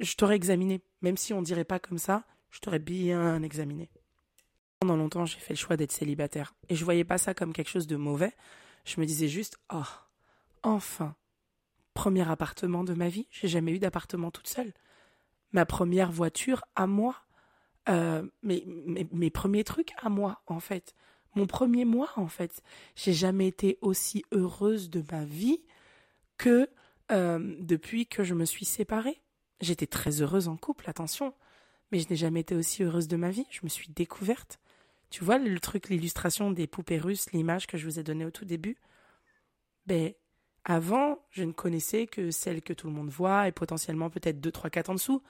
je 0.00 0.14
t'aurais 0.14 0.36
examiné. 0.36 0.82
Même 1.02 1.16
si 1.16 1.32
on 1.32 1.42
dirait 1.42 1.64
pas 1.64 1.78
comme 1.78 1.98
ça, 1.98 2.24
je 2.50 2.60
t'aurais 2.60 2.78
bien 2.78 3.42
examiné. 3.42 3.90
Pendant 4.80 4.96
longtemps, 4.96 5.26
j'ai 5.26 5.38
fait 5.38 5.54
le 5.54 5.58
choix 5.58 5.76
d'être 5.76 5.92
célibataire. 5.92 6.54
Et 6.68 6.74
je 6.74 6.84
voyais 6.84 7.04
pas 7.04 7.18
ça 7.18 7.34
comme 7.34 7.52
quelque 7.52 7.68
chose 7.68 7.86
de 7.86 7.96
mauvais. 7.96 8.32
Je 8.84 9.00
me 9.00 9.06
disais 9.06 9.28
juste, 9.28 9.58
oh, 9.72 9.82
enfin, 10.62 11.14
premier 11.94 12.28
appartement 12.28 12.84
de 12.84 12.94
ma 12.94 13.08
vie. 13.08 13.26
J'ai 13.30 13.48
jamais 13.48 13.72
eu 13.72 13.78
d'appartement 13.78 14.30
toute 14.30 14.48
seule. 14.48 14.72
Ma 15.52 15.66
première 15.66 16.12
voiture 16.12 16.64
à 16.76 16.86
moi. 16.86 17.16
Euh, 17.88 18.26
mes, 18.42 18.64
mes 19.12 19.30
premiers 19.30 19.64
trucs 19.64 19.92
à 20.02 20.08
moi, 20.08 20.42
en 20.46 20.60
fait 20.60 20.94
mon 21.34 21.46
premier 21.46 21.84
mois 21.84 22.10
en 22.16 22.28
fait. 22.28 22.62
J'ai 22.96 23.12
jamais 23.12 23.48
été 23.48 23.78
aussi 23.80 24.24
heureuse 24.32 24.90
de 24.90 25.04
ma 25.10 25.24
vie 25.24 25.60
que 26.38 26.68
euh, 27.12 27.56
depuis 27.60 28.06
que 28.06 28.24
je 28.24 28.34
me 28.34 28.44
suis 28.44 28.64
séparée. 28.64 29.20
J'étais 29.60 29.86
très 29.86 30.22
heureuse 30.22 30.48
en 30.48 30.56
couple, 30.56 30.88
attention, 30.88 31.34
mais 31.92 31.98
je 31.98 32.08
n'ai 32.08 32.16
jamais 32.16 32.40
été 32.40 32.54
aussi 32.54 32.82
heureuse 32.82 33.08
de 33.08 33.16
ma 33.16 33.30
vie. 33.30 33.46
Je 33.50 33.60
me 33.62 33.68
suis 33.68 33.88
découverte. 33.88 34.58
Tu 35.10 35.24
vois 35.24 35.38
le 35.38 35.58
truc, 35.58 35.88
l'illustration 35.88 36.50
des 36.50 36.66
poupées 36.66 36.98
russes, 36.98 37.32
l'image 37.32 37.66
que 37.66 37.76
je 37.76 37.84
vous 37.84 37.98
ai 37.98 38.02
donnée 38.02 38.24
au 38.24 38.30
tout 38.30 38.44
début? 38.44 38.76
Ben, 39.86 40.12
avant, 40.64 41.18
je 41.30 41.42
ne 41.42 41.52
connaissais 41.52 42.06
que 42.06 42.30
celle 42.30 42.62
que 42.62 42.72
tout 42.72 42.86
le 42.86 42.92
monde 42.92 43.10
voit 43.10 43.48
et 43.48 43.52
potentiellement 43.52 44.08
peut-être 44.08 44.40
deux, 44.40 44.52
trois, 44.52 44.70
quatre 44.70 44.90
en 44.90 44.94
dessous. 44.94 45.22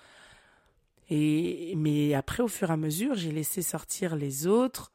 Et, 1.08 1.74
mais 1.76 2.14
après, 2.14 2.42
au 2.42 2.48
fur 2.48 2.70
et 2.70 2.72
à 2.72 2.76
mesure, 2.76 3.14
j'ai 3.14 3.32
laissé 3.32 3.62
sortir 3.62 4.16
les 4.16 4.46
autres, 4.46 4.92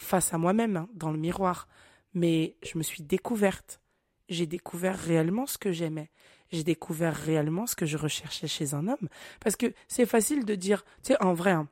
face 0.00 0.32
à 0.34 0.38
moi-même, 0.38 0.76
hein, 0.76 0.88
dans 0.94 1.10
le 1.10 1.18
miroir. 1.18 1.68
Mais 2.14 2.56
je 2.62 2.78
me 2.78 2.82
suis 2.82 3.02
découverte. 3.02 3.80
J'ai 4.28 4.46
découvert 4.46 4.98
réellement 4.98 5.46
ce 5.46 5.58
que 5.58 5.72
j'aimais. 5.72 6.10
J'ai 6.50 6.64
découvert 6.64 7.14
réellement 7.14 7.66
ce 7.66 7.76
que 7.76 7.86
je 7.86 7.96
recherchais 7.96 8.48
chez 8.48 8.74
un 8.74 8.88
homme. 8.88 9.08
Parce 9.40 9.56
que 9.56 9.72
c'est 9.86 10.06
facile 10.06 10.44
de 10.44 10.54
dire, 10.54 10.84
tu 11.02 11.12
sais, 11.12 11.22
en 11.22 11.34
vrai, 11.34 11.52
hein, 11.52 11.68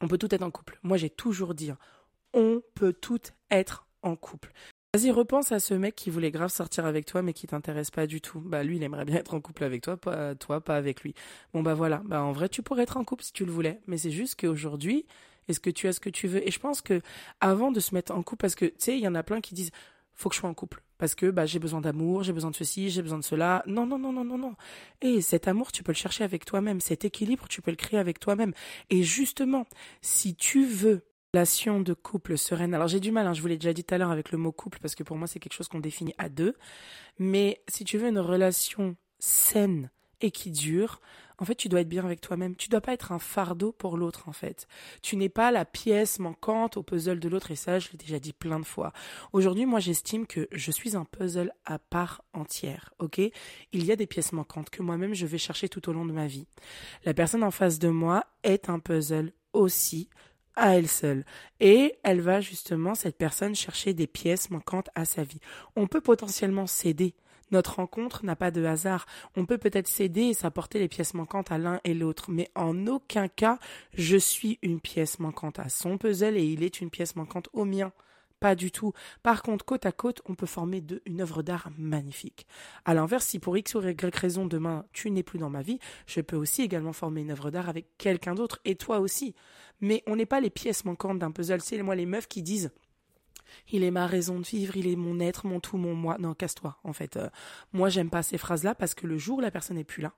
on 0.00 0.08
peut 0.08 0.18
tout 0.18 0.34
être 0.34 0.42
en 0.42 0.50
couple. 0.50 0.78
Moi, 0.82 0.96
j'ai 0.96 1.10
toujours 1.10 1.54
dit, 1.54 1.70
hein, 1.70 1.78
on 2.32 2.62
peut 2.74 2.92
tout 2.92 3.20
être 3.50 3.86
en 4.02 4.16
couple. 4.16 4.52
Vas-y, 4.94 5.10
repense 5.10 5.52
à 5.52 5.60
ce 5.60 5.72
mec 5.72 5.94
qui 5.94 6.10
voulait 6.10 6.30
grave 6.30 6.50
sortir 6.50 6.84
avec 6.84 7.06
toi, 7.06 7.22
mais 7.22 7.32
qui 7.32 7.46
t'intéresse 7.46 7.90
pas 7.90 8.06
du 8.06 8.20
tout. 8.20 8.40
Bah, 8.40 8.62
lui, 8.62 8.76
il 8.76 8.82
aimerait 8.82 9.06
bien 9.06 9.16
être 9.16 9.32
en 9.32 9.40
couple 9.40 9.64
avec 9.64 9.82
toi, 9.82 9.96
pas 9.96 10.34
toi, 10.34 10.60
pas 10.60 10.76
avec 10.76 11.02
lui. 11.02 11.14
Bon, 11.54 11.62
bah 11.62 11.72
voilà. 11.72 12.02
Bah, 12.04 12.22
en 12.22 12.32
vrai, 12.32 12.50
tu 12.50 12.62
pourrais 12.62 12.82
être 12.82 12.98
en 12.98 13.04
couple 13.04 13.24
si 13.24 13.32
tu 13.32 13.46
le 13.46 13.52
voulais. 13.52 13.80
Mais 13.86 13.96
c'est 13.96 14.10
juste 14.10 14.38
qu'aujourd'hui, 14.38 15.06
est-ce 15.48 15.60
que 15.60 15.70
tu 15.70 15.88
as 15.88 15.92
ce 15.92 16.00
que 16.00 16.10
tu 16.10 16.28
veux? 16.28 16.46
Et 16.46 16.50
je 16.50 16.58
pense 16.58 16.80
que 16.80 17.00
avant 17.40 17.72
de 17.72 17.80
se 17.80 17.94
mettre 17.94 18.12
en 18.12 18.22
couple, 18.22 18.42
parce 18.42 18.54
que 18.54 18.66
tu 18.66 18.74
sais, 18.78 18.98
il 18.98 19.02
y 19.02 19.08
en 19.08 19.14
a 19.14 19.22
plein 19.22 19.40
qui 19.40 19.54
disent 19.54 19.70
faut 20.14 20.28
que 20.28 20.34
je 20.34 20.40
sois 20.40 20.50
en 20.50 20.54
couple 20.54 20.82
parce 20.98 21.14
que 21.14 21.30
bah 21.30 21.46
j'ai 21.46 21.58
besoin 21.58 21.80
d'amour, 21.80 22.22
j'ai 22.22 22.32
besoin 22.32 22.50
de 22.50 22.56
ceci, 22.56 22.90
j'ai 22.90 23.02
besoin 23.02 23.18
de 23.18 23.24
cela. 23.24 23.64
Non 23.66 23.86
non 23.86 23.98
non 23.98 24.12
non 24.12 24.24
non 24.24 24.38
non. 24.38 24.54
Et 25.00 25.20
cet 25.20 25.48
amour, 25.48 25.72
tu 25.72 25.82
peux 25.82 25.92
le 25.92 25.96
chercher 25.96 26.22
avec 26.22 26.44
toi-même, 26.44 26.80
cet 26.80 27.04
équilibre, 27.04 27.48
tu 27.48 27.60
peux 27.60 27.72
le 27.72 27.76
créer 27.76 27.98
avec 27.98 28.20
toi-même. 28.20 28.52
Et 28.88 29.02
justement, 29.02 29.66
si 30.00 30.36
tu 30.36 30.64
veux 30.64 31.02
relation 31.34 31.80
de 31.80 31.94
couple 31.94 32.36
sereine. 32.36 32.74
Alors 32.74 32.88
j'ai 32.88 33.00
du 33.00 33.10
mal, 33.10 33.26
hein, 33.26 33.32
je 33.32 33.40
vous 33.40 33.48
l'ai 33.48 33.56
déjà 33.56 33.72
dit 33.72 33.84
tout 33.84 33.94
à 33.94 33.98
l'heure 33.98 34.10
avec 34.10 34.32
le 34.32 34.38
mot 34.38 34.52
couple 34.52 34.78
parce 34.80 34.94
que 34.94 35.02
pour 35.02 35.16
moi 35.16 35.26
c'est 35.26 35.40
quelque 35.40 35.54
chose 35.54 35.66
qu'on 35.66 35.80
définit 35.80 36.14
à 36.18 36.28
deux. 36.28 36.54
Mais 37.18 37.62
si 37.68 37.84
tu 37.84 37.96
veux 37.96 38.08
une 38.08 38.18
relation 38.18 38.96
saine 39.18 39.90
et 40.20 40.30
qui 40.30 40.50
dure, 40.50 41.00
en 41.38 41.44
fait, 41.44 41.54
tu 41.54 41.68
dois 41.68 41.80
être 41.80 41.88
bien 41.88 42.04
avec 42.04 42.20
toi-même. 42.20 42.56
Tu 42.56 42.68
dois 42.68 42.80
pas 42.80 42.92
être 42.92 43.12
un 43.12 43.18
fardeau 43.18 43.72
pour 43.72 43.96
l'autre, 43.96 44.28
en 44.28 44.32
fait. 44.32 44.66
Tu 45.02 45.16
n'es 45.16 45.28
pas 45.28 45.50
la 45.50 45.64
pièce 45.64 46.18
manquante 46.18 46.76
au 46.76 46.82
puzzle 46.82 47.20
de 47.20 47.28
l'autre, 47.28 47.50
et 47.50 47.56
ça, 47.56 47.78
je 47.78 47.90
l'ai 47.90 47.98
déjà 47.98 48.18
dit 48.18 48.32
plein 48.32 48.60
de 48.60 48.64
fois. 48.64 48.92
Aujourd'hui, 49.32 49.66
moi, 49.66 49.80
j'estime 49.80 50.26
que 50.26 50.48
je 50.52 50.70
suis 50.70 50.96
un 50.96 51.04
puzzle 51.04 51.52
à 51.64 51.78
part 51.78 52.22
entière, 52.32 52.92
ok? 52.98 53.20
Il 53.72 53.84
y 53.84 53.92
a 53.92 53.96
des 53.96 54.06
pièces 54.06 54.32
manquantes 54.32 54.70
que 54.70 54.82
moi-même, 54.82 55.14
je 55.14 55.26
vais 55.26 55.38
chercher 55.38 55.68
tout 55.68 55.88
au 55.88 55.92
long 55.92 56.04
de 56.04 56.12
ma 56.12 56.26
vie. 56.26 56.46
La 57.04 57.14
personne 57.14 57.42
en 57.42 57.50
face 57.50 57.78
de 57.78 57.88
moi 57.88 58.26
est 58.42 58.68
un 58.68 58.78
puzzle 58.78 59.32
aussi 59.52 60.08
à 60.56 60.76
elle 60.76 60.88
seule. 60.88 61.24
Et 61.60 61.96
elle 62.02 62.20
va 62.20 62.40
justement, 62.40 62.94
cette 62.94 63.16
personne, 63.16 63.54
chercher 63.54 63.94
des 63.94 64.06
pièces 64.06 64.50
manquantes 64.50 64.90
à 64.94 65.04
sa 65.04 65.24
vie. 65.24 65.40
On 65.76 65.86
peut 65.86 66.00
potentiellement 66.00 66.66
céder 66.66 67.14
notre 67.52 67.76
rencontre 67.76 68.24
n'a 68.24 68.36
pas 68.36 68.50
de 68.50 68.64
hasard. 68.64 69.06
On 69.36 69.46
peut 69.46 69.58
peut-être 69.58 69.88
céder 69.88 70.22
et 70.22 70.34
s'apporter 70.34 70.78
les 70.78 70.88
pièces 70.88 71.14
manquantes 71.14 71.52
à 71.52 71.58
l'un 71.58 71.80
et 71.84 71.94
l'autre, 71.94 72.30
mais 72.30 72.50
en 72.54 72.86
aucun 72.86 73.28
cas 73.28 73.58
je 73.94 74.16
suis 74.16 74.58
une 74.62 74.80
pièce 74.80 75.18
manquante 75.20 75.58
à 75.58 75.68
son 75.68 75.98
puzzle 75.98 76.36
et 76.36 76.44
il 76.44 76.62
est 76.62 76.80
une 76.80 76.90
pièce 76.90 77.16
manquante 77.16 77.48
au 77.52 77.64
mien. 77.64 77.92
Pas 78.40 78.56
du 78.56 78.72
tout. 78.72 78.92
Par 79.22 79.44
contre, 79.44 79.64
côte 79.64 79.86
à 79.86 79.92
côte, 79.92 80.20
on 80.24 80.34
peut 80.34 80.46
former 80.46 80.82
une 81.06 81.20
œuvre 81.20 81.44
d'art 81.44 81.70
magnifique. 81.78 82.48
À 82.84 82.92
l'inverse, 82.92 83.24
si 83.24 83.38
pour 83.38 83.56
X 83.56 83.76
ou 83.76 83.82
Y 83.82 84.16
raison 84.16 84.46
demain 84.46 84.84
tu 84.92 85.12
n'es 85.12 85.22
plus 85.22 85.38
dans 85.38 85.48
ma 85.48 85.62
vie, 85.62 85.78
je 86.08 86.20
peux 86.20 86.34
aussi 86.34 86.62
également 86.62 86.92
former 86.92 87.20
une 87.20 87.30
œuvre 87.30 87.52
d'art 87.52 87.68
avec 87.68 87.86
quelqu'un 87.98 88.34
d'autre 88.34 88.58
et 88.64 88.74
toi 88.74 88.98
aussi. 88.98 89.36
Mais 89.80 90.02
on 90.08 90.16
n'est 90.16 90.26
pas 90.26 90.40
les 90.40 90.50
pièces 90.50 90.84
manquantes 90.84 91.20
d'un 91.20 91.30
puzzle. 91.30 91.60
C'est 91.60 91.80
moi 91.82 91.94
les 91.94 92.04
meufs 92.04 92.26
qui 92.26 92.42
disent 92.42 92.72
il 93.70 93.84
est 93.84 93.90
ma 93.90 94.06
raison 94.06 94.38
de 94.40 94.46
vivre, 94.46 94.76
il 94.76 94.88
est 94.88 94.96
mon 94.96 95.20
être, 95.20 95.46
mon 95.46 95.60
tout, 95.60 95.76
mon 95.76 95.94
moi. 95.94 96.16
Non, 96.18 96.34
casse-toi, 96.34 96.78
en 96.84 96.92
fait. 96.92 97.16
Euh, 97.16 97.28
moi, 97.72 97.88
j'aime 97.88 98.10
pas 98.10 98.22
ces 98.22 98.38
phrases-là 98.38 98.74
parce 98.74 98.94
que 98.94 99.06
le 99.06 99.18
jour 99.18 99.40
la 99.40 99.50
personne 99.50 99.76
n'est 99.76 99.84
plus 99.84 100.02
là, 100.02 100.14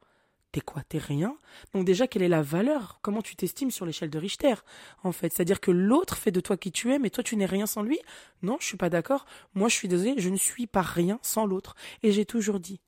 t'es 0.55 0.61
quoi? 0.61 0.83
T'es 0.89 0.99
rien? 0.99 1.37
Donc 1.73 1.85
déjà, 1.85 2.07
quelle 2.07 2.23
est 2.23 2.29
la 2.29 2.43
valeur? 2.43 3.01
Comment 3.03 3.23
tu 3.23 3.35
t'estimes 3.35 3.73
sur 3.73 3.87
l'échelle 3.87 4.11
de 4.11 4.19
Richter, 4.19 4.55
en 5.03 5.11
fait? 5.11 5.33
C'est-à-dire 5.33 5.61
que 5.61 5.73
l'autre 5.73 6.17
fait 6.17 6.31
de 6.31 6.41
toi 6.41 6.57
qui 6.57 6.71
tu 6.71 6.93
es, 6.93 7.01
mais 7.01 7.11
toi, 7.11 7.25
tu 7.25 7.37
n'es 7.37 7.47
rien 7.47 7.67
sans 7.67 7.83
lui? 7.83 7.99
Non, 8.43 8.57
je 8.61 8.67
suis 8.67 8.77
pas 8.77 8.89
d'accord. 8.89 9.27
Moi, 9.55 9.69
je 9.69 9.75
suis 9.75 9.89
désolée, 9.89 10.15
je 10.17 10.31
ne 10.31 10.37
suis 10.37 10.69
pas 10.69 10.83
rien 10.83 11.19
sans 11.23 11.45
l'autre. 11.45 11.75
Et 12.05 12.13
j'ai 12.13 12.25
toujours 12.25 12.61
dit, 12.61 12.81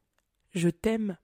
je 0.54 0.68
t'aime, 0.68 1.16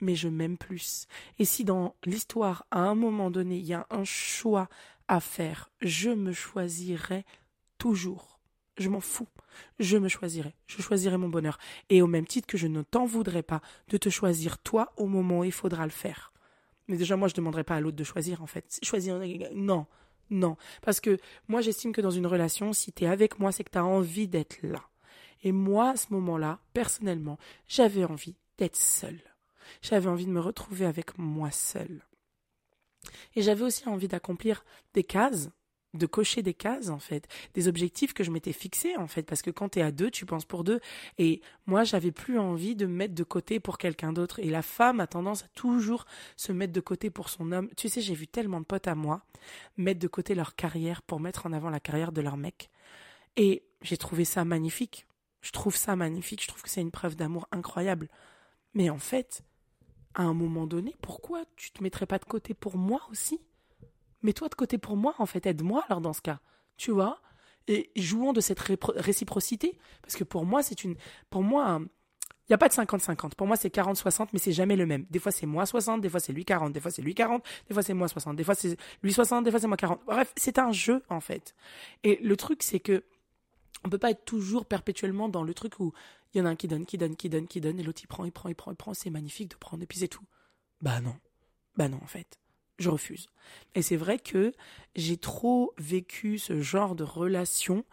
mais 0.00 0.14
je 0.14 0.28
m'aime 0.28 0.56
plus. 0.56 1.06
Et 1.38 1.44
si 1.44 1.62
dans 1.64 1.94
l'histoire, 2.04 2.64
à 2.70 2.80
un 2.80 2.94
moment 2.94 3.30
donné, 3.30 3.58
il 3.58 3.66
y 3.66 3.74
a 3.74 3.86
un 3.90 4.04
choix 4.04 4.68
à 5.08 5.20
faire, 5.20 5.70
je 5.82 6.08
me 6.08 6.32
choisirai 6.32 7.26
toujours 7.76 8.31
je 8.82 8.90
m'en 8.90 9.00
fous. 9.00 9.28
Je 9.78 9.96
me 9.96 10.08
choisirai. 10.08 10.54
Je 10.66 10.82
choisirai 10.82 11.16
mon 11.16 11.28
bonheur. 11.28 11.58
Et 11.88 12.02
au 12.02 12.06
même 12.06 12.26
titre 12.26 12.46
que 12.46 12.58
je 12.58 12.66
ne 12.66 12.82
t'en 12.82 13.06
voudrais 13.06 13.42
pas 13.42 13.62
de 13.88 13.96
te 13.96 14.08
choisir 14.08 14.58
toi 14.58 14.92
au 14.96 15.06
moment 15.06 15.40
où 15.40 15.44
il 15.44 15.52
faudra 15.52 15.84
le 15.84 15.90
faire. 15.90 16.32
Mais 16.88 16.96
déjà, 16.96 17.16
moi, 17.16 17.28
je 17.28 17.32
ne 17.32 17.36
demanderai 17.36 17.64
pas 17.64 17.76
à 17.76 17.80
l'autre 17.80 17.96
de 17.96 18.04
choisir, 18.04 18.42
en 18.42 18.46
fait. 18.46 18.78
Choisir, 18.82 19.20
non. 19.54 19.86
Non. 20.30 20.56
Parce 20.82 21.00
que 21.00 21.18
moi, 21.48 21.60
j'estime 21.60 21.92
que 21.92 22.00
dans 22.00 22.10
une 22.10 22.26
relation, 22.26 22.72
si 22.72 22.92
tu 22.92 23.04
es 23.04 23.06
avec 23.06 23.38
moi, 23.38 23.52
c'est 23.52 23.64
que 23.64 23.70
tu 23.70 23.78
as 23.78 23.84
envie 23.84 24.28
d'être 24.28 24.58
là. 24.62 24.82
Et 25.42 25.52
moi, 25.52 25.90
à 25.90 25.96
ce 25.96 26.12
moment-là, 26.12 26.60
personnellement, 26.72 27.38
j'avais 27.68 28.04
envie 28.04 28.36
d'être 28.58 28.76
seule. 28.76 29.22
J'avais 29.80 30.08
envie 30.08 30.26
de 30.26 30.30
me 30.30 30.40
retrouver 30.40 30.86
avec 30.86 31.18
moi 31.18 31.50
seule. 31.50 32.04
Et 33.34 33.42
j'avais 33.42 33.64
aussi 33.64 33.88
envie 33.88 34.08
d'accomplir 34.08 34.64
des 34.94 35.04
cases 35.04 35.50
de 35.94 36.06
cocher 36.06 36.42
des 36.42 36.54
cases 36.54 36.88
en 36.88 36.98
fait, 36.98 37.28
des 37.54 37.68
objectifs 37.68 38.14
que 38.14 38.24
je 38.24 38.30
m'étais 38.30 38.52
fixés 38.52 38.96
en 38.96 39.06
fait, 39.06 39.22
parce 39.22 39.42
que 39.42 39.50
quand 39.50 39.70
tu 39.70 39.78
es 39.78 39.82
à 39.82 39.90
deux, 39.90 40.10
tu 40.10 40.26
penses 40.26 40.44
pour 40.44 40.64
deux. 40.64 40.80
Et 41.18 41.40
moi, 41.66 41.84
j'avais 41.84 42.12
plus 42.12 42.38
envie 42.38 42.74
de 42.74 42.86
me 42.86 42.94
mettre 42.94 43.14
de 43.14 43.24
côté 43.24 43.60
pour 43.60 43.78
quelqu'un 43.78 44.12
d'autre. 44.12 44.38
Et 44.38 44.50
la 44.50 44.62
femme 44.62 45.00
a 45.00 45.06
tendance 45.06 45.44
à 45.44 45.48
toujours 45.48 46.06
se 46.36 46.52
mettre 46.52 46.72
de 46.72 46.80
côté 46.80 47.10
pour 47.10 47.28
son 47.28 47.52
homme. 47.52 47.68
Tu 47.76 47.88
sais, 47.88 48.00
j'ai 48.00 48.14
vu 48.14 48.26
tellement 48.26 48.60
de 48.60 48.66
potes 48.66 48.88
à 48.88 48.94
moi 48.94 49.22
mettre 49.76 50.00
de 50.00 50.08
côté 50.08 50.34
leur 50.34 50.54
carrière 50.54 51.02
pour 51.02 51.20
mettre 51.20 51.46
en 51.46 51.52
avant 51.52 51.70
la 51.70 51.80
carrière 51.80 52.12
de 52.12 52.20
leur 52.20 52.36
mec. 52.36 52.70
Et 53.36 53.64
j'ai 53.82 53.96
trouvé 53.96 54.24
ça 54.24 54.44
magnifique. 54.44 55.06
Je 55.40 55.50
trouve 55.50 55.76
ça 55.76 55.96
magnifique. 55.96 56.42
Je 56.42 56.48
trouve 56.48 56.62
que 56.62 56.70
c'est 56.70 56.80
une 56.80 56.90
preuve 56.90 57.16
d'amour 57.16 57.48
incroyable. 57.50 58.08
Mais 58.74 58.90
en 58.90 58.98
fait, 58.98 59.42
à 60.14 60.22
un 60.22 60.34
moment 60.34 60.66
donné, 60.66 60.94
pourquoi 61.02 61.44
tu 61.56 61.72
te 61.72 61.82
mettrais 61.82 62.06
pas 62.06 62.18
de 62.18 62.24
côté 62.24 62.54
pour 62.54 62.76
moi 62.76 63.02
aussi? 63.10 63.40
Mets-toi 64.22 64.48
de 64.48 64.54
côté 64.54 64.78
pour 64.78 64.96
moi, 64.96 65.14
en 65.18 65.26
fait. 65.26 65.46
Aide-moi 65.46 65.84
alors 65.88 66.00
dans 66.00 66.12
ce 66.12 66.22
cas. 66.22 66.40
Tu 66.76 66.90
vois? 66.90 67.20
Et 67.68 67.90
jouons 67.96 68.32
de 68.32 68.40
cette 68.40 68.60
réciprocité. 68.60 69.78
Parce 70.02 70.16
que 70.16 70.24
pour 70.24 70.44
moi, 70.44 70.62
c'est 70.62 70.84
une. 70.84 70.96
Pour 71.30 71.42
moi, 71.42 71.80
il 71.80 72.50
n'y 72.50 72.54
a 72.54 72.58
pas 72.58 72.68
de 72.68 72.74
50-50. 72.74 73.34
Pour 73.34 73.46
moi, 73.46 73.56
c'est 73.56 73.72
40-60, 73.72 74.28
mais 74.32 74.38
c'est 74.38 74.52
jamais 74.52 74.76
le 74.76 74.84
même. 74.84 75.06
Des 75.10 75.18
fois, 75.18 75.30
c'est 75.30 75.46
moi 75.46 75.64
60, 75.64 76.00
des 76.00 76.08
fois, 76.08 76.20
c'est 76.20 76.32
lui 76.32 76.44
40, 76.44 76.72
des 76.72 76.80
fois, 76.80 76.90
c'est 76.90 77.02
lui 77.02 77.14
40, 77.14 77.44
des 77.68 77.74
fois, 77.74 77.82
c'est 77.82 77.94
moi 77.94 78.08
60, 78.08 78.36
des 78.36 78.44
fois, 78.44 78.54
c'est 78.54 78.76
lui 79.02 79.12
60, 79.12 79.44
des 79.44 79.50
fois, 79.50 79.60
c'est 79.60 79.68
moi 79.68 79.76
40. 79.76 80.00
Bref, 80.06 80.32
c'est 80.36 80.58
un 80.58 80.72
jeu, 80.72 81.02
en 81.08 81.20
fait. 81.20 81.54
Et 82.02 82.18
le 82.22 82.36
truc, 82.36 82.62
c'est 82.62 82.80
que 82.80 83.04
on 83.84 83.88
peut 83.88 83.98
pas 83.98 84.10
être 84.10 84.24
toujours 84.24 84.66
perpétuellement 84.66 85.28
dans 85.28 85.42
le 85.42 85.54
truc 85.54 85.78
où 85.80 85.92
il 86.34 86.38
y 86.38 86.40
en 86.40 86.46
a 86.46 86.50
un 86.50 86.56
qui 86.56 86.68
donne, 86.68 86.84
qui 86.84 86.98
donne, 86.98 87.16
qui 87.16 87.28
donne, 87.28 87.46
qui 87.46 87.60
donne, 87.60 87.78
et 87.78 87.82
l'autre 87.82 88.02
il 88.02 88.06
prend, 88.06 88.24
il 88.24 88.32
prend, 88.32 88.48
il 88.48 88.54
prend, 88.54 88.70
il 88.70 88.76
prend. 88.76 88.92
C'est 88.92 89.10
magnifique 89.10 89.50
de 89.50 89.56
prendre, 89.56 89.82
et 89.82 89.86
puis 89.86 89.98
c'est 89.98 90.08
tout. 90.08 90.24
Bah 90.80 91.00
non. 91.00 91.16
Bah 91.76 91.88
non, 91.88 92.00
en 92.02 92.06
fait. 92.06 92.38
Je 92.82 92.90
refuse. 92.90 93.28
Et 93.76 93.82
c'est 93.82 93.96
vrai 93.96 94.18
que 94.18 94.52
j'ai 94.96 95.16
trop 95.16 95.72
vécu 95.78 96.36
ce 96.38 96.60
genre 96.60 96.96
de 96.96 97.04
relation 97.04 97.84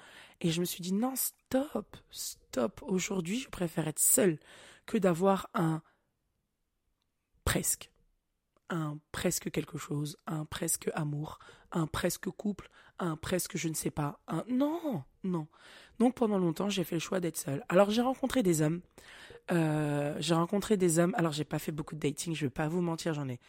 et 0.41 0.49
je 0.49 0.62
me 0.62 0.65
suis 0.65 0.82
dit 0.82 0.93
non, 0.93 1.13
stop, 1.15 1.95
stop. 2.10 2.82
Aujourd'hui, 2.82 3.39
je 3.39 3.49
préfère 3.49 3.88
être 3.88 3.99
seule 3.99 4.39
que 4.88 4.97
d'avoir 4.97 5.47
un 5.54 5.84
presque. 7.45 7.91
Un 8.71 8.97
presque 9.12 9.52
quelque 9.52 9.78
chose, 9.78 10.17
un 10.25 10.45
presque 10.45 10.89
amour, 10.95 11.38
un 11.71 11.86
presque 11.86 12.32
couple, 12.32 12.71
un 12.97 13.15
presque 13.15 13.58
je 13.58 13.67
ne 13.67 13.75
sais 13.75 13.91
pas. 13.91 14.19
Un 14.28 14.43
non, 14.49 15.04
non. 15.23 15.45
Donc 15.99 16.15
pendant 16.15 16.39
longtemps, 16.39 16.69
j'ai 16.69 16.84
fait 16.84 16.95
le 16.95 16.99
choix 16.99 17.19
d'être 17.19 17.38
seule. 17.38 17.63
Alors 17.69 17.91
j'ai 17.91 18.02
rencontré 18.02 18.41
des 18.41 18.63
hommes. 18.63 18.82
Euh, 19.52 20.15
j'ai 20.19 20.34
rencontré 20.34 20.78
des 20.78 20.97
hommes. 20.97 21.13
Alors 21.15 21.32
j'ai 21.32 21.45
pas 21.45 21.60
fait 21.60 21.71
beaucoup 21.71 21.93
de 21.93 21.99
dating, 21.99 22.34
je 22.34 22.47
vais 22.47 22.49
pas 22.49 22.67
vous 22.67 22.82
mentir, 22.82 23.13
j'en 23.13 23.30
ai 23.30 23.39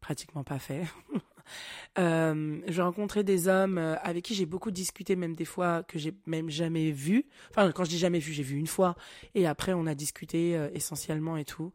pratiquement 0.00 0.44
pas 0.44 0.58
fait. 0.58 0.84
euh, 1.98 2.60
j'ai 2.66 2.82
rencontré 2.82 3.24
des 3.24 3.48
hommes 3.48 3.78
euh, 3.78 3.96
avec 4.02 4.24
qui 4.24 4.34
j'ai 4.34 4.46
beaucoup 4.46 4.70
discuté, 4.70 5.16
même 5.16 5.34
des 5.34 5.44
fois 5.44 5.82
que 5.82 5.98
j'ai 5.98 6.14
même 6.26 6.50
jamais 6.50 6.90
vu. 6.90 7.26
Enfin, 7.50 7.70
quand 7.72 7.84
je 7.84 7.90
dis 7.90 7.98
jamais 7.98 8.18
vu, 8.18 8.32
j'ai 8.32 8.42
vu 8.42 8.56
une 8.56 8.66
fois. 8.66 8.96
Et 9.34 9.46
après, 9.46 9.72
on 9.72 9.86
a 9.86 9.94
discuté 9.94 10.56
euh, 10.56 10.68
essentiellement 10.74 11.36
et 11.36 11.44
tout. 11.44 11.72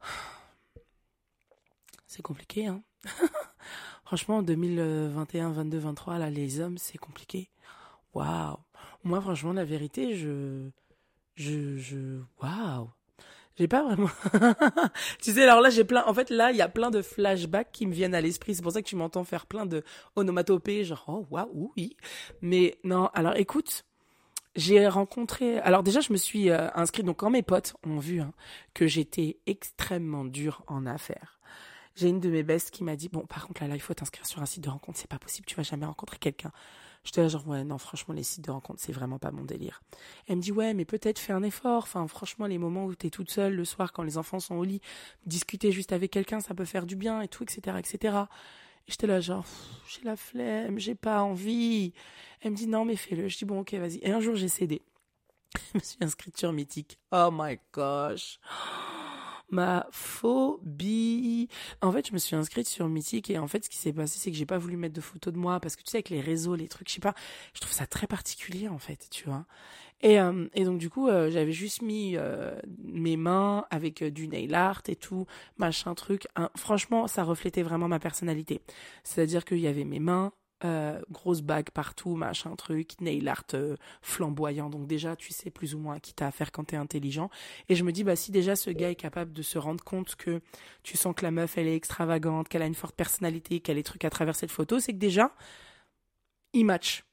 C'est 2.06 2.22
compliqué, 2.22 2.66
hein. 2.66 2.82
franchement, 4.04 4.42
2021, 4.42 5.52
22, 5.52 5.78
23, 5.78 6.18
là, 6.18 6.28
les 6.28 6.60
hommes, 6.60 6.76
c'est 6.76 6.98
compliqué. 6.98 7.48
Waouh. 8.12 8.58
Moi, 9.04 9.20
franchement, 9.22 9.54
la 9.54 9.64
vérité, 9.64 10.14
je, 10.14 10.68
je, 11.36 11.78
je, 11.78 12.20
waouh. 12.42 12.90
J'ai 13.58 13.68
pas 13.68 13.82
vraiment. 13.82 14.08
tu 15.22 15.32
sais, 15.32 15.42
alors 15.42 15.60
là, 15.60 15.70
j'ai 15.70 15.84
plein. 15.84 16.04
En 16.06 16.14
fait, 16.14 16.30
là, 16.30 16.50
il 16.50 16.56
y 16.56 16.62
a 16.62 16.68
plein 16.68 16.90
de 16.90 17.02
flashbacks 17.02 17.70
qui 17.72 17.86
me 17.86 17.92
viennent 17.92 18.14
à 18.14 18.20
l'esprit. 18.20 18.54
C'est 18.54 18.62
pour 18.62 18.72
ça 18.72 18.82
que 18.82 18.88
tu 18.88 18.96
m'entends 18.96 19.24
faire 19.24 19.46
plein 19.46 19.66
de 19.66 19.84
onomatopées, 20.16 20.84
genre 20.84 21.04
oh 21.08 21.26
waouh 21.30 21.72
oui. 21.76 21.96
Mais 22.40 22.78
non, 22.84 23.08
alors 23.12 23.36
écoute, 23.36 23.84
j'ai 24.56 24.86
rencontré. 24.88 25.58
Alors 25.60 25.82
déjà, 25.82 26.00
je 26.00 26.12
me 26.12 26.18
suis 26.18 26.50
euh, 26.50 26.68
inscrite. 26.74 27.04
Donc 27.04 27.18
quand 27.18 27.30
mes 27.30 27.42
potes 27.42 27.74
ont 27.86 27.98
vu 27.98 28.20
hein, 28.20 28.32
que 28.74 28.86
j'étais 28.86 29.38
extrêmement 29.46 30.24
dure 30.24 30.62
en 30.66 30.86
affaires, 30.86 31.38
j'ai 31.94 32.08
une 32.08 32.20
de 32.20 32.30
mes 32.30 32.42
bestes 32.42 32.70
qui 32.70 32.84
m'a 32.84 32.96
dit 32.96 33.10
bon, 33.10 33.26
par 33.26 33.46
contre 33.46 33.62
là, 33.62 33.68
là, 33.68 33.74
il 33.74 33.80
faut 33.82 33.92
t'inscrire 33.92 34.24
sur 34.24 34.40
un 34.40 34.46
site 34.46 34.64
de 34.64 34.70
rencontre. 34.70 34.98
C'est 34.98 35.10
pas 35.10 35.18
possible. 35.18 35.46
Tu 35.46 35.56
vas 35.56 35.62
jamais 35.62 35.86
rencontrer 35.86 36.16
quelqu'un. 36.18 36.52
J'étais 37.04 37.20
là 37.22 37.28
genre, 37.28 37.46
ouais, 37.48 37.64
non, 37.64 37.78
franchement, 37.78 38.14
les 38.14 38.22
sites 38.22 38.44
de 38.44 38.50
rencontres, 38.50 38.80
c'est 38.80 38.92
vraiment 38.92 39.18
pas 39.18 39.32
mon 39.32 39.44
délire. 39.44 39.82
Elle 40.28 40.36
me 40.36 40.42
dit, 40.42 40.52
ouais, 40.52 40.72
mais 40.72 40.84
peut-être 40.84 41.18
fais 41.18 41.32
un 41.32 41.42
effort. 41.42 41.82
Enfin, 41.82 42.06
franchement, 42.06 42.46
les 42.46 42.58
moments 42.58 42.84
où 42.84 42.94
t'es 42.94 43.10
toute 43.10 43.30
seule 43.30 43.54
le 43.54 43.64
soir, 43.64 43.92
quand 43.92 44.04
les 44.04 44.18
enfants 44.18 44.38
sont 44.38 44.54
au 44.54 44.64
lit, 44.64 44.80
discuter 45.26 45.72
juste 45.72 45.92
avec 45.92 46.12
quelqu'un, 46.12 46.40
ça 46.40 46.54
peut 46.54 46.64
faire 46.64 46.86
du 46.86 46.94
bien 46.94 47.20
et 47.20 47.28
tout, 47.28 47.42
etc., 47.42 47.76
etc. 47.78 48.16
Et 48.86 48.92
j'étais 48.92 49.08
là 49.08 49.20
genre, 49.20 49.44
j'ai 49.88 50.02
la 50.04 50.16
flemme, 50.16 50.78
j'ai 50.78 50.94
pas 50.94 51.22
envie. 51.22 51.92
Elle 52.40 52.52
me 52.52 52.56
dit, 52.56 52.68
non, 52.68 52.84
mais 52.84 52.96
fais-le. 52.96 53.28
Je 53.28 53.36
dis, 53.36 53.44
bon, 53.44 53.60
ok, 53.60 53.74
vas-y. 53.74 53.98
Et 54.02 54.12
un 54.12 54.20
jour, 54.20 54.36
j'ai 54.36 54.48
cédé. 54.48 54.82
Je 55.72 55.78
me 55.78 55.82
suis 55.82 55.98
inscrite 56.00 56.38
sur 56.38 56.52
Mythique. 56.52 56.98
Oh 57.10 57.30
my 57.30 57.58
gosh 57.74 58.38
ma 59.52 59.86
phobie. 59.90 61.48
En 61.80 61.92
fait, 61.92 62.08
je 62.08 62.12
me 62.12 62.18
suis 62.18 62.34
inscrite 62.34 62.68
sur 62.68 62.88
Mythique 62.88 63.30
et 63.30 63.38
en 63.38 63.46
fait, 63.46 63.64
ce 63.64 63.70
qui 63.70 63.76
s'est 63.76 63.92
passé, 63.92 64.18
c'est 64.18 64.30
que 64.30 64.36
j'ai 64.36 64.46
pas 64.46 64.58
voulu 64.58 64.76
mettre 64.76 64.94
de 64.94 65.00
photos 65.00 65.32
de 65.32 65.38
moi 65.38 65.60
parce 65.60 65.76
que 65.76 65.82
tu 65.82 65.90
sais, 65.90 65.98
avec 65.98 66.10
les 66.10 66.20
réseaux, 66.20 66.54
les 66.56 66.68
trucs, 66.68 66.88
je 66.88 66.94
sais 66.94 67.00
pas, 67.00 67.14
je 67.54 67.60
trouve 67.60 67.72
ça 67.72 67.86
très 67.86 68.06
particulier 68.06 68.68
en 68.68 68.78
fait, 68.78 69.08
tu 69.10 69.24
vois. 69.26 69.46
Et, 70.02 70.20
euh, 70.20 70.48
et 70.54 70.64
donc 70.64 70.78
du 70.78 70.90
coup, 70.90 71.08
euh, 71.08 71.30
j'avais 71.30 71.52
juste 71.52 71.80
mis 71.80 72.16
euh, 72.16 72.58
mes 72.82 73.16
mains 73.16 73.64
avec 73.70 74.02
du 74.02 74.26
nail 74.26 74.52
art 74.54 74.82
et 74.88 74.96
tout, 74.96 75.26
machin 75.58 75.94
truc. 75.94 76.26
franchement, 76.56 77.06
ça 77.06 77.22
reflétait 77.22 77.62
vraiment 77.62 77.88
ma 77.88 78.00
personnalité. 78.00 78.60
C'est-à-dire 79.04 79.44
qu'il 79.44 79.60
y 79.60 79.68
avait 79.68 79.84
mes 79.84 80.00
mains, 80.00 80.32
euh, 80.64 81.00
grosse 81.10 81.42
bague 81.42 81.70
partout, 81.70 82.14
machin 82.14 82.54
truc, 82.56 83.00
nail 83.00 83.28
art 83.28 83.44
euh, 83.54 83.76
flamboyant. 84.00 84.70
Donc 84.70 84.86
déjà, 84.86 85.16
tu 85.16 85.32
sais 85.32 85.50
plus 85.50 85.74
ou 85.74 85.78
moins 85.78 85.98
qui 85.98 86.14
t'as 86.14 86.28
affaire 86.28 86.52
quand 86.52 86.64
t'es 86.64 86.76
intelligent. 86.76 87.30
Et 87.68 87.74
je 87.74 87.84
me 87.84 87.92
dis, 87.92 88.04
bah 88.04 88.16
si 88.16 88.32
déjà 88.32 88.56
ce 88.56 88.70
gars 88.70 88.90
est 88.90 88.96
capable 88.96 89.32
de 89.32 89.42
se 89.42 89.58
rendre 89.58 89.82
compte 89.84 90.16
que 90.16 90.40
tu 90.82 90.96
sens 90.96 91.14
que 91.14 91.24
la 91.24 91.30
meuf, 91.30 91.58
elle 91.58 91.68
est 91.68 91.76
extravagante, 91.76 92.48
qu'elle 92.48 92.62
a 92.62 92.66
une 92.66 92.74
forte 92.74 92.94
personnalité, 92.94 93.60
qu'elle 93.60 93.78
est 93.78 93.82
truc 93.82 94.04
à 94.04 94.10
travers 94.10 94.36
cette 94.36 94.50
photo, 94.50 94.78
c'est 94.80 94.92
que 94.92 94.98
déjà, 94.98 95.34
il 96.52 96.64
match 96.64 97.04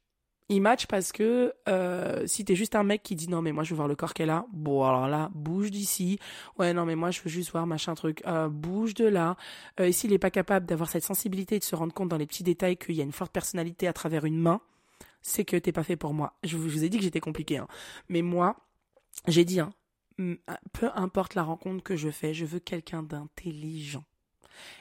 il 0.49 0.61
match 0.61 0.87
parce 0.87 1.11
que 1.11 1.53
euh, 1.67 2.25
si 2.25 2.43
t'es 2.43 2.55
juste 2.55 2.75
un 2.75 2.83
mec 2.83 3.03
qui 3.03 3.15
dit 3.15 3.29
non 3.29 3.41
mais 3.41 3.51
moi 3.51 3.63
je 3.63 3.69
veux 3.69 3.75
voir 3.75 3.87
le 3.87 3.95
corps 3.95 4.15
qu'elle 4.15 4.31
a, 4.31 4.45
bon 4.51 4.83
alors 4.83 5.07
là 5.07 5.29
bouge 5.33 5.69
d'ici, 5.69 6.19
ouais 6.57 6.73
non 6.73 6.85
mais 6.85 6.95
moi 6.95 7.11
je 7.11 7.21
veux 7.21 7.29
juste 7.29 7.51
voir 7.51 7.67
machin 7.67 7.93
truc, 7.93 8.23
euh, 8.25 8.49
bouge 8.49 8.95
de 8.95 9.05
là. 9.05 9.37
Euh, 9.79 9.85
et 9.85 9.91
s'il 9.91 10.11
est 10.11 10.19
pas 10.19 10.31
capable 10.31 10.65
d'avoir 10.65 10.89
cette 10.89 11.03
sensibilité 11.03 11.55
et 11.55 11.59
de 11.59 11.63
se 11.63 11.75
rendre 11.75 11.93
compte 11.93 12.09
dans 12.09 12.17
les 12.17 12.25
petits 12.25 12.43
détails 12.43 12.77
qu'il 12.77 12.95
y 12.95 13.01
a 13.01 13.03
une 13.03 13.11
forte 13.11 13.31
personnalité 13.31 13.87
à 13.87 13.93
travers 13.93 14.25
une 14.25 14.39
main, 14.39 14.59
c'est 15.21 15.45
que 15.45 15.55
t'es 15.55 15.71
pas 15.71 15.83
fait 15.83 15.97
pour 15.97 16.13
moi. 16.13 16.33
Je 16.43 16.57
vous, 16.57 16.83
ai 16.83 16.89
dit 16.89 16.97
que 16.97 17.03
j'étais 17.03 17.19
compliqué, 17.19 17.57
hein. 17.57 17.67
mais 18.09 18.23
moi 18.23 18.55
j'ai 19.27 19.45
dit 19.45 19.59
hein, 19.59 19.69
peu 20.73 20.89
importe 20.95 21.35
la 21.35 21.43
rencontre 21.43 21.83
que 21.83 21.95
je 21.95 22.09
fais, 22.09 22.33
je 22.33 22.45
veux 22.45 22.59
quelqu'un 22.59 23.03
d'intelligent. 23.03 24.03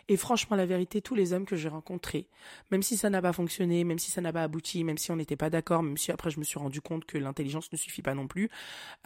Et 0.08 0.16
franchement, 0.16 0.56
la 0.56 0.66
vérité, 0.66 1.00
tous 1.02 1.14
les 1.14 1.32
hommes 1.32 1.46
que 1.46 1.56
j'ai 1.56 1.68
rencontrés, 1.68 2.28
même 2.70 2.82
si 2.82 2.96
ça 2.96 3.10
n'a 3.10 3.22
pas 3.22 3.32
fonctionné, 3.32 3.84
même 3.84 3.98
si 3.98 4.10
ça 4.10 4.20
n'a 4.20 4.32
pas 4.32 4.42
abouti, 4.42 4.84
même 4.84 4.98
si 4.98 5.10
on 5.10 5.16
n'était 5.16 5.36
pas 5.36 5.50
d'accord, 5.50 5.82
même 5.82 5.96
si 5.96 6.12
après 6.12 6.30
je 6.30 6.38
me 6.38 6.44
suis 6.44 6.58
rendu 6.58 6.80
compte 6.80 7.04
que 7.04 7.18
l'intelligence 7.18 7.70
ne 7.72 7.76
suffit 7.76 8.02
pas 8.02 8.14
non 8.14 8.26
plus, 8.26 8.48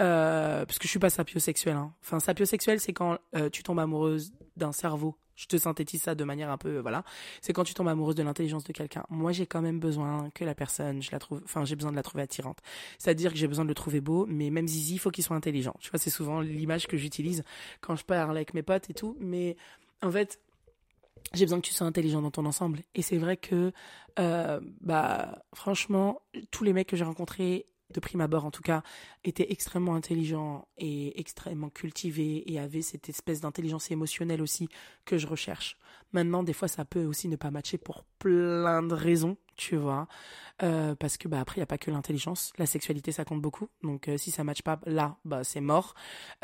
euh, 0.01 0.65
parce 0.65 0.79
que 0.79 0.85
je 0.85 0.91
suis 0.91 0.99
pas 0.99 1.11
sapiosexuel. 1.11 1.77
Hein. 1.77 1.93
Enfin, 2.03 2.21
sapiosexuel, 2.21 2.81
c'est 2.81 2.93
quand 2.93 3.19
euh, 3.35 3.51
tu 3.51 3.63
tombes 3.63 3.81
amoureuse 3.81 4.33
d'un 4.57 4.73
cerveau. 4.73 5.17
Je 5.35 5.47
te 5.47 5.57
synthétise 5.57 6.03
ça 6.03 6.15
de 6.15 6.25
manière 6.25 6.51
un 6.51 6.59
peu, 6.59 6.79
voilà. 6.79 7.05
C'est 7.41 7.53
quand 7.53 7.65
tu 7.65 7.75
tombes 7.75 7.89
amoureuse 7.89 8.15
de 8.15 8.23
l'intelligence 8.23 8.65
de 8.65 8.73
quelqu'un. 8.73 9.05
Moi, 9.09 9.33
j'ai 9.33 9.47
quand 9.47 9.63
même 9.63 9.81
besoin 9.81 10.31
que 10.35 10.45
la 10.45 10.55
personne, 10.55 11.03
je 11.03 11.11
la 11.11 11.19
trouve, 11.19 11.41
enfin, 11.45 11.65
j'ai 11.65 11.75
besoin 11.75 11.91
de 11.91 11.97
la 11.97 12.03
trouver 12.03 12.23
attirante. 12.23 12.59
C'est-à-dire 12.99 13.33
que 13.33 13.39
j'ai 13.39 13.49
besoin 13.49 13.65
de 13.65 13.69
le 13.69 13.75
trouver 13.75 14.01
beau, 14.01 14.27
mais 14.29 14.51
même 14.51 14.69
Zizi, 14.69 14.95
il 14.95 14.99
faut 14.99 15.11
qu'il 15.11 15.25
soit 15.25 15.37
intelligent. 15.37 15.75
Tu 15.81 15.91
vois, 15.91 15.99
c'est 15.99 16.11
souvent 16.11 16.41
l'image 16.41 16.87
que 16.87 16.97
j'utilise 16.97 17.45
quand 17.81 17.97
je 17.97 18.05
parle 18.05 18.37
avec 18.37 18.53
mes 18.55 18.63
potes 18.63 18.91
et 18.91 18.95
tout. 18.95 19.17
Mais 19.21 19.57
en 20.03 20.11
fait, 20.11 20.39
j'ai 21.35 21.45
besoin 21.45 21.61
que 21.61 21.67
tu 21.67 21.73
sois 21.73 21.87
intelligent 21.87 22.23
dans 22.23 22.31
ton 22.31 22.47
ensemble. 22.47 22.81
Et 22.95 23.03
c'est 23.03 23.19
vrai 23.19 23.37
que, 23.37 23.73
euh, 24.19 24.61
bah, 24.81 25.45
franchement, 25.55 26.23
tous 26.51 26.65
les 26.65 26.73
mecs 26.73 26.89
que 26.89 26.97
j'ai 26.97 27.05
rencontrés, 27.05 27.67
de 27.93 28.01
prime 28.01 28.21
abord 28.21 28.45
en 28.45 28.51
tout 28.51 28.63
cas, 28.63 28.83
étaient 29.23 29.53
extrêmement 29.53 29.95
intelligents 29.95 30.67
et 30.79 31.21
extrêmement 31.21 31.69
cultivés 31.69 32.51
et 32.51 32.59
avaient 32.59 32.83
cette 32.83 33.09
espèce 33.09 33.41
d'intelligence 33.41 33.91
émotionnelle 33.91 34.43
aussi 34.43 34.69
que 35.05 35.19
je 35.19 35.27
recherche. 35.27 35.77
Maintenant, 36.13 36.43
des 36.43 36.53
fois, 36.53 36.69
ça 36.69 36.85
peut 36.85 37.05
aussi 37.05 37.29
ne 37.29 37.37
pas 37.37 37.51
matcher 37.51 37.79
pour 37.79 38.05
plein 38.19 38.83
de 38.83 38.95
raisons, 38.95 39.37
tu 39.57 39.77
vois. 39.77 40.07
Euh, 40.63 40.95
parce 40.95 41.17
que 41.17 41.27
bah 41.27 41.41
après, 41.41 41.57
il 41.57 41.61
n'y 41.61 41.65
a 41.65 41.67
pas 41.67 41.79
que 41.79 41.91
l'intelligence. 41.91 42.53
La 42.59 42.67
sexualité, 42.67 43.11
ça 43.13 43.25
compte 43.25 43.41
beaucoup. 43.41 43.69
Donc 43.83 44.09
euh, 44.09 44.17
si 44.17 44.31
ça 44.31 44.45
matche 44.45 44.63
pas 44.63 44.79
là, 44.87 45.17
bah 45.25 45.45
c'est 45.45 45.61
mort. 45.61 45.95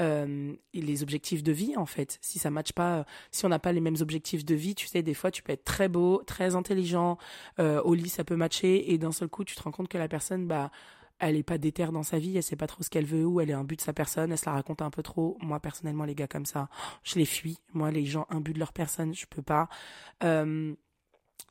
Euh, 0.01 0.55
les 0.75 1.03
objectifs 1.03 1.43
de 1.43 1.53
vie, 1.53 1.77
en 1.77 1.87
fait. 1.87 2.19
Si 2.21 2.39
ça 2.39 2.51
matche 2.51 2.73
pas, 2.73 3.05
si 3.31 3.45
on 3.45 3.49
n'a 3.49 3.59
pas 3.59 3.73
les 3.73 3.81
mêmes 3.81 3.97
objectifs 4.01 4.45
de 4.45 4.55
vie, 4.55 4.75
tu 4.75 4.87
sais, 4.87 5.03
des 5.03 5.15
fois, 5.15 5.31
tu 5.31 5.43
peux 5.43 5.53
être 5.53 5.65
très 5.65 5.89
beau, 5.89 6.23
très 6.27 6.55
intelligent. 6.55 7.19
au 7.59 7.95
lit, 7.95 8.09
ça 8.09 8.25
peut 8.25 8.37
matcher. 8.37 8.93
Et 8.93 8.99
d'un 8.99 9.13
seul 9.13 9.29
coup, 9.29 9.45
tu 9.45 9.55
te 9.55 9.63
rends 9.63 9.71
compte 9.71 9.89
que 9.89 9.99
la 9.99 10.09
personne, 10.09 10.47
bah 10.47 10.71
elle 11.19 11.37
est 11.37 11.43
pas 11.43 11.59
déterre 11.59 11.93
dans 11.93 12.03
sa 12.03 12.19
vie, 12.19 12.37
elle 12.37 12.43
sait 12.43 12.57
pas 12.57 12.67
trop 12.67 12.83
ce 12.83 12.91
qu'elle 12.91 13.05
veut 13.05 13.25
ou 13.25 13.41
elle 13.41 13.51
est 13.51 13.55
un 13.55 13.65
but 13.65 13.77
de 13.77 13.81
sa 13.83 13.93
personne, 13.93 14.33
elle 14.33 14.39
se 14.39 14.47
la 14.47 14.53
raconte 14.53 14.83
un 14.83 14.91
peu 14.91 15.03
trop. 15.03 15.37
Moi 15.41 15.61
personnellement 15.61 16.05
les 16.05 16.15
gars 16.15 16.29
comme 16.29 16.47
ça, 16.47 16.69
je 17.03 17.17
les 17.19 17.27
fuis. 17.27 17.59
Moi 17.73 17.91
les 17.91 18.05
gens 18.05 18.27
imbus 18.31 18.53
de 18.53 18.59
leur 18.59 18.73
personne, 18.73 19.15
je 19.15 19.27
peux 19.27 19.43
pas. 19.43 19.69
Euh, 20.23 20.75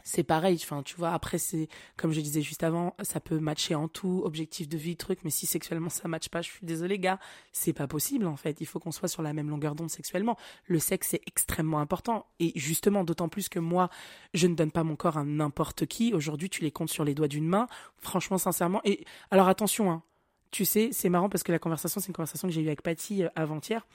c'est 0.03 0.23
pareil, 0.23 0.59
enfin, 0.61 0.83
tu 0.83 0.95
vois, 0.95 1.11
après, 1.11 1.37
c'est, 1.37 1.67
comme 1.97 2.11
je 2.11 2.21
disais 2.21 2.41
juste 2.41 2.63
avant, 2.63 2.95
ça 3.01 3.19
peut 3.19 3.39
matcher 3.39 3.75
en 3.75 3.87
tout, 3.87 4.21
objectif 4.23 4.69
de 4.69 4.77
vie, 4.77 4.95
truc, 4.95 5.19
mais 5.23 5.29
si 5.29 5.45
sexuellement 5.45 5.89
ça 5.89 6.07
matche 6.07 6.29
pas, 6.29 6.41
je 6.41 6.49
suis 6.49 6.65
désolée, 6.65 6.99
gars, 6.99 7.19
c'est 7.51 7.73
pas 7.73 7.87
possible, 7.87 8.25
en 8.25 8.37
fait. 8.37 8.61
Il 8.61 8.65
faut 8.65 8.79
qu'on 8.79 8.91
soit 8.91 9.09
sur 9.09 9.21
la 9.21 9.33
même 9.33 9.49
longueur 9.49 9.75
d'onde 9.75 9.89
sexuellement. 9.89 10.37
Le 10.65 10.79
sexe, 10.79 11.09
c'est 11.09 11.21
extrêmement 11.25 11.79
important. 11.79 12.25
Et 12.39 12.53
justement, 12.55 13.03
d'autant 13.03 13.29
plus 13.29 13.49
que 13.49 13.59
moi, 13.59 13.89
je 14.33 14.47
ne 14.47 14.55
donne 14.55 14.71
pas 14.71 14.83
mon 14.83 14.95
corps 14.95 15.17
à 15.17 15.23
n'importe 15.23 15.85
qui. 15.85 16.13
Aujourd'hui, 16.13 16.49
tu 16.49 16.61
les 16.63 16.71
comptes 16.71 16.89
sur 16.89 17.03
les 17.03 17.13
doigts 17.13 17.27
d'une 17.27 17.47
main. 17.47 17.67
Franchement, 17.97 18.37
sincèrement. 18.37 18.81
Et, 18.85 19.05
alors 19.31 19.47
attention, 19.47 19.91
hein. 19.91 20.03
Tu 20.49 20.63
sais, 20.63 20.89
c'est 20.93 21.09
marrant 21.09 21.27
parce 21.27 21.43
que 21.43 21.51
la 21.51 21.59
conversation, 21.59 21.99
c'est 21.99 22.07
une 22.07 22.13
conversation 22.13 22.47
que 22.47 22.53
j'ai 22.53 22.61
eue 22.61 22.67
avec 22.67 22.81
Patty 22.81 23.23
euh, 23.23 23.29
avant-hier 23.35 23.85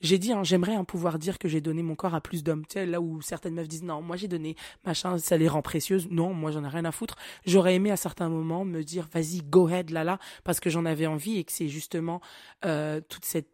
j'ai 0.00 0.18
dit, 0.18 0.32
hein, 0.32 0.44
j'aimerais 0.44 0.74
un 0.74 0.84
pouvoir 0.84 1.18
dire 1.18 1.38
que 1.38 1.48
j'ai 1.48 1.60
donné 1.60 1.82
mon 1.82 1.94
corps 1.94 2.14
à 2.14 2.20
plus 2.20 2.44
d'hommes. 2.44 2.64
Tu 2.66 2.74
sais, 2.74 2.86
là 2.86 3.00
où 3.00 3.20
certaines 3.20 3.54
meufs 3.54 3.68
disent, 3.68 3.82
non, 3.82 4.02
moi 4.02 4.16
j'ai 4.16 4.28
donné, 4.28 4.56
machin, 4.84 5.18
ça 5.18 5.36
les 5.36 5.48
rend 5.48 5.62
précieuses. 5.62 6.08
Non, 6.10 6.34
moi 6.34 6.50
j'en 6.50 6.64
ai 6.64 6.68
rien 6.68 6.84
à 6.84 6.92
foutre. 6.92 7.16
J'aurais 7.46 7.74
aimé 7.74 7.90
à 7.90 7.96
certains 7.96 8.28
moments 8.28 8.64
me 8.64 8.82
dire, 8.82 9.08
vas-y, 9.12 9.42
go 9.42 9.66
ahead, 9.66 9.90
là, 9.90 10.04
là, 10.04 10.18
parce 10.44 10.60
que 10.60 10.70
j'en 10.70 10.84
avais 10.84 11.06
envie 11.06 11.38
et 11.38 11.44
que 11.44 11.52
c'est 11.52 11.68
justement 11.68 12.20
euh, 12.64 13.00
toute 13.08 13.24
cette 13.24 13.48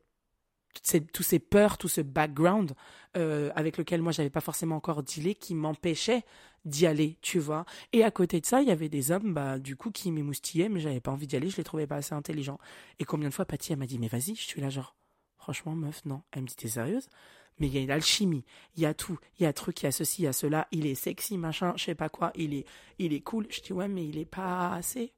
toutes 0.82 1.26
ces 1.26 1.38
peurs, 1.38 1.78
tout 1.78 1.88
ce 1.88 2.00
background 2.00 2.74
euh, 3.16 3.50
avec 3.54 3.78
lequel 3.78 4.02
moi 4.02 4.10
j'avais 4.10 4.28
pas 4.28 4.40
forcément 4.40 4.74
encore 4.74 5.04
dealé 5.04 5.36
qui 5.36 5.54
m'empêchait 5.54 6.24
d'y 6.64 6.86
aller, 6.86 7.16
tu 7.22 7.38
vois. 7.38 7.64
Et 7.92 8.02
à 8.02 8.10
côté 8.10 8.40
de 8.40 8.46
ça, 8.46 8.60
il 8.60 8.66
y 8.68 8.72
avait 8.72 8.88
des 8.88 9.12
hommes, 9.12 9.34
bah 9.34 9.60
du 9.60 9.76
coup, 9.76 9.92
qui 9.92 10.10
m'émoustillaient, 10.10 10.68
mais 10.68 10.80
j'avais 10.80 11.00
pas 11.00 11.12
envie 11.12 11.28
d'y 11.28 11.36
aller, 11.36 11.48
je 11.48 11.58
les 11.58 11.64
trouvais 11.64 11.86
pas 11.86 11.96
assez 11.96 12.14
intelligents. 12.14 12.58
Et 12.98 13.04
combien 13.04 13.28
de 13.28 13.34
fois 13.34 13.44
Patty 13.44 13.72
elle 13.72 13.78
m'a 13.78 13.86
dit 13.86 13.98
mais 14.00 14.08
vas-y, 14.08 14.34
je 14.34 14.42
suis 14.42 14.60
là 14.60 14.68
genre 14.68 14.96
Franchement, 15.44 15.74
meuf, 15.74 16.06
non. 16.06 16.22
Elle 16.32 16.44
me 16.44 16.46
dit, 16.46 16.56
t'es 16.56 16.68
sérieuse? 16.68 17.10
Mais 17.58 17.66
il 17.66 17.74
y 17.74 17.76
a 17.76 17.82
une 17.82 17.90
alchimie, 17.90 18.46
il 18.76 18.82
y 18.82 18.86
a 18.86 18.94
tout, 18.94 19.18
il 19.38 19.42
y 19.42 19.46
a 19.46 19.52
truc, 19.52 19.82
il 19.82 19.84
y 19.84 19.88
a 19.88 19.92
ceci, 19.92 20.22
il 20.22 20.24
y 20.24 20.26
a 20.26 20.32
cela, 20.32 20.66
il 20.72 20.86
est 20.86 20.94
sexy, 20.94 21.36
machin, 21.36 21.74
je 21.76 21.84
sais 21.84 21.94
pas 21.94 22.08
quoi, 22.08 22.32
il 22.34 22.54
est, 22.54 22.66
il 22.98 23.12
est 23.12 23.20
cool. 23.20 23.46
Je 23.50 23.60
dis, 23.60 23.74
ouais, 23.74 23.86
mais 23.86 24.08
il 24.08 24.16
est 24.16 24.24
pas 24.24 24.72
assez. 24.72 25.12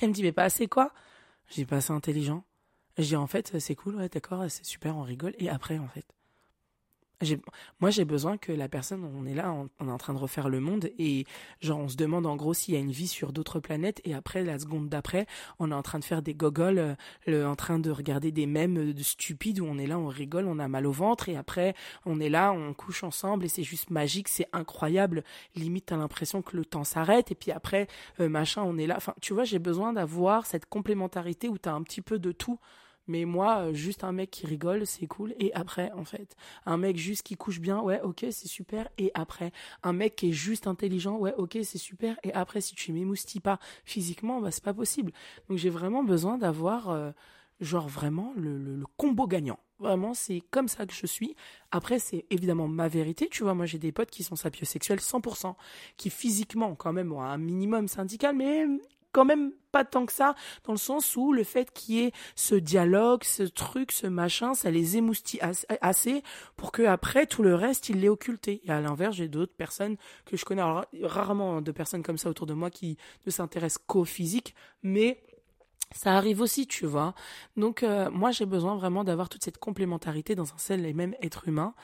Elle 0.00 0.10
me 0.10 0.14
dit, 0.14 0.22
mais 0.22 0.30
pas 0.30 0.44
assez 0.44 0.68
quoi? 0.68 0.92
Je 1.48 1.54
dis, 1.54 1.64
pas 1.64 1.78
assez 1.78 1.92
intelligent. 1.92 2.44
Je 2.98 3.02
dis, 3.02 3.16
en 3.16 3.26
fait, 3.26 3.58
c'est 3.58 3.74
cool, 3.74 3.96
ouais, 3.96 4.08
d'accord, 4.08 4.44
c'est 4.48 4.64
super, 4.64 4.96
on 4.96 5.02
rigole. 5.02 5.34
Et 5.38 5.48
après, 5.48 5.76
en 5.76 5.88
fait, 5.88 6.06
moi, 7.80 7.90
j'ai 7.90 8.04
besoin 8.04 8.38
que 8.38 8.52
la 8.52 8.68
personne, 8.68 9.04
on 9.04 9.26
est 9.26 9.34
là, 9.34 9.52
on, 9.52 9.88
est 9.88 9.90
en 9.90 9.98
train 9.98 10.14
de 10.14 10.18
refaire 10.18 10.48
le 10.48 10.60
monde 10.60 10.90
et 10.98 11.26
genre 11.60 11.78
on 11.78 11.88
se 11.88 11.96
demande 11.96 12.26
en 12.26 12.36
gros 12.36 12.54
s'il 12.54 12.74
y 12.74 12.76
a 12.76 12.80
une 12.80 12.90
vie 12.90 13.08
sur 13.08 13.32
d'autres 13.32 13.60
planètes 13.60 14.00
et 14.04 14.14
après 14.14 14.42
la 14.42 14.58
seconde 14.58 14.88
d'après, 14.88 15.26
on 15.58 15.70
est 15.70 15.74
en 15.74 15.82
train 15.82 15.98
de 15.98 16.04
faire 16.04 16.22
des 16.22 16.34
gogoles, 16.34 16.96
euh, 17.28 17.46
en 17.46 17.56
train 17.56 17.78
de 17.78 17.90
regarder 17.90 18.32
des 18.32 18.46
mèmes 18.46 18.92
de 18.92 19.02
stupides 19.02 19.60
où 19.60 19.66
on 19.66 19.78
est 19.78 19.86
là, 19.86 19.98
on 19.98 20.08
rigole, 20.08 20.46
on 20.46 20.58
a 20.58 20.68
mal 20.68 20.86
au 20.86 20.92
ventre 20.92 21.28
et 21.28 21.36
après 21.36 21.74
on 22.06 22.20
est 22.20 22.30
là, 22.30 22.52
on 22.52 22.72
couche 22.72 23.04
ensemble 23.04 23.44
et 23.44 23.48
c'est 23.48 23.62
juste 23.62 23.90
magique, 23.90 24.28
c'est 24.28 24.48
incroyable. 24.52 25.24
Limite, 25.54 25.86
t'as 25.86 25.96
l'impression 25.96 26.42
que 26.42 26.56
le 26.56 26.64
temps 26.64 26.84
s'arrête 26.84 27.30
et 27.30 27.34
puis 27.34 27.50
après 27.50 27.86
euh, 28.20 28.28
machin, 28.28 28.62
on 28.62 28.78
est 28.78 28.86
là. 28.86 28.94
Enfin, 28.96 29.14
tu 29.20 29.34
vois, 29.34 29.44
j'ai 29.44 29.58
besoin 29.58 29.92
d'avoir 29.92 30.46
cette 30.46 30.66
complémentarité 30.66 31.48
où 31.48 31.58
t'as 31.58 31.72
un 31.72 31.82
petit 31.82 32.02
peu 32.02 32.18
de 32.18 32.32
tout. 32.32 32.58
Mais 33.10 33.24
moi, 33.24 33.58
euh, 33.58 33.74
juste 33.74 34.04
un 34.04 34.12
mec 34.12 34.30
qui 34.30 34.46
rigole, 34.46 34.86
c'est 34.86 35.08
cool. 35.08 35.34
Et 35.40 35.52
après, 35.52 35.90
en 35.92 36.04
fait, 36.04 36.36
un 36.64 36.76
mec 36.76 36.96
juste 36.96 37.24
qui 37.24 37.34
couche 37.34 37.58
bien, 37.58 37.80
ouais, 37.80 38.00
ok, 38.02 38.20
c'est 38.30 38.46
super. 38.46 38.88
Et 38.98 39.10
après, 39.14 39.50
un 39.82 39.92
mec 39.92 40.14
qui 40.14 40.28
est 40.28 40.32
juste 40.32 40.68
intelligent, 40.68 41.18
ouais, 41.18 41.34
ok, 41.36 41.58
c'est 41.64 41.78
super. 41.78 42.16
Et 42.22 42.32
après, 42.34 42.60
si 42.60 42.76
tu 42.76 42.92
m'émoustilles 42.92 43.40
pas 43.40 43.58
physiquement, 43.84 44.40
bah, 44.40 44.52
c'est 44.52 44.62
pas 44.62 44.74
possible. 44.74 45.10
Donc, 45.48 45.58
j'ai 45.58 45.70
vraiment 45.70 46.04
besoin 46.04 46.38
d'avoir, 46.38 46.90
euh, 46.90 47.10
genre, 47.60 47.88
vraiment 47.88 48.32
le, 48.36 48.56
le, 48.56 48.84
combo 48.96 49.26
gagnant. 49.26 49.58
Vraiment, 49.80 50.14
c'est 50.14 50.40
comme 50.52 50.68
ça 50.68 50.86
que 50.86 50.94
je 50.94 51.06
suis. 51.06 51.34
Après, 51.72 51.98
c'est 51.98 52.26
évidemment 52.30 52.68
ma 52.68 52.86
vérité. 52.86 53.26
Tu 53.28 53.42
vois, 53.42 53.54
moi, 53.54 53.66
j'ai 53.66 53.78
des 53.78 53.90
potes 53.90 54.10
qui 54.10 54.22
sont 54.22 54.36
sapiosexuels 54.36 55.00
100%, 55.00 55.56
qui 55.96 56.10
physiquement, 56.10 56.76
quand 56.76 56.92
même, 56.92 57.12
ont 57.12 57.22
un 57.22 57.38
minimum 57.38 57.88
syndical, 57.88 58.36
mais 58.36 58.66
quand 59.12 59.24
même 59.24 59.52
pas 59.72 59.84
tant 59.84 60.04
que 60.06 60.12
ça, 60.12 60.34
dans 60.64 60.72
le 60.72 60.78
sens 60.78 61.16
où 61.16 61.32
le 61.32 61.44
fait 61.44 61.72
qu'il 61.72 61.94
y 61.94 62.00
ait 62.00 62.12
ce 62.34 62.54
dialogue, 62.54 63.22
ce 63.24 63.44
truc, 63.44 63.92
ce 63.92 64.06
machin, 64.06 64.54
ça 64.54 64.70
les 64.70 64.96
émoustille 64.96 65.40
assez 65.80 66.22
pour 66.56 66.72
que 66.72 66.82
après 66.82 67.26
tout 67.26 67.42
le 67.42 67.54
reste, 67.54 67.88
il 67.88 68.00
l'ait 68.00 68.08
occulté. 68.08 68.60
Et 68.64 68.70
à 68.70 68.80
l'inverse, 68.80 69.16
j'ai 69.16 69.28
d'autres 69.28 69.54
personnes 69.54 69.96
que 70.24 70.36
je 70.36 70.44
connais, 70.44 70.62
rarement 71.02 71.60
de 71.60 71.72
personnes 71.72 72.02
comme 72.02 72.18
ça 72.18 72.28
autour 72.28 72.46
de 72.46 72.54
moi 72.54 72.70
qui 72.70 72.96
ne 73.26 73.30
s'intéressent 73.30 73.84
qu'au 73.86 74.04
physique, 74.04 74.54
mais 74.82 75.22
ça 75.92 76.16
arrive 76.16 76.40
aussi, 76.40 76.66
tu 76.66 76.86
vois. 76.86 77.14
Donc 77.56 77.82
euh, 77.82 78.10
moi 78.10 78.30
j'ai 78.30 78.46
besoin 78.46 78.76
vraiment 78.76 79.04
d'avoir 79.04 79.28
toute 79.28 79.42
cette 79.44 79.58
complémentarité 79.58 80.34
dans 80.34 80.52
un 80.52 80.58
seul 80.58 80.86
et 80.86 80.92
même 80.94 81.14
être 81.22 81.48
humain. 81.48 81.74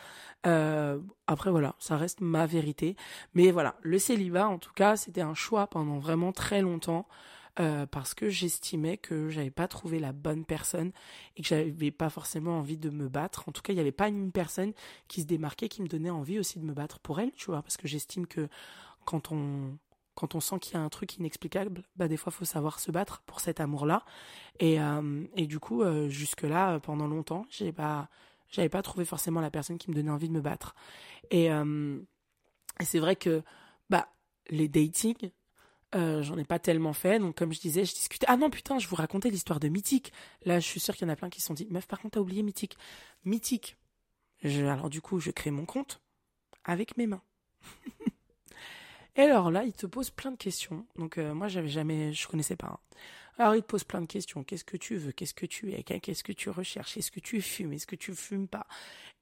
Euh, 0.46 1.00
après 1.26 1.50
voilà, 1.50 1.74
ça 1.78 1.96
reste 1.96 2.20
ma 2.20 2.46
vérité. 2.46 2.96
Mais 3.34 3.50
voilà, 3.50 3.76
le 3.82 3.98
célibat 3.98 4.48
en 4.48 4.58
tout 4.58 4.72
cas, 4.74 4.96
c'était 4.96 5.22
un 5.22 5.34
choix 5.34 5.66
pendant 5.66 5.98
vraiment 5.98 6.32
très 6.32 6.62
longtemps. 6.62 7.06
Euh, 7.58 7.86
parce 7.86 8.12
que 8.12 8.28
j'estimais 8.28 8.98
que 8.98 9.30
j'avais 9.30 9.50
pas 9.50 9.66
trouvé 9.66 9.98
la 9.98 10.12
bonne 10.12 10.44
personne 10.44 10.92
et 11.36 11.42
que 11.42 11.48
j'avais 11.48 11.90
pas 11.90 12.10
forcément 12.10 12.58
envie 12.58 12.76
de 12.76 12.90
me 12.90 13.08
battre. 13.08 13.48
En 13.48 13.52
tout 13.52 13.62
cas, 13.62 13.72
il 13.72 13.76
n'y 13.76 13.80
avait 13.80 13.92
pas 13.92 14.08
une 14.08 14.30
personne 14.30 14.74
qui 15.08 15.22
se 15.22 15.26
démarquait, 15.26 15.70
qui 15.70 15.80
me 15.80 15.88
donnait 15.88 16.10
envie 16.10 16.38
aussi 16.38 16.58
de 16.58 16.64
me 16.66 16.74
battre 16.74 16.98
pour 17.00 17.18
elle, 17.18 17.32
tu 17.32 17.46
vois, 17.46 17.62
parce 17.62 17.78
que 17.78 17.88
j'estime 17.88 18.26
que 18.26 18.48
quand 19.06 19.32
on 19.32 19.78
quand 20.16 20.34
on 20.34 20.40
sent 20.40 20.58
qu'il 20.58 20.74
y 20.74 20.76
a 20.76 20.80
un 20.80 20.88
truc 20.88 21.16
inexplicable, 21.18 21.82
bah 21.94 22.08
des 22.08 22.16
fois 22.16 22.32
faut 22.32 22.46
savoir 22.46 22.80
se 22.80 22.90
battre 22.90 23.22
pour 23.26 23.38
cet 23.38 23.60
amour-là. 23.60 24.04
Et, 24.58 24.80
euh, 24.80 25.24
et 25.36 25.46
du 25.46 25.60
coup, 25.60 25.82
euh, 25.82 26.08
jusque-là, 26.08 26.80
pendant 26.80 27.06
longtemps, 27.06 27.44
j'ai 27.50 27.70
pas, 27.70 28.08
j'avais 28.48 28.70
pas 28.70 28.82
trouvé 28.82 29.04
forcément 29.04 29.40
la 29.40 29.50
personne 29.50 29.78
qui 29.78 29.90
me 29.90 29.94
donnait 29.94 30.10
envie 30.10 30.28
de 30.28 30.32
me 30.32 30.40
battre. 30.40 30.74
Et, 31.30 31.52
euh, 31.52 31.98
et 32.80 32.84
c'est 32.84 32.98
vrai 32.98 33.14
que 33.14 33.42
bah 33.90 34.08
les 34.48 34.68
dating, 34.68 35.30
j'en 35.92 36.36
ai 36.38 36.44
pas 36.44 36.58
tellement 36.58 36.94
fait. 36.94 37.18
Donc 37.18 37.36
comme 37.36 37.52
je 37.52 37.60
disais, 37.60 37.84
je 37.84 37.94
discutais. 37.94 38.26
Ah 38.28 38.38
non 38.38 38.48
putain, 38.48 38.78
je 38.78 38.88
vous 38.88 38.96
racontais 38.96 39.28
l'histoire 39.30 39.60
de 39.60 39.68
Mythique. 39.68 40.12
Là, 40.46 40.60
je 40.60 40.66
suis 40.66 40.80
sûr 40.80 40.96
qu'il 40.96 41.06
y 41.06 41.10
en 41.10 41.12
a 41.12 41.16
plein 41.16 41.30
qui 41.30 41.42
se 41.42 41.46
sont 41.46 41.54
dit, 41.54 41.66
meuf, 41.70 41.86
par 41.86 42.00
contre 42.00 42.14
t'as 42.14 42.20
oublié 42.20 42.42
Mythique. 42.42 42.78
Mythique. 43.24 43.76
alors 44.42 44.88
du 44.88 45.02
coup, 45.02 45.20
je 45.20 45.30
crée 45.30 45.50
mon 45.50 45.66
compte 45.66 46.00
avec 46.64 46.96
mes 46.96 47.06
mains. 47.06 47.22
Et 49.16 49.22
alors 49.22 49.50
là, 49.50 49.64
il 49.64 49.72
te 49.72 49.86
pose 49.86 50.10
plein 50.10 50.30
de 50.30 50.36
questions. 50.36 50.86
Donc 50.96 51.18
euh, 51.18 51.34
moi, 51.34 51.48
j'avais 51.48 51.68
jamais, 51.68 52.12
je 52.12 52.28
connaissais 52.28 52.56
pas. 52.56 52.68
Hein. 52.68 52.78
Alors 53.38 53.54
il 53.54 53.62
te 53.62 53.66
pose 53.66 53.84
plein 53.84 54.00
de 54.00 54.06
questions. 54.06 54.44
Qu'est-ce 54.44 54.64
que 54.64 54.76
tu 54.76 54.96
veux? 54.96 55.12
Qu'est-ce 55.12 55.34
que 55.34 55.46
tu 55.46 55.72
es? 55.72 55.82
Qu'est-ce 55.82 56.24
que 56.24 56.32
tu 56.32 56.50
recherches? 56.50 56.96
Est-ce 56.96 57.10
que 57.10 57.20
tu 57.20 57.40
fumes? 57.40 57.72
Est-ce 57.72 57.86
que 57.86 57.96
tu 57.96 58.14
fumes 58.14 58.48
pas? 58.48 58.66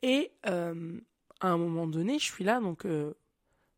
Et 0.02 0.32
euh, 0.46 1.00
à 1.40 1.48
un 1.48 1.58
moment 1.58 1.86
donné, 1.86 2.18
je 2.18 2.24
suis 2.24 2.44
là, 2.44 2.60
donc 2.60 2.86
euh, 2.86 3.14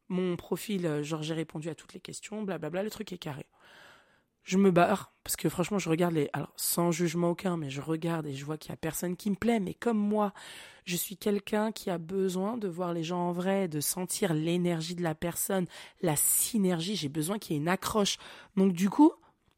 mon 0.08 0.36
profil, 0.36 1.02
genre 1.02 1.22
j'ai 1.22 1.34
répondu 1.34 1.68
à 1.68 1.74
toutes 1.74 1.94
les 1.94 2.00
questions, 2.00 2.42
blablabla, 2.42 2.82
le 2.82 2.90
truc 2.90 3.12
est 3.12 3.18
carré 3.18 3.46
je 4.46 4.56
me 4.56 4.70
barre 4.70 5.12
parce 5.24 5.36
que 5.36 5.48
franchement 5.48 5.78
je 5.78 5.90
regarde 5.90 6.14
les 6.14 6.30
alors 6.32 6.52
sans 6.56 6.92
jugement 6.92 7.30
aucun 7.30 7.56
mais 7.56 7.68
je 7.68 7.80
regarde 7.82 8.26
et 8.26 8.32
je 8.32 8.44
vois 8.44 8.56
qu'il 8.56 8.70
y 8.70 8.72
a 8.72 8.76
personne 8.76 9.16
qui 9.16 9.28
me 9.28 9.34
plaît 9.34 9.60
mais 9.60 9.74
comme 9.74 9.98
moi 9.98 10.32
je 10.84 10.96
suis 10.96 11.16
quelqu'un 11.16 11.72
qui 11.72 11.90
a 11.90 11.98
besoin 11.98 12.56
de 12.56 12.68
voir 12.68 12.94
les 12.94 13.02
gens 13.02 13.28
en 13.28 13.32
vrai 13.32 13.66
de 13.66 13.80
sentir 13.80 14.32
l'énergie 14.32 14.94
de 14.94 15.02
la 15.02 15.16
personne 15.16 15.66
la 16.00 16.14
synergie 16.16 16.96
j'ai 16.96 17.08
besoin 17.08 17.38
qu'il 17.38 17.54
y 17.54 17.58
ait 17.58 17.62
une 17.62 17.68
accroche. 17.68 18.18
Donc 18.56 18.72
du 18.72 18.88
coup 18.88 19.12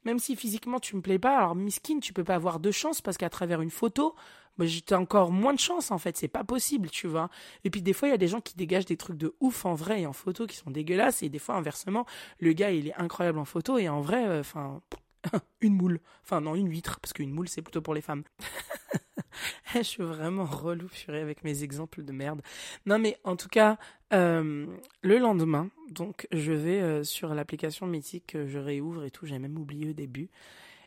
même 0.09 0.19
si 0.19 0.37
physiquement 0.37 0.81
tu 0.81 0.97
me 0.97 1.03
plais 1.03 1.19
pas 1.19 1.37
alors 1.37 1.55
miskin 1.55 2.01
tu 2.01 2.13
peux 2.15 2.25
pas 2.25 2.35
avoir 2.35 2.61
de 2.61 2.71
chance 2.71 3.03
parce 3.03 3.19
qu'à 3.19 3.29
travers 3.29 3.61
une 3.61 3.71
photo 3.71 4.15
bah, 4.57 4.67
j'ai 4.67 4.83
encore 4.93 5.31
moins 5.31 5.55
de 5.55 5.61
chance 5.61 5.93
en 5.93 5.99
fait, 5.99 6.17
c'est 6.17 6.27
pas 6.27 6.43
possible, 6.43 6.91
tu 6.91 7.07
vois. 7.07 7.31
Et 7.63 7.71
puis 7.71 7.81
des 7.81 7.93
fois, 7.93 8.09
il 8.09 8.11
y 8.11 8.15
a 8.15 8.19
des 8.19 8.27
gens 8.27 8.41
qui 8.41 8.57
dégagent 8.57 8.87
des 8.87 8.97
trucs 8.97 9.17
de 9.17 9.35
ouf 9.39 9.65
en 9.65 9.75
vrai 9.75 10.01
et 10.03 10.07
en 10.07 10.13
photo 10.13 10.49
qui 10.49 10.57
sont 10.57 10.73
dégueulasses 10.73 11.23
et 11.23 11.29
des 11.29 11.39
fois 11.39 11.55
inversement, 11.55 12.07
le 12.41 12.53
gars, 12.53 12.73
il 12.73 12.89
est 12.89 12.95
incroyable 12.95 13.39
en 13.39 13.45
photo 13.45 13.79
et 13.79 13.89
en 13.89 14.01
vrai 14.01 14.27
euh, 14.27 14.41
enfin 14.41 14.81
une 15.61 15.75
moule. 15.75 16.01
Enfin 16.25 16.41
non, 16.41 16.57
une 16.57 16.69
huître 16.69 16.99
parce 16.99 17.13
qu'une 17.13 17.31
moule 17.31 17.49
c'est 17.49 17.63
plutôt 17.63 17.83
pour 17.83 17.95
les 17.95 18.01
femmes. 18.01 18.25
Je 19.75 19.83
suis 19.83 20.03
vraiment 20.03 20.45
relou 20.45 20.89
avec 21.09 21.45
mes 21.45 21.63
exemples 21.63 22.05
de 22.05 22.13
merde. 22.13 22.43
Non 22.87 22.99
mais 22.99 23.19
en 23.25 23.37
tout 23.37 23.49
cas, 23.49 23.79
euh, 24.13 24.67
le 25.03 25.19
lendemain, 25.19 25.71
donc 25.91 26.27
je 26.33 26.53
vais 26.53 26.81
euh, 26.81 27.05
sur 27.05 27.35
l'application 27.35 27.87
mythique 27.87 28.29
que 28.29 28.47
je 28.47 28.59
réouvre 28.59 29.05
et 29.05 29.11
tout, 29.11 29.27
j'ai 29.27 29.39
même 29.39 29.59
oublié 29.59 29.91
au 29.91 29.93
début. 29.93 30.31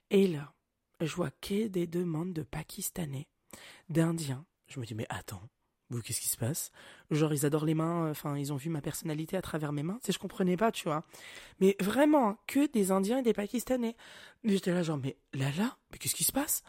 Et 0.09 0.27
là, 0.27 0.53
je 0.99 1.15
vois 1.15 1.31
que 1.41 1.67
des 1.67 1.87
demandes 1.87 2.33
de 2.33 2.43
Pakistanais 2.43 3.27
d'Indiens. 3.89 4.45
Je 4.67 4.79
me 4.79 4.85
dis, 4.85 4.95
mais 4.95 5.07
attends, 5.09 5.41
qu'est-ce 5.99 6.21
qui 6.21 6.29
se 6.29 6.37
passe? 6.37 6.71
Genre, 7.09 7.33
ils 7.33 7.45
adorent 7.45 7.65
les 7.65 7.73
mains, 7.73 8.09
enfin, 8.09 8.37
ils 8.37 8.53
ont 8.53 8.55
vu 8.55 8.69
ma 8.69 8.81
personnalité 8.81 9.35
à 9.35 9.41
travers 9.41 9.73
mes 9.73 9.83
mains. 9.83 9.99
C'est, 10.01 10.13
je 10.13 10.19
comprenais 10.19 10.55
pas, 10.55 10.71
tu 10.71 10.85
vois. 10.85 11.03
Mais 11.59 11.75
vraiment, 11.81 12.37
que 12.47 12.71
des 12.71 12.91
Indiens 12.91 13.19
et 13.19 13.23
des 13.23 13.33
Pakistanais. 13.33 13.97
J'étais 14.45 14.73
là, 14.73 14.83
genre, 14.83 14.97
mais 14.97 15.17
là, 15.33 15.51
là, 15.57 15.77
mais 15.91 15.97
qu'est-ce 15.97 16.15
qui 16.15 16.23
se 16.23 16.31
passe? 16.31 16.63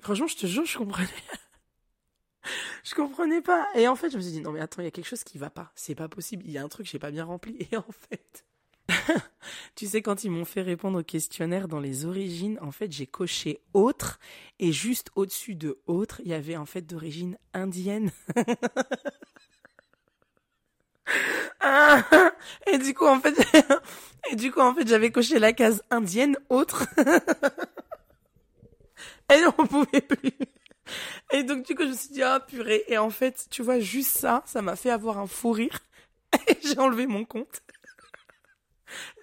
Franchement, 0.00 0.26
je 0.26 0.36
te 0.36 0.46
jure, 0.46 0.64
je 0.64 0.78
comprenais. 0.78 1.08
je 2.84 2.94
comprenais 2.94 3.42
pas. 3.42 3.66
Et 3.74 3.88
en 3.88 3.96
fait, 3.96 4.10
je 4.10 4.16
me 4.16 4.22
suis 4.22 4.32
dit, 4.32 4.40
non, 4.40 4.52
mais 4.52 4.60
attends, 4.60 4.82
il 4.82 4.84
y 4.84 4.88
a 4.88 4.90
quelque 4.90 5.08
chose 5.08 5.24
qui 5.24 5.38
va 5.38 5.50
pas. 5.50 5.72
C'est 5.74 5.94
pas 5.94 6.08
possible. 6.08 6.44
Il 6.46 6.52
y 6.52 6.58
a 6.58 6.62
un 6.62 6.68
truc 6.68 6.86
que 6.86 6.92
j'ai 6.92 6.98
pas 6.98 7.10
bien 7.10 7.24
rempli. 7.24 7.56
Et 7.70 7.76
en 7.76 7.84
fait, 8.08 8.44
tu 9.74 9.86
sais, 9.86 10.02
quand 10.02 10.24
ils 10.24 10.30
m'ont 10.30 10.44
fait 10.44 10.62
répondre 10.62 11.00
au 11.00 11.02
questionnaire 11.02 11.68
dans 11.68 11.80
les 11.80 12.04
origines, 12.04 12.58
en 12.62 12.70
fait, 12.70 12.92
j'ai 12.92 13.06
coché 13.06 13.60
autre 13.74 14.18
et 14.58 14.72
juste 14.72 15.10
au-dessus 15.14 15.54
de 15.54 15.78
autre, 15.86 16.20
il 16.24 16.30
y 16.30 16.34
avait 16.34 16.56
en 16.56 16.66
fait 16.66 16.82
d'origine 16.82 17.38
indienne. 17.52 18.10
Et 22.66 22.78
du 22.78 22.94
coup, 22.94 23.06
en 23.06 23.20
fait, 23.20 23.34
et 24.30 24.36
du 24.36 24.52
coup, 24.52 24.60
en 24.60 24.74
fait, 24.74 24.86
j'avais 24.86 25.10
coché 25.10 25.38
la 25.38 25.52
case 25.52 25.82
indienne, 25.90 26.36
autre. 26.48 26.86
Et 29.32 29.44
on 29.58 29.66
pouvait 29.66 30.00
plus. 30.00 30.32
Et 31.32 31.42
donc, 31.42 31.66
du 31.66 31.74
coup, 31.74 31.82
je 31.82 31.88
me 31.88 31.94
suis 31.94 32.10
dit, 32.10 32.22
ah, 32.22 32.40
purée. 32.40 32.84
Et 32.88 32.98
en 32.98 33.10
fait, 33.10 33.46
tu 33.50 33.62
vois, 33.62 33.78
juste 33.78 34.16
ça, 34.16 34.42
ça 34.46 34.62
m'a 34.62 34.76
fait 34.76 34.90
avoir 34.90 35.18
un 35.18 35.26
fou 35.26 35.52
rire. 35.52 35.80
Et 36.48 36.56
j'ai 36.62 36.78
enlevé 36.78 37.06
mon 37.06 37.24
compte. 37.24 37.62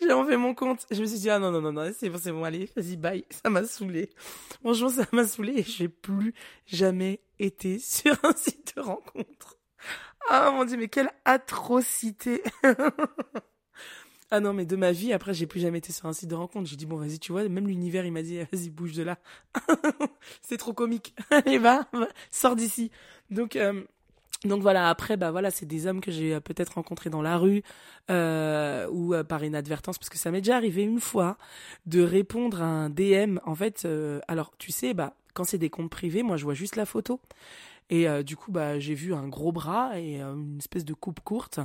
j'ai 0.01 0.11
enlevé 0.11 0.37
mon 0.37 0.53
compte. 0.53 0.85
Je 0.91 1.01
me 1.01 1.05
suis 1.05 1.19
dit, 1.19 1.29
ah 1.29 1.39
non, 1.39 1.51
non, 1.51 1.61
non, 1.61 1.71
non, 1.71 1.91
c'est 1.97 2.09
bon, 2.09 2.19
c'est 2.21 2.31
bon, 2.31 2.43
allez, 2.43 2.69
vas-y, 2.75 2.97
bye. 2.97 3.25
Ça 3.29 3.49
m'a 3.49 3.63
saoulé. 3.63 4.09
Franchement, 4.61 4.89
ça 4.89 5.05
m'a 5.11 5.25
saoulé 5.27 5.59
et 5.59 5.63
j'ai 5.63 5.89
plus 5.89 6.33
jamais 6.65 7.21
été 7.39 7.79
sur 7.79 8.17
un 8.23 8.35
site 8.35 8.73
de 8.75 8.81
rencontre. 8.81 9.57
Ah 10.29 10.49
mon 10.51 10.65
dieu, 10.65 10.77
mais 10.77 10.87
quelle 10.87 11.11
atrocité. 11.23 12.41
ah 14.31 14.39
non, 14.39 14.53
mais 14.53 14.65
de 14.65 14.75
ma 14.75 14.91
vie, 14.91 15.13
après, 15.13 15.33
j'ai 15.33 15.45
plus 15.45 15.59
jamais 15.59 15.77
été 15.77 15.93
sur 15.93 16.07
un 16.07 16.13
site 16.13 16.29
de 16.29 16.35
rencontre. 16.35 16.67
J'ai 16.67 16.75
dit, 16.75 16.87
bon, 16.87 16.97
vas-y, 16.97 17.19
tu 17.19 17.31
vois, 17.31 17.47
même 17.47 17.67
l'univers, 17.67 18.05
il 18.05 18.11
m'a 18.11 18.23
dit, 18.23 18.39
vas-y, 18.51 18.69
bouge 18.69 18.93
de 18.93 19.03
là. 19.03 19.17
c'est 20.41 20.57
trop 20.57 20.73
comique. 20.73 21.15
Allez, 21.29 21.59
va, 21.59 21.87
sors 22.31 22.55
d'ici. 22.55 22.89
Donc, 23.29 23.55
euh, 23.55 23.83
donc 24.43 24.61
voilà, 24.61 24.89
après, 24.89 25.15
bah 25.15 25.31
voilà, 25.31 25.51
c'est 25.51 25.67
des 25.67 25.85
hommes 25.85 26.01
que 26.01 26.11
j'ai 26.11 26.33
euh, 26.33 26.39
peut-être 26.39 26.73
rencontrés 26.73 27.11
dans 27.11 27.21
la 27.21 27.37
rue 27.37 27.61
euh, 28.09 28.87
ou 28.89 29.13
par 29.23 29.43
inadvertance, 29.43 29.97
parce 29.99 30.09
que 30.09 30.17
ça 30.17 30.31
m'est 30.31 30.41
déjà 30.41 30.55
arrivé 30.55 30.83
une 30.83 30.99
fois 30.99 31.37
de 31.85 32.01
répondre 32.01 32.61
à 32.61 32.65
un 32.65 32.89
DM. 32.89 33.37
En 33.45 33.55
fait, 33.55 33.87
alors 34.27 34.53
tu 34.57 34.71
sais, 34.71 34.93
bah 34.93 35.13
quand 35.33 35.43
c'est 35.43 35.57
des 35.57 35.69
comptes 35.69 35.91
privés, 35.91 36.23
moi 36.23 36.37
je 36.37 36.45
vois 36.45 36.53
juste 36.53 36.75
la 36.75 36.85
photo. 36.85 37.19
Et 37.89 38.07
du 38.23 38.35
coup, 38.35 38.51
bah 38.51 38.79
j'ai 38.79 38.95
vu 38.95 39.13
un 39.13 39.27
gros 39.27 39.51
bras 39.51 39.99
et 39.99 40.19
une 40.19 40.57
espèce 40.57 40.85
de 40.85 40.93
coupe 40.93 41.19
courte. 41.19 41.59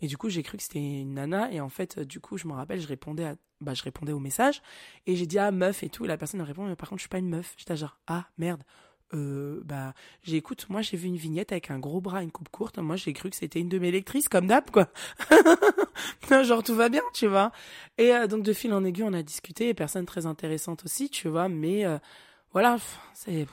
Et 0.00 0.06
du 0.06 0.16
coup, 0.16 0.30
j'ai 0.30 0.42
cru 0.42 0.56
que 0.56 0.62
c'était 0.62 0.78
une 0.78 1.14
nana. 1.14 1.52
Et 1.52 1.60
en 1.60 1.68
fait, 1.68 2.00
du 2.00 2.18
coup, 2.18 2.38
je 2.38 2.48
me 2.48 2.54
rappelle, 2.54 2.80
je 2.80 2.88
répondais 2.88 3.24
à, 3.24 3.36
bah 3.60 3.74
je 3.74 3.82
répondais 3.82 4.12
au 4.12 4.18
message 4.18 4.62
et 5.06 5.16
j'ai 5.16 5.26
dit 5.26 5.38
ah 5.38 5.50
meuf 5.50 5.82
et 5.82 5.90
tout. 5.90 6.04
Et 6.04 6.08
la 6.08 6.16
personne 6.16 6.40
me 6.40 6.46
répond 6.46 6.66
mais 6.66 6.76
par 6.76 6.88
contre, 6.88 7.00
je 7.00 7.02
suis 7.02 7.10
pas 7.10 7.18
une 7.18 7.28
meuf. 7.28 7.54
J'étais 7.58 7.76
genre 7.76 7.98
ah 8.06 8.26
merde 8.38 8.62
euh, 9.14 9.60
bah 9.64 9.94
j'écoute 10.22 10.66
moi 10.68 10.82
j'ai 10.82 10.96
vu 10.96 11.06
une 11.06 11.16
vignette 11.16 11.52
avec 11.52 11.70
un 11.70 11.78
gros 11.78 12.00
bras 12.00 12.24
une 12.24 12.32
coupe 12.32 12.48
courte 12.48 12.78
moi 12.78 12.96
j'ai 12.96 13.12
cru 13.12 13.30
que 13.30 13.36
c'était 13.36 13.60
une 13.60 13.68
de 13.68 13.78
mes 13.78 13.92
lectrices 13.92 14.28
comme 14.28 14.48
d'hab 14.48 14.68
quoi 14.72 14.88
genre 16.42 16.64
tout 16.64 16.74
va 16.74 16.88
bien 16.88 17.02
tu 17.14 17.28
vois 17.28 17.52
et 17.98 18.12
euh, 18.12 18.26
donc 18.26 18.42
de 18.42 18.52
fil 18.52 18.72
en 18.72 18.84
aiguille 18.84 19.04
on 19.04 19.12
a 19.12 19.22
discuté 19.22 19.74
personne 19.74 20.06
très 20.06 20.26
intéressante 20.26 20.84
aussi 20.84 21.08
tu 21.08 21.28
vois 21.28 21.48
mais 21.48 21.84
euh, 21.84 21.98
voilà 22.52 22.78
c'est 23.14 23.46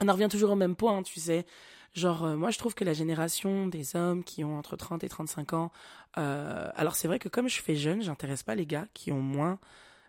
on 0.00 0.08
en 0.08 0.12
revient 0.12 0.28
toujours 0.30 0.50
au 0.50 0.56
même 0.56 0.76
point 0.76 0.98
hein, 0.98 1.02
tu 1.02 1.20
sais 1.20 1.46
genre 1.94 2.24
euh, 2.24 2.36
moi 2.36 2.50
je 2.50 2.58
trouve 2.58 2.74
que 2.74 2.84
la 2.84 2.92
génération 2.92 3.66
des 3.66 3.96
hommes 3.96 4.24
qui 4.24 4.44
ont 4.44 4.58
entre 4.58 4.76
30 4.76 5.04
et 5.04 5.08
35 5.08 5.52
ans 5.54 5.72
alors 6.14 6.96
c'est 6.96 7.08
vrai 7.08 7.18
que 7.18 7.28
comme 7.28 7.48
je 7.48 7.62
fais 7.62 7.76
jeune 7.76 8.02
j'intéresse 8.02 8.42
pas 8.42 8.54
les 8.54 8.66
gars 8.66 8.86
qui 8.94 9.12
ont 9.12 9.22
moins 9.22 9.58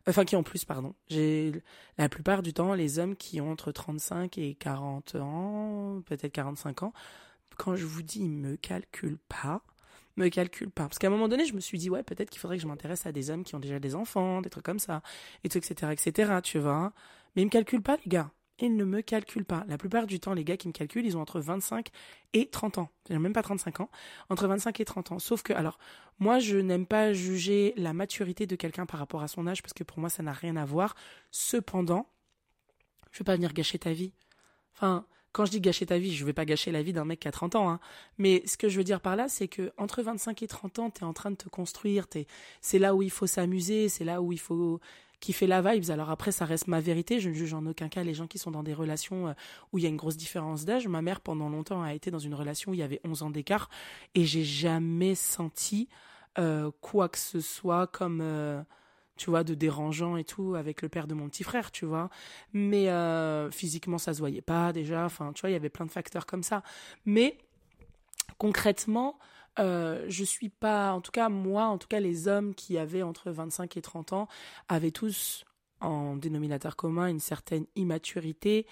Enfin, 0.07 0.25
qui 0.25 0.35
en 0.35 0.43
plus, 0.43 0.65
pardon. 0.65 0.95
J'ai 1.09 1.51
la 1.97 2.09
plupart 2.09 2.41
du 2.41 2.53
temps 2.53 2.73
les 2.73 2.99
hommes 2.99 3.15
qui 3.15 3.39
ont 3.39 3.51
entre 3.51 3.71
35 3.71 4.37
et 4.37 4.55
40 4.55 5.15
ans, 5.15 6.01
peut-être 6.05 6.33
45 6.33 6.83
ans. 6.83 6.93
Quand 7.57 7.75
je 7.75 7.85
vous 7.85 8.01
dis, 8.01 8.21
ils 8.21 8.29
me 8.29 8.55
calculent 8.55 9.19
pas, 9.29 9.61
me 10.17 10.29
calculent 10.29 10.71
pas. 10.71 10.83
Parce 10.83 10.97
qu'à 10.97 11.07
un 11.07 11.11
moment 11.11 11.27
donné, 11.27 11.45
je 11.45 11.53
me 11.53 11.59
suis 11.59 11.77
dit, 11.77 11.89
ouais, 11.89 12.03
peut-être 12.03 12.31
qu'il 12.31 12.39
faudrait 12.39 12.57
que 12.57 12.63
je 12.63 12.67
m'intéresse 12.67 13.05
à 13.05 13.11
des 13.11 13.29
hommes 13.29 13.43
qui 13.43 13.55
ont 13.55 13.59
déjà 13.59 13.79
des 13.79 13.95
enfants, 13.95 14.41
des 14.41 14.49
trucs 14.49 14.65
comme 14.65 14.79
ça, 14.79 15.03
et 15.43 15.49
tout, 15.49 15.59
etc., 15.59 15.91
etc., 15.91 16.39
tu 16.43 16.59
vois. 16.59 16.93
Mais 17.35 17.43
ils 17.43 17.45
me 17.45 17.51
calculent 17.51 17.83
pas, 17.83 17.97
les 17.97 18.09
gars 18.09 18.31
ils 18.67 18.75
ne 18.75 18.83
me 18.83 19.01
calculent 19.01 19.45
pas. 19.45 19.63
La 19.67 19.77
plupart 19.77 20.07
du 20.07 20.19
temps, 20.19 20.33
les 20.33 20.43
gars 20.43 20.57
qui 20.57 20.67
me 20.67 20.73
calculent, 20.73 21.05
ils 21.05 21.17
ont 21.17 21.21
entre 21.21 21.39
25 21.39 21.87
et 22.33 22.47
30 22.47 22.77
ans. 22.77 22.89
Même 23.09 23.33
pas 23.33 23.43
35 23.43 23.81
ans. 23.81 23.89
Entre 24.29 24.47
25 24.47 24.79
et 24.79 24.85
30 24.85 25.11
ans. 25.13 25.19
Sauf 25.19 25.43
que, 25.43 25.53
alors, 25.53 25.79
moi, 26.19 26.39
je 26.39 26.57
n'aime 26.57 26.85
pas 26.85 27.13
juger 27.13 27.73
la 27.77 27.93
maturité 27.93 28.45
de 28.47 28.55
quelqu'un 28.55 28.85
par 28.85 28.99
rapport 28.99 29.23
à 29.23 29.27
son 29.27 29.47
âge 29.47 29.61
parce 29.61 29.73
que 29.73 29.83
pour 29.83 29.99
moi, 29.99 30.09
ça 30.09 30.23
n'a 30.23 30.33
rien 30.33 30.55
à 30.55 30.65
voir. 30.65 30.95
Cependant, 31.31 32.07
je 33.11 33.19
veux 33.19 33.25
pas 33.25 33.35
venir 33.35 33.53
gâcher 33.53 33.79
ta 33.79 33.93
vie. 33.93 34.13
Enfin, 34.75 35.05
quand 35.33 35.45
je 35.45 35.51
dis 35.51 35.61
gâcher 35.61 35.85
ta 35.85 35.97
vie, 35.97 36.13
je 36.13 36.25
vais 36.25 36.33
pas 36.33 36.45
gâcher 36.45 36.71
la 36.71 36.83
vie 36.83 36.91
d'un 36.91 37.05
mec 37.05 37.21
qui 37.21 37.27
a 37.27 37.31
30 37.31 37.55
ans, 37.55 37.69
hein. 37.69 37.79
Mais 38.17 38.43
ce 38.45 38.57
que 38.57 38.67
je 38.67 38.77
veux 38.77 38.83
dire 38.83 38.99
par 38.99 39.15
là, 39.15 39.29
c'est 39.29 39.47
que 39.47 39.71
entre 39.77 40.01
25 40.01 40.43
et 40.43 40.47
30 40.47 40.79
ans, 40.79 40.89
tu 40.89 41.01
es 41.01 41.03
en 41.03 41.13
train 41.13 41.31
de 41.31 41.37
te 41.37 41.47
construire, 41.47 42.05
c'est 42.59 42.79
là 42.79 42.95
où 42.95 43.01
il 43.01 43.11
faut 43.11 43.27
s'amuser, 43.27 43.87
c'est 43.87 44.03
là 44.03 44.21
où 44.21 44.33
il 44.33 44.39
faut 44.39 44.81
qui 45.21 45.31
fait 45.33 45.47
la 45.47 45.61
vibes. 45.61 45.89
Alors 45.91 46.09
après, 46.09 46.33
ça 46.33 46.43
reste 46.45 46.67
ma 46.67 46.81
vérité. 46.81 47.21
Je 47.21 47.29
ne 47.29 47.33
juge 47.33 47.53
en 47.53 47.65
aucun 47.65 47.87
cas 47.87 48.03
les 48.03 48.13
gens 48.13 48.27
qui 48.27 48.39
sont 48.39 48.51
dans 48.51 48.63
des 48.63 48.73
relations 48.73 49.29
euh, 49.29 49.33
où 49.71 49.77
il 49.77 49.83
y 49.83 49.85
a 49.85 49.89
une 49.89 49.95
grosse 49.95 50.17
différence 50.17 50.65
d'âge. 50.65 50.87
Ma 50.87 51.01
mère, 51.01 51.21
pendant 51.21 51.47
longtemps, 51.47 51.81
a 51.83 51.93
été 51.93 52.11
dans 52.11 52.19
une 52.19 52.33
relation 52.33 52.71
où 52.71 52.73
il 52.73 52.79
y 52.79 52.83
avait 52.83 52.99
11 53.05 53.23
ans 53.23 53.29
d'écart 53.29 53.69
et 54.15 54.25
j'ai 54.25 54.43
jamais 54.43 55.15
senti 55.15 55.87
euh, 56.39 56.71
quoi 56.81 57.07
que 57.07 57.19
ce 57.19 57.39
soit 57.39 57.87
comme 57.87 58.19
euh, 58.21 58.61
tu 59.15 59.29
vois, 59.29 59.43
de 59.43 59.53
dérangeant 59.53 60.17
et 60.17 60.23
tout 60.23 60.55
avec 60.55 60.81
le 60.81 60.89
père 60.89 61.05
de 61.05 61.13
mon 61.13 61.29
petit 61.29 61.43
frère, 61.43 61.69
tu 61.69 61.85
vois. 61.85 62.09
Mais 62.53 62.89
physiquement, 63.51 63.99
ça 63.99 64.15
se 64.15 64.19
voyait 64.19 64.41
pas 64.41 64.73
déjà. 64.73 65.05
Enfin, 65.05 65.31
tu 65.33 65.41
vois, 65.41 65.51
il 65.51 65.53
y 65.53 65.55
avait 65.55 65.69
plein 65.69 65.85
de 65.85 65.91
facteurs 65.91 66.25
comme 66.25 66.41
ça. 66.41 66.63
Mais 67.05 67.37
concrètement, 68.39 69.19
euh, 69.59 70.05
je 70.07 70.23
suis 70.23 70.49
pas, 70.49 70.93
en 70.93 71.01
tout 71.01 71.11
cas 71.11 71.29
moi, 71.29 71.65
en 71.65 71.77
tout 71.77 71.87
cas 71.87 71.99
les 71.99 72.27
hommes 72.27 72.55
qui 72.55 72.77
avaient 72.77 73.03
entre 73.03 73.31
25 73.31 73.77
et 73.77 73.81
30 73.81 74.13
ans 74.13 74.27
avaient 74.69 74.91
tous 74.91 75.45
en 75.81 76.15
dénominateur 76.15 76.75
commun 76.75 77.07
une 77.07 77.19
certaine 77.19 77.65
immaturité 77.75 78.65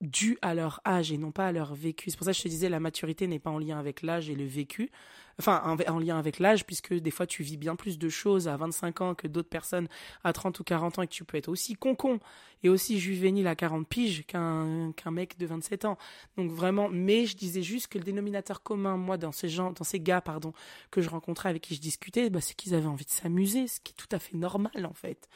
due 0.00 0.38
à 0.42 0.54
leur 0.54 0.80
âge 0.86 1.10
et 1.10 1.18
non 1.18 1.32
pas 1.32 1.46
à 1.46 1.52
leur 1.52 1.74
vécu. 1.74 2.10
C'est 2.10 2.16
pour 2.16 2.26
ça 2.26 2.32
que 2.32 2.38
je 2.38 2.42
te 2.42 2.48
disais 2.48 2.68
la 2.68 2.80
maturité 2.80 3.26
n'est 3.26 3.38
pas 3.38 3.50
en 3.50 3.58
lien 3.58 3.78
avec 3.78 4.02
l'âge 4.02 4.28
et 4.28 4.34
le 4.34 4.44
vécu, 4.44 4.90
enfin 5.38 5.76
en, 5.88 5.98
lien 5.98 6.18
avec 6.18 6.38
l'âge 6.38 6.64
puisque 6.64 6.94
des 6.94 7.10
fois 7.10 7.26
tu 7.26 7.42
vis 7.42 7.56
bien 7.56 7.76
plus 7.76 7.98
de 7.98 8.08
choses 8.08 8.48
à 8.48 8.56
25 8.56 9.00
ans 9.00 9.14
que 9.14 9.26
d'autres 9.26 9.48
personnes 9.48 9.88
à 10.24 10.32
30 10.32 10.60
ou 10.60 10.64
40 10.64 10.98
ans 10.98 11.02
et 11.02 11.06
que 11.06 11.12
tu 11.12 11.24
peux 11.24 11.36
être 11.36 11.48
aussi 11.48 11.74
concon 11.74 12.20
et 12.62 12.68
aussi 12.68 12.98
juvénile 12.98 13.46
à 13.46 13.54
40 13.54 13.86
piges 13.86 14.24
qu'un 14.26 14.92
qu'un 14.96 15.10
mec 15.10 15.38
de 15.38 15.46
27 15.46 15.84
ans. 15.84 15.98
Donc 16.36 16.50
vraiment, 16.50 16.88
mais 16.90 17.26
je 17.26 17.36
disais 17.36 17.62
juste 17.62 17.88
que 17.88 17.98
le 17.98 18.04
dénominateur 18.04 18.62
commun, 18.62 18.96
moi, 18.96 19.16
dans 19.16 19.32
ces 19.32 19.48
gens, 19.48 19.72
dans 19.72 19.84
ces 19.84 20.00
gars, 20.00 20.20
pardon, 20.20 20.52
que 20.90 21.00
je 21.00 21.08
rencontrais, 21.08 21.48
avec 21.48 21.62
qui 21.62 21.74
je 21.74 21.80
discutais, 21.80 22.30
bah, 22.30 22.40
c'est 22.40 22.54
qu'ils 22.54 22.74
avaient 22.74 22.86
envie 22.86 23.04
de 23.04 23.10
s'amuser, 23.10 23.66
ce 23.66 23.80
qui 23.80 23.92
est 23.92 23.96
tout 23.96 24.08
à 24.12 24.18
fait 24.18 24.36
normal, 24.36 24.86
en 24.86 24.94
fait. 24.94 25.28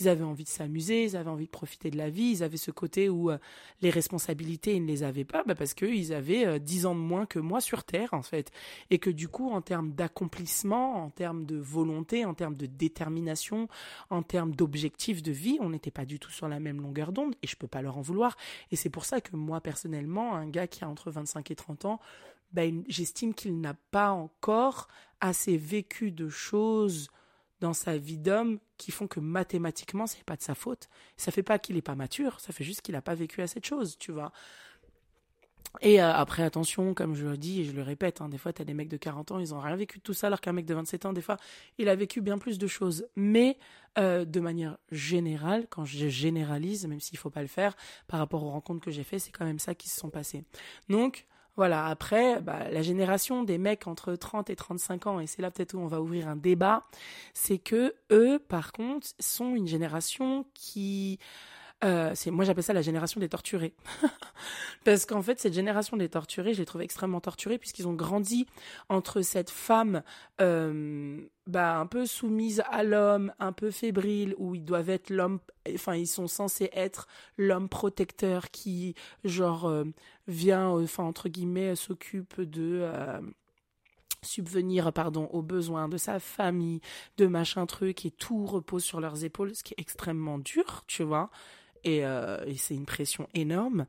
Ils 0.00 0.08
avaient 0.08 0.24
envie 0.24 0.44
de 0.44 0.48
s'amuser, 0.48 1.04
ils 1.04 1.16
avaient 1.16 1.30
envie 1.30 1.46
de 1.46 1.50
profiter 1.50 1.90
de 1.90 1.96
la 1.96 2.10
vie, 2.10 2.30
ils 2.30 2.42
avaient 2.42 2.56
ce 2.56 2.70
côté 2.70 3.08
où 3.08 3.30
euh, 3.30 3.38
les 3.80 3.90
responsabilités, 3.90 4.74
ils 4.74 4.84
ne 4.84 4.88
les 4.88 5.02
avaient 5.02 5.24
pas, 5.24 5.42
bah, 5.44 5.54
parce 5.54 5.74
qu'ils 5.74 6.12
avaient 6.12 6.46
euh, 6.46 6.58
10 6.58 6.86
ans 6.86 6.94
de 6.94 7.00
moins 7.00 7.26
que 7.26 7.38
moi 7.38 7.60
sur 7.60 7.84
Terre, 7.84 8.12
en 8.12 8.22
fait. 8.22 8.50
Et 8.90 8.98
que 8.98 9.10
du 9.10 9.28
coup, 9.28 9.45
en 9.52 9.62
termes 9.62 9.92
d'accomplissement, 9.92 11.04
en 11.04 11.10
termes 11.10 11.44
de 11.44 11.56
volonté, 11.56 12.24
en 12.24 12.34
termes 12.34 12.56
de 12.56 12.66
détermination, 12.66 13.68
en 14.10 14.22
termes 14.22 14.54
d'objectifs 14.54 15.22
de 15.22 15.32
vie, 15.32 15.58
on 15.60 15.70
n'était 15.70 15.90
pas 15.90 16.04
du 16.04 16.18
tout 16.18 16.30
sur 16.30 16.48
la 16.48 16.60
même 16.60 16.80
longueur 16.80 17.12
d'onde 17.12 17.34
et 17.42 17.46
je 17.46 17.56
peux 17.56 17.68
pas 17.68 17.82
leur 17.82 17.98
en 17.98 18.02
vouloir. 18.02 18.36
Et 18.70 18.76
c'est 18.76 18.90
pour 18.90 19.04
ça 19.04 19.20
que 19.20 19.36
moi, 19.36 19.60
personnellement, 19.60 20.34
un 20.34 20.48
gars 20.48 20.66
qui 20.66 20.84
a 20.84 20.88
entre 20.88 21.10
25 21.10 21.50
et 21.50 21.56
30 21.56 21.84
ans, 21.84 22.00
ben, 22.52 22.84
j'estime 22.88 23.34
qu'il 23.34 23.60
n'a 23.60 23.74
pas 23.90 24.10
encore 24.10 24.88
assez 25.20 25.56
vécu 25.56 26.10
de 26.10 26.28
choses 26.28 27.10
dans 27.60 27.72
sa 27.72 27.96
vie 27.96 28.18
d'homme 28.18 28.58
qui 28.76 28.90
font 28.90 29.06
que 29.06 29.20
mathématiquement 29.20 30.06
c'est 30.06 30.24
pas 30.24 30.36
de 30.36 30.42
sa 30.42 30.54
faute. 30.54 30.88
Ça 31.16 31.32
fait 31.32 31.42
pas 31.42 31.58
qu'il 31.58 31.76
est 31.76 31.82
pas 31.82 31.94
mature, 31.94 32.40
ça 32.40 32.52
fait 32.52 32.64
juste 32.64 32.82
qu'il 32.82 32.94
n'a 32.94 33.02
pas 33.02 33.14
vécu 33.14 33.42
assez 33.42 33.60
de 33.60 33.64
choses, 33.64 33.96
tu 33.98 34.12
vois. 34.12 34.32
Et 35.80 36.00
euh, 36.00 36.12
après, 36.12 36.42
attention, 36.42 36.94
comme 36.94 37.14
je 37.14 37.26
le 37.26 37.36
dis 37.36 37.60
et 37.60 37.64
je 37.64 37.72
le 37.72 37.82
répète, 37.82 38.20
hein, 38.20 38.28
des 38.28 38.38
fois, 38.38 38.52
tu 38.52 38.62
as 38.62 38.64
des 38.64 38.74
mecs 38.74 38.88
de 38.88 38.96
40 38.96 39.32
ans, 39.32 39.38
ils 39.38 39.54
ont 39.54 39.60
rien 39.60 39.76
vécu 39.76 39.98
de 39.98 40.02
tout 40.02 40.14
ça, 40.14 40.28
alors 40.28 40.40
qu'un 40.40 40.52
mec 40.52 40.66
de 40.66 40.74
27 40.74 41.06
ans, 41.06 41.12
des 41.12 41.20
fois, 41.20 41.36
il 41.78 41.88
a 41.88 41.94
vécu 41.94 42.20
bien 42.20 42.38
plus 42.38 42.58
de 42.58 42.66
choses. 42.66 43.06
Mais 43.16 43.58
euh, 43.98 44.24
de 44.24 44.40
manière 44.40 44.78
générale, 44.90 45.66
quand 45.68 45.84
je 45.84 46.08
généralise, 46.08 46.86
même 46.86 47.00
s'il 47.00 47.18
faut 47.18 47.30
pas 47.30 47.42
le 47.42 47.48
faire, 47.48 47.76
par 48.08 48.18
rapport 48.18 48.42
aux 48.42 48.50
rencontres 48.50 48.84
que 48.84 48.90
j'ai 48.90 49.04
fait, 49.04 49.18
c'est 49.18 49.32
quand 49.32 49.44
même 49.44 49.58
ça 49.58 49.74
qui 49.74 49.88
se 49.88 49.98
sont 49.98 50.10
passées. 50.10 50.44
Donc, 50.88 51.26
voilà, 51.56 51.86
après, 51.86 52.40
bah, 52.42 52.68
la 52.70 52.82
génération 52.82 53.42
des 53.42 53.56
mecs 53.56 53.86
entre 53.86 54.14
30 54.14 54.50
et 54.50 54.56
35 54.56 55.06
ans, 55.06 55.20
et 55.20 55.26
c'est 55.26 55.40
là 55.40 55.50
peut-être 55.50 55.74
où 55.74 55.78
on 55.78 55.86
va 55.86 56.02
ouvrir 56.02 56.28
un 56.28 56.36
débat, 56.36 56.84
c'est 57.32 57.58
que 57.58 57.94
eux, 58.10 58.38
par 58.38 58.72
contre, 58.72 59.08
sont 59.18 59.54
une 59.54 59.66
génération 59.66 60.44
qui 60.52 61.18
euh, 61.84 62.14
moi 62.28 62.46
j'appelle 62.46 62.64
ça 62.64 62.72
la 62.72 62.80
génération 62.80 63.20
des 63.20 63.28
torturés. 63.28 63.74
Parce 64.84 65.04
qu'en 65.04 65.20
fait 65.20 65.38
cette 65.38 65.52
génération 65.52 65.96
des 65.98 66.08
torturés 66.08 66.54
je 66.54 66.60
les 66.60 66.64
trouve 66.64 66.80
extrêmement 66.80 67.20
torturés 67.20 67.58
puisqu'ils 67.58 67.86
ont 67.86 67.92
grandi 67.92 68.46
entre 68.88 69.20
cette 69.20 69.50
femme 69.50 70.02
euh, 70.40 71.20
bah 71.46 71.78
un 71.78 71.86
peu 71.86 72.06
soumise 72.06 72.62
à 72.70 72.82
l'homme 72.82 73.32
un 73.40 73.52
peu 73.52 73.70
fébrile 73.70 74.34
où 74.38 74.54
ils 74.54 74.64
doivent 74.64 74.88
être 74.88 75.10
l'homme 75.10 75.38
enfin 75.74 75.94
ils 75.94 76.06
sont 76.06 76.28
censés 76.28 76.70
être 76.72 77.08
l'homme 77.36 77.68
protecteur 77.68 78.50
qui 78.50 78.94
genre 79.24 79.68
euh, 79.68 79.84
vient 80.28 80.68
enfin 80.68 81.04
entre 81.04 81.28
guillemets 81.28 81.76
s'occupe 81.76 82.40
de 82.40 82.88
subvenir 84.22 84.92
pardon 84.92 85.26
aux 85.26 85.42
besoins 85.42 85.88
de 85.88 85.98
sa 85.98 86.18
famille 86.20 86.80
de 87.18 87.26
machin 87.26 87.66
truc 87.66 88.06
et 88.06 88.10
tout 88.10 88.46
repose 88.46 88.82
sur 88.82 89.00
leurs 89.00 89.24
épaules 89.24 89.54
ce 89.54 89.62
qui 89.62 89.74
est 89.74 89.80
extrêmement 89.80 90.38
dur 90.38 90.84
tu 90.86 91.02
vois 91.02 91.30
euh, 91.86 92.44
et, 92.46 92.56
c'est 92.56 92.74
une 92.74 92.86
pression 92.86 93.28
énorme. 93.34 93.86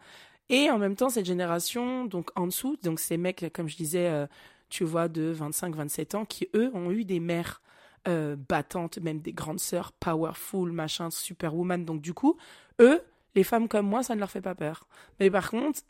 Et 0.49 0.69
en 0.69 0.77
même 0.77 0.95
temps, 0.95 1.09
cette 1.09 1.25
génération, 1.25 2.05
donc 2.05 2.29
en 2.35 2.47
dessous, 2.47 2.77
donc 2.83 2.99
ces 2.99 3.17
mecs, 3.17 3.45
comme 3.53 3.67
je 3.67 3.75
disais, 3.75 4.07
euh, 4.07 4.27
tu 4.69 4.83
vois, 4.83 5.07
de 5.07 5.33
25-27 5.33 6.15
ans, 6.15 6.25
qui 6.25 6.47
eux 6.55 6.71
ont 6.73 6.91
eu 6.91 7.03
des 7.03 7.19
mères 7.19 7.61
euh, 8.07 8.35
battantes, 8.35 8.97
même 8.99 9.19
des 9.19 9.33
grandes 9.33 9.59
sœurs, 9.59 9.91
powerful, 9.91 10.71
machin, 10.71 11.09
superwoman. 11.09 11.83
Donc 11.83 12.01
du 12.01 12.13
coup, 12.13 12.37
eux, 12.79 13.01
les 13.35 13.43
femmes 13.43 13.67
comme 13.67 13.87
moi, 13.87 14.03
ça 14.03 14.15
ne 14.15 14.19
leur 14.19 14.31
fait 14.31 14.41
pas 14.41 14.55
peur. 14.55 14.87
Mais 15.19 15.29
par 15.29 15.51
contre, 15.51 15.81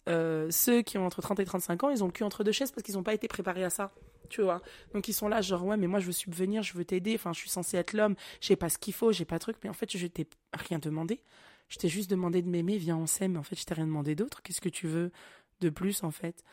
ceux 0.50 0.82
qui 0.82 0.98
ont 0.98 1.06
entre 1.06 1.22
30 1.22 1.40
et 1.40 1.46
35 1.46 1.84
ans, 1.84 1.90
ils 1.90 2.04
ont 2.04 2.08
le 2.08 2.12
cul 2.12 2.24
entre 2.24 2.44
deux 2.44 2.52
chaises 2.52 2.72
parce 2.72 2.84
qu'ils 2.84 2.96
n'ont 2.96 3.04
pas 3.04 3.14
été 3.14 3.28
préparés 3.28 3.64
à 3.64 3.70
ça. 3.70 3.92
Tu 4.30 4.42
vois. 4.42 4.62
Donc 4.94 5.08
ils 5.08 5.14
sont 5.14 5.28
là, 5.28 5.42
genre, 5.42 5.64
ouais, 5.66 5.78
mais 5.78 5.88
moi 5.88 6.00
je 6.00 6.08
veux 6.08 6.12
subvenir, 6.12 6.64
je 6.64 6.74
veux 6.74 6.86
t'aider, 6.86 7.16
enfin, 7.16 7.34
je 7.34 7.40
suis 7.40 7.50
censée 7.50 7.78
être 7.78 7.94
l'homme, 7.94 8.16
j'ai 8.42 8.56
pas 8.56 8.70
ce 8.70 8.78
qu'il 8.78 8.94
faut, 8.94 9.12
j'ai 9.12 9.26
pas 9.26 9.40
truc, 9.40 9.58
mais 9.64 9.70
en 9.70 9.74
fait, 9.74 9.96
je 9.96 10.08
t'ai 10.08 10.28
rien 10.54 10.80
demandé. 10.80 11.22
Je 11.68 11.78
t'ai 11.78 11.90
juste 11.90 12.10
demandé 12.10 12.42
de 12.42 12.50
m'aimer, 12.50 12.78
viens, 12.78 12.98
on 12.98 13.08
s'aime, 13.08 13.38
en 13.38 13.44
fait, 13.44 13.60
je 13.60 13.66
t'ai 13.66 13.74
rien 13.74 13.86
demandé 13.88 14.16
d'autre. 14.16 14.42
Qu'est-ce 14.42 14.62
que 14.62 14.70
tu 14.70 14.88
veux 14.88 15.12
de 15.60 15.70
plus, 15.70 16.04
en 16.04 16.12
fait? 16.12 16.44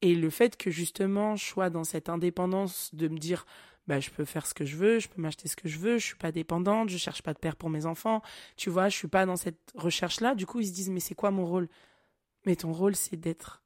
Et 0.00 0.14
le 0.14 0.30
fait 0.30 0.56
que 0.56 0.70
justement, 0.70 1.36
je 1.36 1.44
sois 1.44 1.70
dans 1.70 1.84
cette 1.84 2.08
indépendance 2.08 2.94
de 2.94 3.08
me 3.08 3.18
dire, 3.18 3.46
bah, 3.86 4.00
je 4.00 4.10
peux 4.10 4.24
faire 4.24 4.46
ce 4.46 4.54
que 4.54 4.64
je 4.64 4.76
veux, 4.76 4.98
je 4.98 5.08
peux 5.08 5.20
m'acheter 5.20 5.48
ce 5.48 5.56
que 5.56 5.68
je 5.68 5.78
veux, 5.78 5.98
je 5.98 6.06
suis 6.06 6.16
pas 6.16 6.32
dépendante, 6.32 6.88
je 6.88 6.96
cherche 6.98 7.22
pas 7.22 7.34
de 7.34 7.38
père 7.38 7.56
pour 7.56 7.70
mes 7.70 7.86
enfants, 7.86 8.22
tu 8.56 8.70
vois, 8.70 8.88
je 8.88 8.96
suis 8.96 9.08
pas 9.08 9.26
dans 9.26 9.36
cette 9.36 9.72
recherche-là. 9.74 10.34
Du 10.34 10.46
coup, 10.46 10.60
ils 10.60 10.66
se 10.66 10.72
disent, 10.72 10.90
mais 10.90 11.00
c'est 11.00 11.14
quoi 11.14 11.30
mon 11.30 11.44
rôle? 11.44 11.68
Mais 12.46 12.56
ton 12.56 12.72
rôle, 12.72 12.96
c'est 12.96 13.16
d'être 13.16 13.62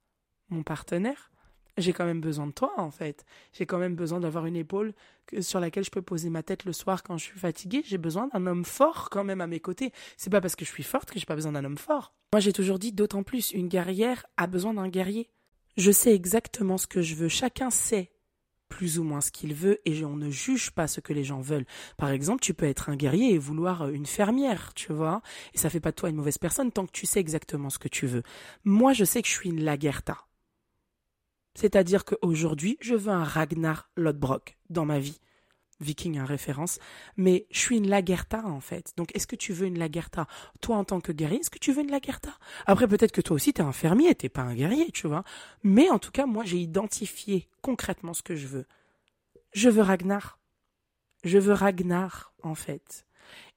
mon 0.49 0.63
partenaire. 0.63 1.31
J'ai 1.77 1.93
quand 1.93 2.07
même 2.07 2.21
besoin 2.21 2.47
de 2.47 2.53
toi, 2.53 2.73
en 2.79 2.91
fait. 2.91 3.25
J'ai 3.53 3.67
quand 3.67 3.79
même 3.79 3.95
besoin 3.95 4.21
d'avoir 4.21 4.47
une 4.47 4.57
épaule 4.57 4.95
sur 5.41 5.61
laquelle 5.61 5.85
je 5.85 5.91
peux 5.91 6.03
poser 6.03 6.31
ma 6.31 6.43
tête 6.43 6.65
le 6.65 6.73
soir 6.73 7.03
quand 7.03 7.19
je 7.19 7.25
suis 7.25 7.39
fatiguée. 7.39 7.83
J'ai 7.85 7.99
besoin 7.99 8.29
d'un 8.29 8.47
homme 8.47 8.65
fort 8.65 9.11
quand 9.11 9.25
même 9.25 9.41
à 9.41 9.47
mes 9.47 9.61
côtés. 9.61 9.93
C'est 10.17 10.31
pas 10.31 10.41
parce 10.41 10.57
que 10.57 10.65
je 10.65 10.71
suis 10.71 10.83
forte 10.83 11.11
que 11.11 11.19
j'ai 11.19 11.27
pas 11.27 11.35
besoin 11.35 11.53
d'un 11.53 11.65
homme 11.65 11.79
fort. 11.79 12.15
Moi, 12.33 12.41
j'ai 12.41 12.53
toujours 12.53 12.79
dit 12.79 12.93
d'autant 12.93 13.23
plus, 13.23 13.51
une 13.53 13.69
guerrière 13.69 14.27
a 14.37 14.47
besoin 14.47 14.75
d'un 14.75 14.89
guerrier. 14.89 15.29
Je 15.77 15.91
sais 15.91 16.15
exactement 16.15 16.79
ce 16.79 16.87
que 16.87 17.03
je 17.03 17.15
veux. 17.15 17.29
Chacun 17.29 17.71
sait 17.71 18.13
plus 18.69 18.99
ou 18.99 19.05
moins 19.05 19.21
ce 19.21 19.31
qu'il 19.31 19.55
veut 19.55 19.81
et 19.85 20.05
on 20.05 20.17
ne 20.17 20.31
juge 20.31 20.71
pas 20.71 20.87
ce 20.87 21.01
que 21.01 21.13
les 21.13 21.25
gens 21.25 21.41
veulent. 21.41 21.67
Par 21.97 22.11
exemple, 22.11 22.41
tu 22.41 22.55
peux 22.55 22.67
être 22.67 22.89
un 22.89 22.97
guerrier 22.97 23.35
et 23.35 23.39
vouloir 23.39 23.83
euh, 23.83 23.91
une 23.91 24.07
fermière, 24.07 24.73
tu 24.75 24.93
vois, 24.93 25.23
et 25.55 25.59
ça 25.59 25.71
fait 25.71 25.81
pas 25.81 25.91
de 25.91 25.97
toi 25.97 26.09
une 26.09 26.17
mauvaise 26.17 26.39
personne 26.39 26.73
tant 26.73 26.87
que 26.87 26.93
tu 26.93 27.07
sais 27.07 27.21
exactement 27.21 27.71
ce 27.71 27.79
que 27.79 27.89
tu 27.89 28.07
veux. 28.07 28.23
Moi, 28.65 28.93
je 28.93 29.05
sais 29.05 29.23
que 29.23 29.29
je 29.29 29.33
suis 29.33 29.51
une 29.51 29.63
Lagerta. 29.63 30.27
C'est-à-dire 31.57 32.05
qu'aujourd'hui, 32.05 32.77
je 32.81 32.95
veux 32.95 33.13
un 33.13 33.25
Ragnar 33.25 33.91
Lodbrok 33.97 34.57
dans 34.71 34.85
ma 34.85 34.99
vie 34.99 35.19
viking 35.81 36.19
en 36.21 36.25
référence, 36.25 36.79
mais 37.17 37.47
je 37.51 37.59
suis 37.59 37.77
une 37.77 37.89
Lagerta 37.89 38.45
en 38.47 38.61
fait. 38.61 38.93
Donc 38.97 39.15
est-ce 39.15 39.27
que 39.27 39.37
tu 39.37 39.53
veux 39.53 39.67
une 39.67 39.79
Lagerta 39.79 40.27
Toi 40.61 40.77
en 40.77 40.85
tant 40.85 41.01
que 41.01 41.13
guerrier, 41.13 41.41
est-ce 41.41 41.51
que 41.51 41.59
tu 41.59 41.73
veux 41.73 41.83
une 41.83 41.91
Lagerta 41.91 42.37
Après 42.67 42.89
peut-être 42.89 43.13
que 43.13 43.21
toi 43.21 43.37
aussi 43.37 43.53
t'es 43.53 43.63
un 43.63 43.73
fermier, 43.73 44.15
t'es 44.15 44.29
pas 44.29 44.43
un 44.43 44.55
guerrier, 44.55 44.91
tu 44.91 45.07
vois. 45.07 45.25
Mais 45.63 45.91
en 45.91 45.99
tout 45.99 46.11
cas, 46.11 46.27
moi 46.27 46.45
j'ai 46.45 46.59
identifié 46.59 47.49
concrètement 47.63 48.15
ce 48.15 48.23
que 48.23 48.37
je 48.37 48.47
veux. 48.47 48.67
Je 49.53 49.69
veux 49.69 49.83
Ragnar. 49.83 50.39
Je 51.25 51.39
veux 51.39 51.53
Ragnar 51.53 52.33
en 52.43 52.55
fait. 52.55 53.07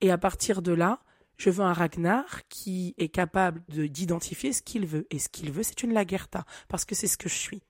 Et 0.01 0.11
à 0.11 0.17
partir 0.17 0.61
de 0.61 0.71
là, 0.71 0.99
je 1.37 1.49
veux 1.49 1.63
un 1.63 1.73
Ragnar 1.73 2.47
qui 2.49 2.95
est 2.97 3.09
capable 3.09 3.63
d'identifier 3.69 4.51
ce 4.51 4.61
qu'il 4.61 4.85
veut. 4.85 5.07
Et 5.09 5.19
ce 5.19 5.29
qu'il 5.29 5.51
veut, 5.51 5.63
c'est 5.63 5.83
une 5.83 5.93
Lagerta, 5.93 6.43
parce 6.67 6.83
que 6.83 6.95
c'est 6.95 7.07
ce 7.07 7.17
que 7.17 7.29
je 7.29 7.35
suis. 7.35 7.61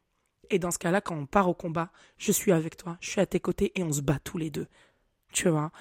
Et 0.50 0.60
dans 0.60 0.72
ce 0.72 0.80
cas-là, 0.80 1.02
quand 1.02 1.16
on 1.16 1.26
part 1.26 1.50
au 1.50 1.54
combat, 1.54 1.92
je 2.18 2.32
suis 2.32 2.52
avec 2.52 2.78
toi, 2.78 2.98
je 3.02 3.10
suis 3.10 3.22
à 3.22 3.26
tes 3.26 3.40
côtés 3.40 3.72
et 3.76 3.84
on 3.84 3.92
se 3.92 4.02
bat 4.02 4.20
tous 4.24 4.38
les 4.38 4.50
deux. 4.50 4.68
Tu 5.32 5.50
vois? 5.50 5.72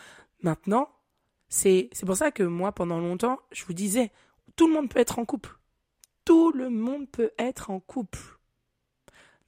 Maintenant, 0.42 0.88
c'est, 1.48 1.88
c'est 1.92 2.06
pour 2.06 2.16
ça 2.16 2.30
que 2.30 2.42
moi, 2.42 2.72
pendant 2.72 2.98
longtemps, 2.98 3.38
je 3.52 3.64
vous 3.64 3.72
disais, 3.72 4.12
tout 4.56 4.68
le 4.68 4.74
monde 4.74 4.90
peut 4.90 5.00
être 5.00 5.18
en 5.18 5.24
couple. 5.24 5.58
Tout 6.24 6.52
le 6.52 6.68
monde 6.68 7.08
peut 7.10 7.30
être 7.38 7.70
en 7.70 7.80
couple. 7.80 8.38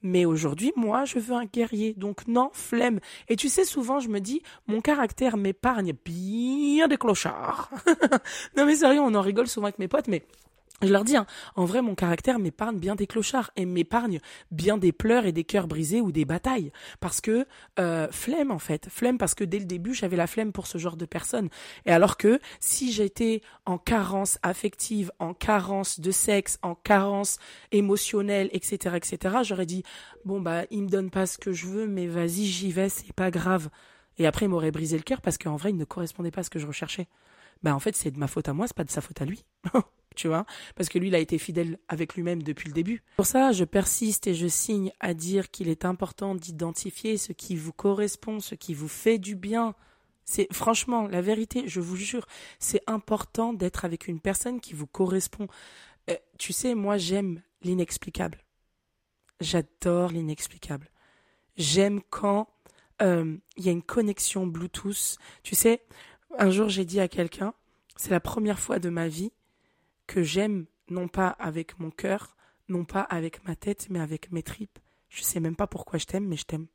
Mais 0.03 0.25
aujourd'hui, 0.25 0.73
moi, 0.75 1.05
je 1.05 1.19
veux 1.19 1.35
un 1.35 1.45
guerrier. 1.45 1.93
Donc 1.93 2.27
non, 2.27 2.49
flemme. 2.53 2.99
Et 3.27 3.35
tu 3.35 3.49
sais, 3.49 3.65
souvent, 3.65 3.99
je 3.99 4.09
me 4.09 4.19
dis, 4.19 4.41
mon 4.67 4.81
caractère 4.81 5.37
m'épargne 5.37 5.93
bien 5.93 6.87
des 6.87 6.97
clochards. 6.97 7.69
non 8.57 8.65
mais 8.65 8.75
sérieux, 8.75 9.01
on 9.01 9.13
en 9.13 9.21
rigole 9.21 9.47
souvent 9.47 9.67
avec 9.67 9.77
mes 9.77 9.87
potes, 9.87 10.07
mais 10.07 10.23
je 10.81 10.91
leur 10.91 11.03
dis, 11.03 11.15
hein, 11.15 11.25
en 11.55 11.65
vrai, 11.65 11.81
mon 11.81 11.95
caractère 11.95 12.39
m'épargne 12.39 12.77
bien 12.77 12.95
des 12.95 13.07
clochards 13.07 13.51
et 13.55 13.65
m'épargne 13.65 14.19
bien 14.49 14.77
des 14.77 14.91
pleurs 14.91 15.25
et 15.25 15.31
des 15.31 15.43
cœurs 15.43 15.67
brisés 15.67 16.01
ou 16.01 16.11
des 16.11 16.25
batailles. 16.25 16.71
Parce 16.99 17.21
que, 17.21 17.45
euh, 17.79 18.07
flemme 18.11 18.51
en 18.51 18.59
fait, 18.59 18.89
flemme 18.89 19.17
parce 19.17 19.35
que 19.35 19.43
dès 19.43 19.59
le 19.59 19.65
début, 19.65 19.93
j'avais 19.93 20.17
la 20.17 20.27
flemme 20.27 20.51
pour 20.51 20.67
ce 20.67 20.77
genre 20.77 20.97
de 20.97 21.05
personnes. 21.05 21.49
Et 21.85 21.91
alors 21.91 22.17
que 22.17 22.39
si 22.59 22.91
j'étais 22.91 23.41
en 23.65 23.77
carence 23.77 24.39
affective, 24.43 25.11
en 25.19 25.33
carence 25.33 25.99
de 25.99 26.11
sexe, 26.11 26.57
en 26.61 26.75
carence 26.75 27.37
émotionnelle, 27.71 28.49
etc., 28.51 28.95
etc., 28.95 29.37
j'aurais 29.43 29.65
dit, 29.65 29.83
bon 30.25 30.41
bah, 30.41 30.63
il 30.71 30.83
me 30.83 30.89
donne 30.89 31.09
pas 31.09 31.25
ce 31.25 31.37
que 31.37 31.51
je 31.51 31.67
veux, 31.67 31.87
mais 31.87 32.07
vas-y, 32.07 32.45
j'y 32.45 32.71
vais, 32.71 32.89
c'est 32.89 33.13
pas 33.13 33.31
grave. 33.31 33.69
Et 34.17 34.27
après, 34.27 34.45
il 34.45 34.49
m'aurait 34.49 34.71
brisé 34.71 34.97
le 34.97 35.03
cœur 35.03 35.21
parce 35.21 35.37
qu'en 35.37 35.55
vrai, 35.55 35.71
il 35.71 35.77
ne 35.77 35.85
correspondait 35.85 36.31
pas 36.31 36.41
à 36.41 36.43
ce 36.43 36.49
que 36.49 36.59
je 36.59 36.67
recherchais. 36.67 37.07
Bah 37.63 37.75
en 37.75 37.79
fait, 37.79 37.95
c'est 37.95 38.11
de 38.11 38.19
ma 38.19 38.27
faute 38.27 38.49
à 38.49 38.53
moi, 38.53 38.67
c'est 38.67 38.75
pas 38.75 38.83
de 38.83 38.89
sa 38.89 39.01
faute 39.01 39.21
à 39.21 39.25
lui. 39.25 39.45
tu 40.15 40.27
vois, 40.27 40.45
parce 40.75 40.89
que 40.89 40.99
lui, 40.99 41.07
il 41.07 41.15
a 41.15 41.19
été 41.19 41.37
fidèle 41.37 41.79
avec 41.87 42.15
lui-même 42.15 42.43
depuis 42.43 42.67
le 42.67 42.73
début. 42.73 43.03
Pour 43.15 43.25
ça, 43.25 43.51
je 43.51 43.63
persiste 43.63 44.27
et 44.27 44.33
je 44.33 44.47
signe 44.47 44.91
à 44.99 45.13
dire 45.13 45.51
qu'il 45.51 45.69
est 45.69 45.85
important 45.85 46.35
d'identifier 46.35 47.17
ce 47.17 47.31
qui 47.31 47.55
vous 47.55 47.73
correspond, 47.73 48.39
ce 48.39 48.55
qui 48.55 48.73
vous 48.73 48.87
fait 48.87 49.17
du 49.17 49.35
bien. 49.35 49.75
C'est 50.25 50.47
franchement 50.53 51.07
la 51.07 51.21
vérité, 51.21 51.63
je 51.67 51.79
vous 51.79 51.95
jure, 51.95 52.25
c'est 52.59 52.81
important 52.87 53.53
d'être 53.53 53.85
avec 53.85 54.07
une 54.07 54.19
personne 54.19 54.59
qui 54.59 54.73
vous 54.73 54.87
correspond. 54.87 55.47
Euh, 56.09 56.15
tu 56.37 56.53
sais, 56.53 56.75
moi, 56.75 56.97
j'aime 56.97 57.41
l'inexplicable. 57.63 58.43
J'adore 59.39 60.09
l'inexplicable. 60.09 60.89
J'aime 61.57 62.01
quand 62.09 62.47
euh, 63.01 63.37
il 63.57 63.65
y 63.65 63.69
a 63.69 63.71
une 63.71 63.81
connexion 63.81 64.45
Bluetooth. 64.45 65.17
Tu 65.43 65.55
sais, 65.55 65.81
un 66.37 66.49
jour, 66.49 66.69
j'ai 66.69 66.85
dit 66.85 66.99
à 66.99 67.07
quelqu'un, 67.07 67.53
c'est 67.95 68.11
la 68.11 68.19
première 68.19 68.59
fois 68.59 68.79
de 68.79 68.89
ma 68.89 69.07
vie 69.07 69.31
que 70.07 70.23
j'aime 70.23 70.65
non 70.89 71.07
pas 71.07 71.29
avec 71.29 71.79
mon 71.79 71.91
cœur, 71.91 72.35
non 72.67 72.85
pas 72.85 73.01
avec 73.01 73.45
ma 73.45 73.55
tête, 73.55 73.87
mais 73.89 73.99
avec 73.99 74.31
mes 74.31 74.43
tripes. 74.43 74.79
Je 75.09 75.23
sais 75.23 75.39
même 75.39 75.55
pas 75.55 75.67
pourquoi 75.67 75.99
je 75.99 76.05
t'aime, 76.05 76.27
mais 76.27 76.37
je 76.37 76.45
t'aime. 76.45 76.67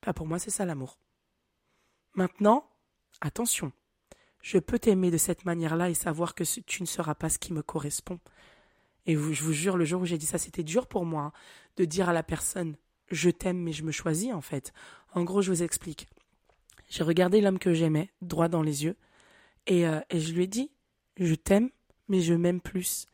Pas 0.00 0.12
pour 0.12 0.26
moi, 0.26 0.38
c'est 0.38 0.50
ça 0.50 0.64
l'amour. 0.64 0.98
Maintenant, 2.14 2.68
attention. 3.20 3.72
Je 4.42 4.58
peux 4.58 4.78
t'aimer 4.78 5.10
de 5.10 5.16
cette 5.16 5.44
manière-là 5.44 5.88
et 5.88 5.94
savoir 5.94 6.34
que 6.34 6.42
tu 6.42 6.82
ne 6.82 6.86
seras 6.86 7.14
pas 7.14 7.28
ce 7.28 7.38
qui 7.38 7.52
me 7.52 7.62
correspond. 7.62 8.18
Et 9.06 9.14
je 9.14 9.42
vous 9.42 9.52
jure, 9.52 9.76
le 9.76 9.84
jour 9.84 10.02
où 10.02 10.06
j'ai 10.06 10.18
dit 10.18 10.26
ça, 10.26 10.38
c'était 10.38 10.64
dur 10.64 10.86
pour 10.86 11.04
moi 11.04 11.22
hein, 11.22 11.32
de 11.76 11.84
dire 11.84 12.08
à 12.08 12.12
la 12.12 12.22
personne 12.22 12.76
je 13.12 13.30
t'aime 13.30 13.58
mais 13.58 13.72
je 13.72 13.84
me 13.84 13.92
choisis 13.92 14.32
en 14.32 14.40
fait. 14.40 14.72
En 15.14 15.22
gros, 15.22 15.42
je 15.42 15.50
vous 15.50 15.62
explique. 15.62 16.08
J'ai 16.88 17.04
regardé 17.04 17.40
l'homme 17.40 17.58
que 17.58 17.72
j'aimais 17.72 18.10
droit 18.20 18.48
dans 18.48 18.62
les 18.62 18.84
yeux 18.84 18.96
et, 19.66 19.86
euh, 19.86 20.00
et 20.10 20.18
je 20.18 20.32
lui 20.32 20.44
ai 20.44 20.46
dit 20.46 20.70
je 21.18 21.34
t'aime 21.34 21.70
mais 22.08 22.20
je 22.20 22.34
m'aime 22.34 22.60
plus. 22.60 23.06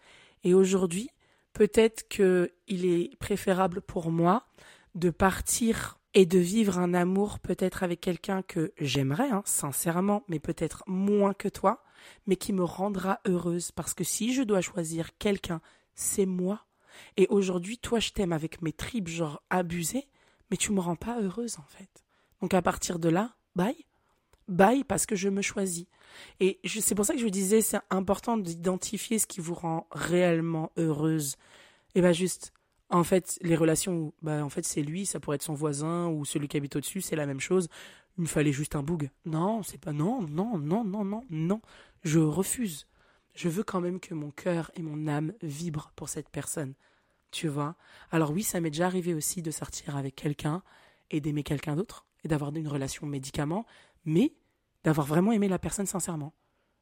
Et 0.45 0.55
aujourd'hui, 0.55 1.11
peut-être 1.53 2.09
qu'il 2.09 2.85
est 2.85 3.17
préférable 3.19 3.81
pour 3.81 4.11
moi 4.11 4.47
de 4.95 5.11
partir 5.11 5.99
et 6.15 6.27
de 6.27 6.39
vivre 6.39 6.79
un 6.79 6.95
amour 6.95 7.39
peut-être 7.39 7.83
avec 7.83 8.01
quelqu'un 8.01 8.43
que 8.43 8.73
j'aimerais, 8.79 9.31
hein, 9.31 9.43
sincèrement, 9.45 10.25
mais 10.29 10.39
peut-être 10.39 10.83
moins 10.87 11.35
que 11.35 11.49
toi, 11.49 11.85
mais 12.27 12.37
qui 12.37 12.53
me 12.53 12.65
rendra 12.65 13.21
heureuse. 13.27 13.73
Parce 13.73 13.95
que 13.95 14.05
si 14.05 14.33
je 14.33 14.43
dois 14.43 14.61
choisir 14.61 15.17
quelqu'un, 15.19 15.61
c'est 15.95 16.27
moi. 16.27 16.65
Et 17.17 17.27
aujourd'hui, 17.29 17.79
toi, 17.79 18.01
je 18.01 18.11
t'aime 18.11 18.33
avec 18.33 18.63
mes 18.63 18.73
tripes, 18.73 19.09
genre 19.09 19.43
abusées, 19.51 20.09
mais 20.51 20.57
tu 20.57 20.73
me 20.73 20.81
rends 20.81 20.97
pas 20.97 21.21
heureuse, 21.21 21.59
en 21.59 21.67
fait. 21.67 22.05
Donc 22.41 22.55
à 22.55 22.63
partir 22.63 22.99
de 22.99 23.09
là, 23.09 23.37
bye. 23.55 23.88
Bye 24.49 24.85
parce 24.85 25.07
que 25.07 25.15
je 25.17 25.29
me 25.29 25.43
choisis. 25.43 25.87
Et 26.41 26.59
c'est 26.67 26.95
pour 26.95 27.05
ça 27.05 27.15
que 27.15 27.21
je 27.21 27.29
disais, 27.29 27.61
c'est 27.61 27.81
important 27.91 28.37
d'identifier 28.37 29.19
ce 29.19 29.27
qui 29.27 29.41
vous 29.41 29.55
rend 29.55 29.87
réellement 29.91 30.73
heureuse. 30.77 31.37
Et 31.95 32.01
bah 32.01 32.13
juste, 32.13 32.53
en 32.91 33.05
fait, 33.05 33.39
les 33.43 33.57
relations, 33.57 34.13
bah 34.23 34.45
en 34.45 34.49
fait 34.49 34.65
c'est 34.65 34.83
lui, 34.83 35.05
ça 35.07 35.21
pourrait 35.21 35.37
être 35.37 35.43
son 35.43 35.55
voisin 35.55 36.09
ou 36.09 36.25
celui 36.25 36.49
qui 36.49 36.57
habite 36.57 36.77
au-dessus, 36.77 37.03
c'est 37.03 37.17
la 37.17 37.27
même 37.27 37.41
chose. 37.41 37.69
Il 38.17 38.23
me 38.23 38.27
fallait 38.27 38.53
juste 38.53 38.75
un 38.75 38.83
boug. 38.83 39.11
Non, 39.27 39.63
c'est 39.63 39.79
pas 39.79 39.93
non, 39.93 40.23
non, 40.23 40.59
non, 40.59 40.83
non, 40.83 41.05
non, 41.05 41.25
non. 41.31 41.61
Je 42.03 42.19
refuse. 42.19 42.87
Je 43.35 43.49
veux 43.49 43.63
quand 43.63 43.81
même 43.81 44.01
que 44.01 44.15
mon 44.15 44.31
cœur 44.31 44.71
et 44.75 44.83
mon 44.83 45.07
âme 45.07 45.33
vibrent 45.43 45.93
pour 45.95 46.09
cette 46.09 46.29
personne. 46.29 46.75
Tu 47.31 47.47
vois? 47.47 47.77
Alors 48.11 48.33
oui, 48.33 48.43
ça 48.43 48.61
m'est 48.61 48.71
déjà 48.71 48.87
arrivé 48.87 49.15
aussi 49.15 49.43
de 49.43 49.51
sortir 49.51 49.97
avec 49.97 50.17
quelqu'un 50.17 50.63
et 51.11 51.21
d'aimer 51.21 51.43
quelqu'un 51.43 51.77
d'autre 51.77 52.07
et 52.25 52.29
d'avoir 52.29 52.55
une 52.55 52.67
relation 52.67 53.07
médicament, 53.07 53.67
mais 54.09 54.33
d'avoir 54.85 55.07
vraiment 55.07 55.33
aimé 55.33 55.49
la 55.49 55.59
personne 55.59 55.87
sincèrement. 55.87 56.33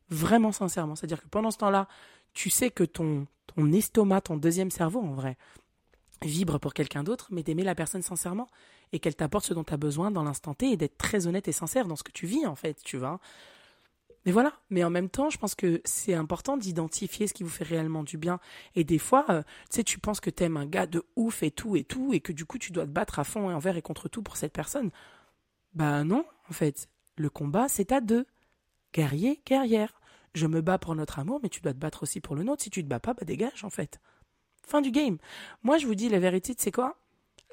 Vraiment 0.09 0.53
sincèrement. 0.53 0.95
C'est-à-dire 0.95 1.21
que 1.21 1.29
pendant 1.29 1.51
ce 1.51 1.59
temps-là, 1.59 1.89
tu 2.33 2.51
sais 2.51 2.71
que 2.71 2.85
ton, 2.85 3.27
estomac, 3.73 4.23
ton 4.23 4.37
deuxième 4.37 4.71
cerveau, 4.71 5.01
en 5.01 5.13
vrai, 5.13 5.37
vibre 6.23 6.61
pour 6.61 6.73
quelqu'un 6.73 7.03
d'autre, 7.03 7.29
mais 7.31 7.43
d'aimer 7.43 7.65
la 7.65 7.75
personne 7.75 8.03
sincèrement 8.03 8.47
et 8.93 9.01
qu'elle 9.01 9.17
t'apporte 9.17 9.47
ce 9.47 9.55
dont 9.55 9.65
tu 9.65 9.75
as 9.75 9.79
besoin 9.79 10.11
dans 10.11 10.23
l'instant 10.23 10.55
T 10.55 10.71
et 10.71 10.77
d'être 10.77 10.97
très 10.97 11.27
honnête 11.27 11.49
et 11.49 11.53
sincère 11.53 11.87
dans 11.87 11.97
ce 11.97 12.05
que 12.05 12.13
tu 12.13 12.27
vis, 12.27 12.47
en 12.47 12.55
fait, 12.55 12.81
tu 12.85 12.97
vois. 12.97 13.19
Mais 14.25 14.33
voilà, 14.33 14.53
mais 14.71 14.83
en 14.85 14.91
même 14.91 15.09
temps, 15.09 15.31
je 15.31 15.39
pense 15.39 15.55
que 15.55 15.81
c'est 15.85 16.15
important 16.15 16.57
d'identifier 16.57 17.27
ce 17.27 17.35
qui 17.35 17.43
vous 17.43 17.49
fait 17.49 17.65
réellement 17.65 18.03
du 18.03 18.19
bien. 18.19 18.41
Et 18.75 18.83
des 18.83 18.99
fois, 18.99 19.25
euh, 19.31 19.43
tu 19.71 19.77
sais, 19.77 19.85
tu 19.85 19.99
penses 19.99 20.21
que 20.21 20.31
t'aimes 20.31 20.57
un 20.57 20.67
gars 20.67 20.87
de 20.87 21.05
ouf 21.15 21.43
et 21.43 21.53
tout 21.53 21.77
et 21.77 21.85
tout, 21.85 22.13
et 22.13 22.21
que 22.21 22.33
du 22.33 22.45
coup, 22.45 22.59
tu 22.59 22.73
dois 22.73 22.87
te 22.87 22.91
battre 22.91 23.19
à 23.19 23.25
fond 23.25 23.51
et 23.51 23.55
envers 23.55 23.77
et 23.77 23.83
contre 23.83 24.09
tout 24.09 24.23
pour 24.23 24.37
cette 24.37 24.53
personne. 24.53 24.91
Bah 25.75 26.05
non, 26.05 26.25
en 26.49 26.53
fait. 26.53 26.89
Le 27.17 27.31
combat, 27.31 27.69
c'est 27.69 27.93
à 27.93 28.01
deux. 28.01 28.27
Guerrier, 28.93 29.43
guerrière. 29.47 30.01
Je 30.35 30.47
me 30.47 30.61
bats 30.61 30.79
pour 30.79 30.95
notre 30.95 31.19
amour, 31.19 31.41
mais 31.43 31.49
tu 31.49 31.61
dois 31.61 31.73
te 31.73 31.79
battre 31.79 32.03
aussi 32.03 32.21
pour 32.21 32.37
le 32.37 32.43
nôtre. 32.43 32.63
Si 32.63 32.71
tu 32.71 32.83
te 32.83 32.89
bats 32.89 33.01
pas, 33.01 33.15
bah 33.15 33.25
dégage, 33.25 33.65
en 33.65 33.71
fait. 33.71 34.01
Fin 34.67 34.83
du 34.83 34.91
game. 34.91 35.19
Moi, 35.63 35.79
je 35.79 35.87
vous 35.87 35.95
dis 35.95 36.09
la 36.09 36.19
vérité, 36.19 36.55
c'est 36.59 36.73
quoi? 36.73 36.99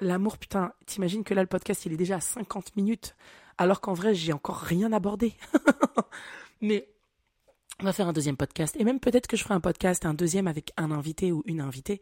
L'amour, 0.01 0.37
putain, 0.37 0.73
t'imagines 0.85 1.23
que 1.23 1.33
là, 1.33 1.41
le 1.41 1.47
podcast, 1.47 1.85
il 1.85 1.93
est 1.93 1.97
déjà 1.97 2.15
à 2.15 2.19
50 2.19 2.75
minutes, 2.75 3.15
alors 3.57 3.79
qu'en 3.79 3.93
vrai, 3.93 4.13
j'ai 4.13 4.33
encore 4.33 4.57
rien 4.57 4.91
abordé. 4.91 5.33
Mais 6.61 6.89
on 7.79 7.85
va 7.85 7.93
faire 7.93 8.07
un 8.07 8.13
deuxième 8.13 8.37
podcast. 8.37 8.75
Et 8.79 8.83
même 8.83 8.99
peut-être 8.99 9.27
que 9.27 9.37
je 9.37 9.43
ferai 9.43 9.53
un 9.53 9.61
podcast, 9.61 10.05
un 10.05 10.13
deuxième 10.13 10.47
avec 10.47 10.71
un 10.77 10.91
invité 10.91 11.31
ou 11.31 11.43
une 11.45 11.61
invitée. 11.61 12.01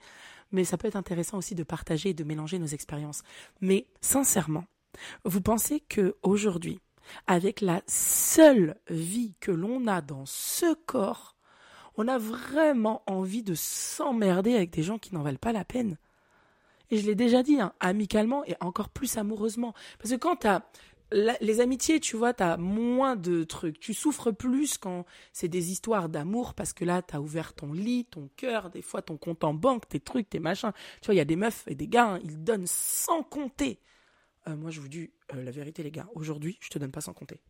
Mais 0.51 0.63
ça 0.63 0.77
peut 0.77 0.87
être 0.87 0.95
intéressant 0.95 1.37
aussi 1.37 1.55
de 1.55 1.63
partager 1.63 2.09
et 2.09 2.13
de 2.13 2.23
mélanger 2.23 2.59
nos 2.59 2.67
expériences. 2.67 3.23
Mais 3.61 3.87
sincèrement, 4.01 4.65
vous 5.25 5.41
pensez 5.41 5.79
que 5.79 6.15
aujourd'hui, 6.23 6.79
avec 7.27 7.61
la 7.61 7.81
seule 7.87 8.75
vie 8.89 9.35
que 9.39 9.51
l'on 9.51 9.87
a 9.87 10.01
dans 10.01 10.25
ce 10.25 10.73
corps, 10.85 11.35
on 11.95 12.07
a 12.07 12.17
vraiment 12.17 13.03
envie 13.07 13.43
de 13.43 13.53
s'emmerder 13.55 14.55
avec 14.55 14.71
des 14.71 14.83
gens 14.83 14.97
qui 14.97 15.13
n'en 15.13 15.23
valent 15.23 15.37
pas 15.37 15.51
la 15.51 15.65
peine. 15.65 15.97
Et 16.89 16.97
je 16.97 17.05
l'ai 17.05 17.15
déjà 17.15 17.41
dit, 17.41 17.59
hein, 17.59 17.73
amicalement 17.79 18.43
et 18.45 18.55
encore 18.59 18.89
plus 18.89 19.17
amoureusement. 19.17 19.73
Parce 19.97 20.11
que 20.11 20.17
quand 20.17 20.37
tu 20.37 20.47
as 20.47 20.63
les 21.11 21.59
amitiés, 21.59 21.99
tu 21.99 22.15
vois, 22.15 22.33
t'as 22.33 22.57
moins 22.57 23.15
de 23.15 23.43
trucs. 23.43 23.79
Tu 23.79 23.93
souffres 23.93 24.31
plus 24.31 24.77
quand 24.77 25.05
c'est 25.33 25.47
des 25.47 25.71
histoires 25.71 26.09
d'amour 26.09 26.53
parce 26.53 26.73
que 26.73 26.85
là, 26.85 27.01
t'as 27.01 27.19
ouvert 27.19 27.53
ton 27.53 27.73
lit, 27.73 28.05
ton 28.05 28.29
cœur, 28.37 28.69
des 28.69 28.81
fois 28.81 29.01
ton 29.01 29.17
compte 29.17 29.43
en 29.43 29.53
banque, 29.53 29.87
tes 29.89 29.99
trucs, 29.99 30.29
tes 30.29 30.39
machins. 30.39 30.71
Tu 31.01 31.07
vois, 31.07 31.15
il 31.15 31.17
y 31.17 31.21
a 31.21 31.25
des 31.25 31.35
meufs 31.35 31.63
et 31.67 31.75
des 31.75 31.87
gars, 31.87 32.13
hein, 32.13 32.19
ils 32.23 32.41
donnent 32.43 32.67
sans 32.67 33.23
compter. 33.23 33.79
Euh, 34.47 34.55
moi, 34.55 34.71
je 34.71 34.79
vous 34.79 34.87
dis 34.87 35.11
euh, 35.33 35.43
la 35.43 35.51
vérité, 35.51 35.83
les 35.83 35.91
gars. 35.91 36.07
Aujourd'hui, 36.15 36.57
je 36.61 36.69
te 36.69 36.79
donne 36.79 36.91
pas 36.91 37.01
sans 37.01 37.13
compter. 37.13 37.41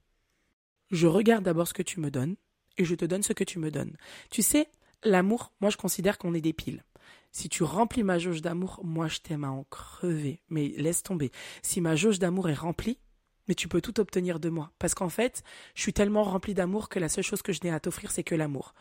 Je 0.91 1.07
regarde 1.07 1.43
d'abord 1.43 1.67
ce 1.67 1.73
que 1.73 1.83
tu 1.83 1.99
me 1.99 2.11
donnes 2.11 2.35
et 2.77 2.85
je 2.85 2.95
te 2.95 3.05
donne 3.05 3.23
ce 3.23 3.33
que 3.33 3.43
tu 3.43 3.59
me 3.59 3.71
donnes. 3.71 3.95
Tu 4.29 4.41
sais, 4.41 4.67
l'amour, 5.03 5.53
moi, 5.61 5.69
je 5.69 5.77
considère 5.77 6.17
qu'on 6.17 6.33
est 6.33 6.41
des 6.41 6.53
piles. 6.53 6.83
Si 7.31 7.47
tu 7.47 7.63
remplis 7.63 8.03
ma 8.03 8.19
jauge 8.19 8.41
d'amour, 8.41 8.81
moi, 8.83 9.07
je 9.07 9.19
t'aime 9.19 9.45
à 9.45 9.51
en 9.51 9.63
crever. 9.65 10.41
Mais 10.49 10.69
laisse 10.77 11.03
tomber. 11.03 11.31
Si 11.61 11.79
ma 11.79 11.95
jauge 11.95 12.19
d'amour 12.19 12.49
est 12.49 12.55
remplie, 12.55 12.99
mais 13.47 13.55
tu 13.55 13.67
peux 13.67 13.81
tout 13.81 13.99
obtenir 13.99 14.39
de 14.39 14.49
moi. 14.49 14.71
Parce 14.79 14.93
qu'en 14.95 15.09
fait, 15.09 15.43
je 15.75 15.81
suis 15.81 15.93
tellement 15.93 16.23
rempli 16.23 16.53
d'amour 16.53 16.89
que 16.89 16.99
la 16.99 17.09
seule 17.09 17.23
chose 17.23 17.41
que 17.41 17.53
je 17.53 17.61
n'ai 17.63 17.71
à 17.71 17.79
t'offrir, 17.79 18.11
c'est 18.11 18.23
que 18.23 18.35
l'amour. 18.35 18.73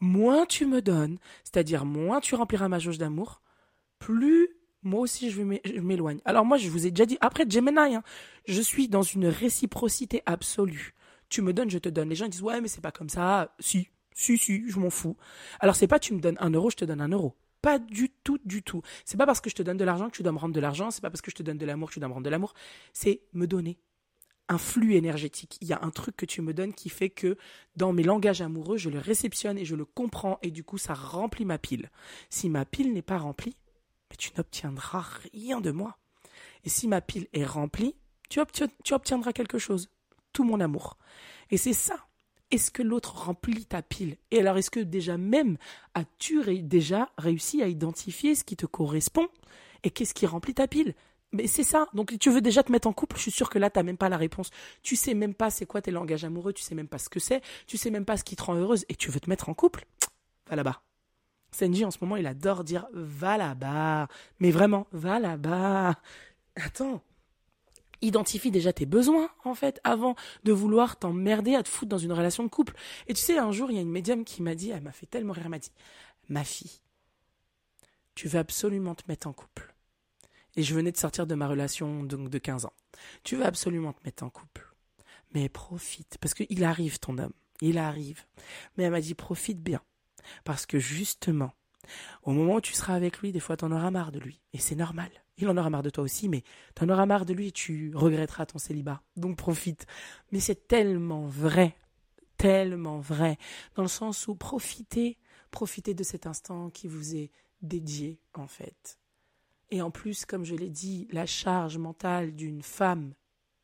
Moins 0.00 0.46
tu 0.46 0.66
me 0.66 0.82
donnes, 0.82 1.18
c'est-à-dire 1.42 1.84
moins 1.84 2.20
tu 2.20 2.34
rempliras 2.34 2.68
ma 2.68 2.78
jauge 2.78 2.98
d'amour, 2.98 3.40
plus 3.98 4.55
moi 4.86 5.00
aussi 5.00 5.30
je 5.30 5.42
m'éloigne. 5.42 6.20
Alors 6.24 6.44
moi, 6.44 6.56
je 6.56 6.70
vous 6.70 6.86
ai 6.86 6.90
déjà 6.90 7.06
dit, 7.06 7.18
après 7.20 7.44
Gemini, 7.48 7.96
hein, 7.96 8.02
je 8.46 8.60
suis 8.60 8.88
dans 8.88 9.02
une 9.02 9.26
réciprocité 9.26 10.22
absolue. 10.26 10.94
Tu 11.28 11.42
me 11.42 11.52
donnes, 11.52 11.70
je 11.70 11.78
te 11.78 11.88
donne. 11.88 12.08
Les 12.08 12.14
gens 12.14 12.28
disent, 12.28 12.42
ouais, 12.42 12.60
mais 12.60 12.68
c'est 12.68 12.80
pas 12.80 12.92
comme 12.92 13.08
ça. 13.08 13.54
Si, 13.58 13.88
si, 14.14 14.38
si, 14.38 14.68
je 14.68 14.78
m'en 14.78 14.90
fous. 14.90 15.16
Alors 15.60 15.76
c'est 15.76 15.88
pas 15.88 15.98
tu 15.98 16.14
me 16.14 16.20
donnes 16.20 16.36
un 16.40 16.50
euro, 16.50 16.70
je 16.70 16.76
te 16.76 16.84
donne 16.84 17.00
un 17.00 17.08
euro. 17.08 17.34
Pas 17.60 17.78
du 17.80 18.10
tout, 18.22 18.38
du 18.44 18.62
tout. 18.62 18.80
C'est 19.04 19.16
pas 19.16 19.26
parce 19.26 19.40
que 19.40 19.50
je 19.50 19.56
te 19.56 19.62
donne 19.62 19.76
de 19.76 19.84
l'argent 19.84 20.08
que 20.08 20.16
tu 20.16 20.22
dois 20.22 20.32
me 20.32 20.38
rendre 20.38 20.54
de 20.54 20.60
l'argent. 20.60 20.90
C'est 20.90 21.00
pas 21.00 21.10
parce 21.10 21.20
que 21.20 21.32
je 21.32 21.36
te 21.36 21.42
donne 21.42 21.58
de 21.58 21.66
l'amour 21.66 21.88
que 21.88 21.94
tu 21.94 22.00
dois 22.00 22.08
me 22.08 22.14
rendre 22.14 22.24
de 22.24 22.30
l'amour. 22.30 22.54
C'est 22.92 23.22
me 23.32 23.46
donner 23.46 23.76
un 24.48 24.58
flux 24.58 24.94
énergétique. 24.94 25.58
Il 25.60 25.66
y 25.66 25.72
a 25.72 25.80
un 25.82 25.90
truc 25.90 26.16
que 26.16 26.26
tu 26.26 26.42
me 26.42 26.54
donnes 26.54 26.72
qui 26.72 26.88
fait 26.88 27.10
que 27.10 27.36
dans 27.74 27.92
mes 27.92 28.04
langages 28.04 28.40
amoureux, 28.40 28.76
je 28.76 28.90
le 28.90 29.00
réceptionne 29.00 29.58
et 29.58 29.64
je 29.64 29.74
le 29.74 29.84
comprends 29.84 30.38
et 30.42 30.52
du 30.52 30.62
coup, 30.62 30.78
ça 30.78 30.94
remplit 30.94 31.44
ma 31.44 31.58
pile. 31.58 31.90
Si 32.30 32.48
ma 32.48 32.64
pile 32.64 32.92
n'est 32.92 33.02
pas 33.02 33.18
remplie, 33.18 33.56
tu 34.16 34.30
n'obtiendras 34.36 35.04
rien 35.32 35.60
de 35.60 35.70
moi. 35.70 35.98
Et 36.64 36.68
si 36.68 36.88
ma 36.88 37.00
pile 37.00 37.28
est 37.32 37.44
remplie, 37.44 37.94
tu, 38.28 38.40
obtiendras 38.92 39.32
quelque 39.32 39.58
chose. 39.58 39.88
Tout 40.32 40.44
mon 40.44 40.60
amour. 40.60 40.98
Et 41.50 41.56
c'est 41.56 41.72
ça. 41.72 42.06
Est-ce 42.50 42.70
que 42.70 42.82
l'autre 42.82 43.26
remplit 43.26 43.66
ta 43.66 43.82
pile? 43.82 44.16
Et 44.30 44.40
alors, 44.40 44.58
est-ce 44.58 44.70
que 44.70 44.80
déjà 44.80 45.16
même 45.16 45.56
as-tu 45.94 46.62
déjà 46.62 47.10
réussi 47.18 47.62
à 47.62 47.68
identifier 47.68 48.34
ce 48.34 48.44
qui 48.44 48.56
te 48.56 48.66
correspond? 48.66 49.28
Et 49.82 49.90
qu'est-ce 49.90 50.14
qui 50.14 50.26
remplit 50.26 50.54
ta 50.54 50.68
pile? 50.68 50.94
Mais 51.32 51.46
c'est 51.46 51.64
ça. 51.64 51.88
Donc 51.92 52.16
tu 52.18 52.30
veux 52.30 52.40
déjà 52.40 52.62
te 52.62 52.70
mettre 52.70 52.86
en 52.88 52.92
couple, 52.92 53.16
je 53.16 53.22
suis 53.22 53.30
sûre 53.30 53.50
que 53.50 53.58
là, 53.58 53.68
tu 53.68 53.82
même 53.82 53.96
pas 53.96 54.08
la 54.08 54.16
réponse. 54.16 54.50
Tu 54.82 54.96
sais 54.96 55.14
même 55.14 55.34
pas 55.34 55.50
c'est 55.50 55.66
quoi 55.66 55.82
tes 55.82 55.90
langages 55.90 56.24
amoureux, 56.24 56.52
tu 56.52 56.62
sais 56.62 56.74
même 56.74 56.88
pas 56.88 56.98
ce 56.98 57.08
que 57.08 57.20
c'est, 57.20 57.42
tu 57.66 57.76
sais 57.76 57.90
même 57.90 58.04
pas 58.04 58.16
ce 58.16 58.24
qui 58.24 58.36
te 58.36 58.42
rend 58.42 58.54
heureuse 58.54 58.84
et 58.88 58.94
tu 58.94 59.10
veux 59.10 59.20
te 59.20 59.28
mettre 59.28 59.48
en 59.48 59.54
couple? 59.54 59.86
Va 60.48 60.56
là-bas. 60.56 60.82
Senji, 61.50 61.84
en 61.84 61.90
ce 61.90 61.98
moment, 62.00 62.16
il 62.16 62.26
adore 62.26 62.64
dire 62.64 62.86
va 62.92 63.36
là-bas. 63.36 64.08
Mais 64.40 64.50
vraiment, 64.50 64.86
va 64.92 65.18
là-bas. 65.18 65.94
Attends. 66.56 67.02
Identifie 68.02 68.50
déjà 68.50 68.72
tes 68.72 68.84
besoins, 68.84 69.30
en 69.44 69.54
fait, 69.54 69.80
avant 69.82 70.16
de 70.44 70.52
vouloir 70.52 70.98
t'emmerder 70.98 71.54
à 71.54 71.62
te 71.62 71.68
foutre 71.68 71.88
dans 71.88 71.98
une 71.98 72.12
relation 72.12 72.44
de 72.44 72.48
couple. 72.48 72.74
Et 73.08 73.14
tu 73.14 73.22
sais, 73.22 73.38
un 73.38 73.52
jour, 73.52 73.70
il 73.70 73.76
y 73.76 73.78
a 73.78 73.82
une 73.82 73.90
médium 73.90 74.24
qui 74.24 74.42
m'a 74.42 74.54
dit, 74.54 74.70
elle 74.70 74.82
m'a 74.82 74.92
fait 74.92 75.06
tellement 75.06 75.32
rire, 75.32 75.44
elle 75.44 75.50
m'a 75.50 75.58
dit, 75.58 75.72
ma 76.28 76.44
fille, 76.44 76.82
tu 78.14 78.28
veux 78.28 78.38
absolument 78.38 78.94
te 78.94 79.04
mettre 79.08 79.26
en 79.26 79.32
couple 79.32 79.76
et 80.56 80.62
je 80.62 80.74
venais 80.74 80.90
de 80.90 80.96
sortir 80.96 81.26
de 81.26 81.34
ma 81.34 81.46
relation 81.46 82.02
donc 82.02 82.30
de 82.30 82.38
15 82.38 82.64
ans. 82.64 82.72
Tu 83.22 83.36
veux 83.36 83.44
absolument 83.44 83.92
te 83.92 84.00
mettre 84.04 84.24
en 84.24 84.30
couple. 84.30 84.74
Mais 85.34 85.48
profite, 85.48 86.16
parce 86.20 86.34
qu'il 86.34 86.64
arrive 86.64 86.98
ton 86.98 87.18
homme, 87.18 87.32
il 87.60 87.78
arrive. 87.78 88.24
Mais 88.76 88.84
elle 88.84 88.90
m'a 88.90 89.00
dit 89.00 89.14
profite 89.14 89.60
bien, 89.60 89.82
parce 90.44 90.66
que 90.66 90.78
justement, 90.78 91.52
au 92.22 92.32
moment 92.32 92.56
où 92.56 92.60
tu 92.60 92.72
seras 92.72 92.94
avec 92.94 93.20
lui, 93.20 93.32
des 93.32 93.40
fois 93.40 93.56
t'en 93.56 93.72
auras 93.72 93.90
marre 93.90 94.12
de 94.12 94.18
lui, 94.18 94.40
et 94.52 94.58
c'est 94.58 94.74
normal. 94.74 95.10
Il 95.38 95.48
en 95.48 95.56
aura 95.56 95.68
marre 95.68 95.82
de 95.82 95.90
toi 95.90 96.04
aussi, 96.04 96.28
mais 96.28 96.42
t'en 96.74 96.88
auras 96.88 97.06
marre 97.06 97.26
de 97.26 97.34
lui 97.34 97.48
et 97.48 97.52
tu 97.52 97.92
regretteras 97.94 98.46
ton 98.46 98.58
célibat. 98.58 99.02
Donc 99.16 99.36
profite. 99.36 99.86
Mais 100.32 100.40
c'est 100.40 100.66
tellement 100.66 101.26
vrai, 101.26 101.76
tellement 102.38 103.00
vrai, 103.00 103.36
dans 103.74 103.82
le 103.82 103.88
sens 103.88 104.28
où 104.28 104.34
profitez, 104.34 105.18
profitez 105.50 105.94
de 105.94 106.02
cet 106.02 106.26
instant 106.26 106.70
qui 106.70 106.88
vous 106.88 107.16
est 107.16 107.30
dédié 107.60 108.20
en 108.34 108.46
fait. 108.46 108.98
Et 109.70 109.82
en 109.82 109.90
plus, 109.90 110.24
comme 110.24 110.44
je 110.44 110.54
l'ai 110.54 110.70
dit, 110.70 111.08
la 111.10 111.26
charge 111.26 111.76
mentale 111.76 112.34
d'une 112.34 112.62
femme, 112.62 113.14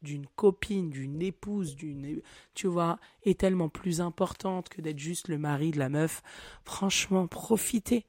d'une 0.03 0.27
copine, 0.27 0.91
d'une 0.91 1.23
épouse, 1.23 1.77
d'une, 1.77 2.21
tu 2.55 2.67
vois, 2.67 2.99
est 3.23 3.39
tellement 3.39 3.69
plus 3.69 4.01
importante 4.01 4.69
que 4.69 4.81
d'être 4.81 4.99
juste 4.99 5.29
le 5.29 5.39
mari 5.39 5.71
de 5.71 5.79
la 5.79 5.89
meuf. 5.89 6.23
Franchement, 6.65 7.27
profitez 7.27 8.07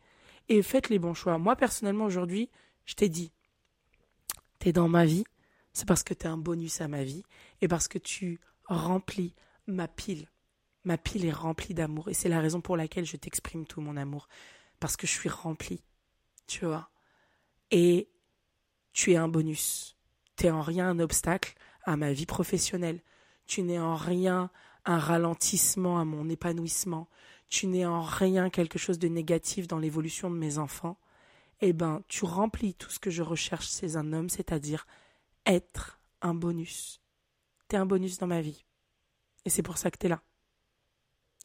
et 0.49 0.61
faites 0.61 0.89
les 0.89 0.99
bons 0.99 1.13
choix. 1.13 1.37
Moi, 1.37 1.55
personnellement, 1.55 2.05
aujourd'hui, 2.05 2.49
je 2.85 2.95
t'ai 2.95 3.09
dit, 3.09 3.31
t'es 4.59 4.73
dans 4.73 4.89
ma 4.89 5.05
vie, 5.05 5.23
c'est 5.73 5.87
parce 5.87 6.03
que 6.03 6.13
t'es 6.13 6.27
un 6.27 6.37
bonus 6.37 6.81
à 6.81 6.87
ma 6.87 7.03
vie 7.03 7.23
et 7.61 7.67
parce 7.67 7.87
que 7.87 7.97
tu 7.97 8.39
remplis 8.65 9.33
ma 9.67 9.87
pile. 9.87 10.27
Ma 10.83 10.97
pile 10.97 11.25
est 11.25 11.31
remplie 11.31 11.73
d'amour 11.73 12.09
et 12.09 12.13
c'est 12.13 12.29
la 12.29 12.41
raison 12.41 12.59
pour 12.59 12.75
laquelle 12.75 13.05
je 13.05 13.15
t'exprime 13.15 13.65
tout 13.65 13.79
mon 13.79 13.95
amour. 13.95 14.27
Parce 14.79 14.97
que 14.97 15.07
je 15.07 15.13
suis 15.13 15.29
remplie. 15.29 15.81
Tu 16.45 16.65
vois 16.65 16.89
et 17.73 18.07
tu 18.93 19.13
es 19.13 19.15
un 19.17 19.27
bonus. 19.27 19.97
Tu 20.37 20.45
n'es 20.45 20.51
en 20.51 20.61
rien 20.61 20.87
un 20.87 20.99
obstacle 20.99 21.55
à 21.83 21.97
ma 21.97 22.13
vie 22.13 22.25
professionnelle. 22.25 23.01
Tu 23.45 23.61
n'es 23.61 23.79
en 23.79 23.95
rien 23.95 24.49
un 24.85 24.97
ralentissement 24.97 25.99
à 25.99 26.05
mon 26.05 26.29
épanouissement. 26.29 27.07
Tu 27.49 27.67
n'es 27.67 27.85
en 27.85 28.01
rien 28.01 28.49
quelque 28.49 28.79
chose 28.79 28.99
de 28.99 29.07
négatif 29.07 29.67
dans 29.67 29.79
l'évolution 29.79 30.29
de 30.29 30.35
mes 30.35 30.57
enfants. 30.57 30.97
Eh 31.61 31.73
ben, 31.73 32.01
tu 32.07 32.25
remplis 32.25 32.73
tout 32.73 32.89
ce 32.89 32.99
que 32.99 33.09
je 33.09 33.21
recherche 33.21 33.69
chez 33.69 33.95
un 33.95 34.11
homme, 34.11 34.29
c'est-à-dire 34.29 34.85
être 35.45 35.99
un 36.21 36.33
bonus. 36.33 37.01
Tu 37.69 37.75
es 37.75 37.79
un 37.79 37.85
bonus 37.85 38.17
dans 38.17 38.27
ma 38.27 38.41
vie. 38.41 38.65
Et 39.45 39.49
c'est 39.49 39.63
pour 39.63 39.77
ça 39.77 39.91
que 39.91 39.97
tu 39.97 40.07
es 40.07 40.09
là. 40.09 40.21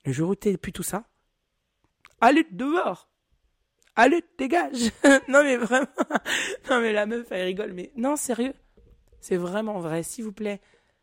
Le 0.04 0.12
jour 0.12 0.30
où 0.30 0.34
t'es 0.34 0.56
plus 0.56 0.72
tout 0.72 0.82
ça, 0.82 1.04
allez 2.20 2.46
dehors 2.50 3.08
allez, 3.98 4.24
dégage. 4.38 4.92
non, 5.28 5.42
mais 5.42 5.56
vraiment. 5.56 5.86
non, 6.70 6.80
mais 6.80 6.92
la 6.92 7.04
meuf, 7.04 7.26
elle 7.30 7.44
rigole. 7.44 7.72
Mais 7.72 7.92
non, 7.96 8.16
sérieux. 8.16 8.54
C'est 9.20 9.36
vraiment 9.36 9.80
vrai. 9.80 10.02
S'il 10.02 10.24
vous 10.24 10.32
plaît, 10.32 10.60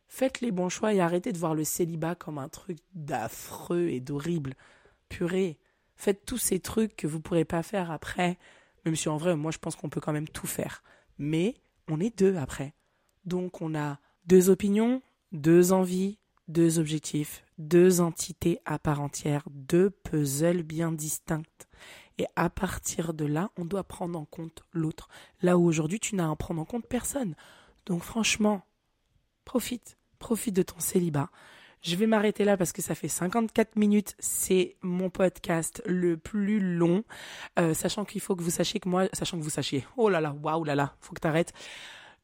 faites 0.07 0.41
les 0.41 0.51
bons 0.51 0.69
choix 0.69 0.93
et 0.93 0.99
arrêtez 0.99 1.31
de 1.31 1.37
voir 1.37 1.55
le 1.55 1.63
célibat 1.63 2.15
comme 2.15 2.37
un 2.37 2.49
truc 2.49 2.77
d'affreux 2.93 3.87
et 3.89 3.99
d'horrible. 3.99 4.53
Purée. 5.09 5.57
Faites 5.95 6.25
tous 6.25 6.37
ces 6.37 6.59
trucs 6.59 6.95
que 6.95 7.07
vous 7.07 7.21
pourrez 7.21 7.45
pas 7.45 7.63
faire 7.63 7.91
après. 7.91 8.37
Même 8.85 8.95
si 8.95 9.09
en 9.09 9.17
vrai, 9.17 9.35
moi, 9.35 9.51
je 9.51 9.57
pense 9.57 9.75
qu'on 9.75 9.89
peut 9.89 10.01
quand 10.01 10.13
même 10.13 10.27
tout 10.27 10.47
faire. 10.47 10.83
Mais 11.17 11.55
on 11.87 11.99
est 11.99 12.17
deux 12.17 12.35
après. 12.35 12.73
Donc, 13.25 13.61
on 13.61 13.75
a 13.75 13.99
deux 14.25 14.49
opinions, 14.49 15.01
deux 15.31 15.71
envies, 15.71 16.19
deux 16.47 16.77
objectifs, 16.79 17.43
deux 17.57 18.01
entités 18.01 18.59
à 18.65 18.77
part 18.77 19.01
entière, 19.01 19.43
deux 19.49 19.89
puzzles 19.89 20.63
bien 20.63 20.91
distinctes. 20.91 21.67
Et 22.17 22.27
à 22.35 22.49
partir 22.49 23.13
de 23.13 23.25
là, 23.25 23.51
on 23.57 23.65
doit 23.65 23.83
prendre 23.83 24.17
en 24.17 24.25
compte 24.25 24.63
l'autre. 24.71 25.09
Là 25.41 25.57
où 25.57 25.65
aujourd'hui, 25.65 25.99
tu 25.99 26.15
n'as 26.15 26.25
à 26.25 26.29
en 26.29 26.35
prendre 26.35 26.61
en 26.61 26.65
compte 26.65 26.87
personne. 26.87 27.35
Donc 27.85 28.03
franchement, 28.03 28.61
profite, 29.45 29.97
profite 30.19 30.55
de 30.55 30.63
ton 30.63 30.79
célibat. 30.79 31.29
Je 31.85 31.95
vais 31.95 32.07
m'arrêter 32.07 32.45
là 32.45 32.57
parce 32.57 32.71
que 32.71 32.81
ça 32.81 32.95
fait 32.95 33.07
54 33.07 33.75
minutes. 33.75 34.15
C'est 34.17 34.75
mon 34.81 35.11
podcast 35.11 35.83
le 35.85 36.17
plus 36.17 36.59
long. 36.59 37.03
Euh, 37.59 37.75
sachant 37.75 38.05
qu'il 38.05 38.21
faut 38.21 38.35
que 38.35 38.41
vous 38.41 38.49
sachiez 38.49 38.79
que 38.79 38.89
moi, 38.89 39.07
sachant 39.13 39.37
que 39.37 39.43
vous 39.43 39.51
sachiez, 39.51 39.85
oh 39.95 40.09
là 40.09 40.19
là, 40.19 40.35
waouh 40.41 40.63
là 40.63 40.73
là, 40.73 40.95
faut 40.99 41.13
que 41.13 41.19
t'arrêtes. 41.19 41.53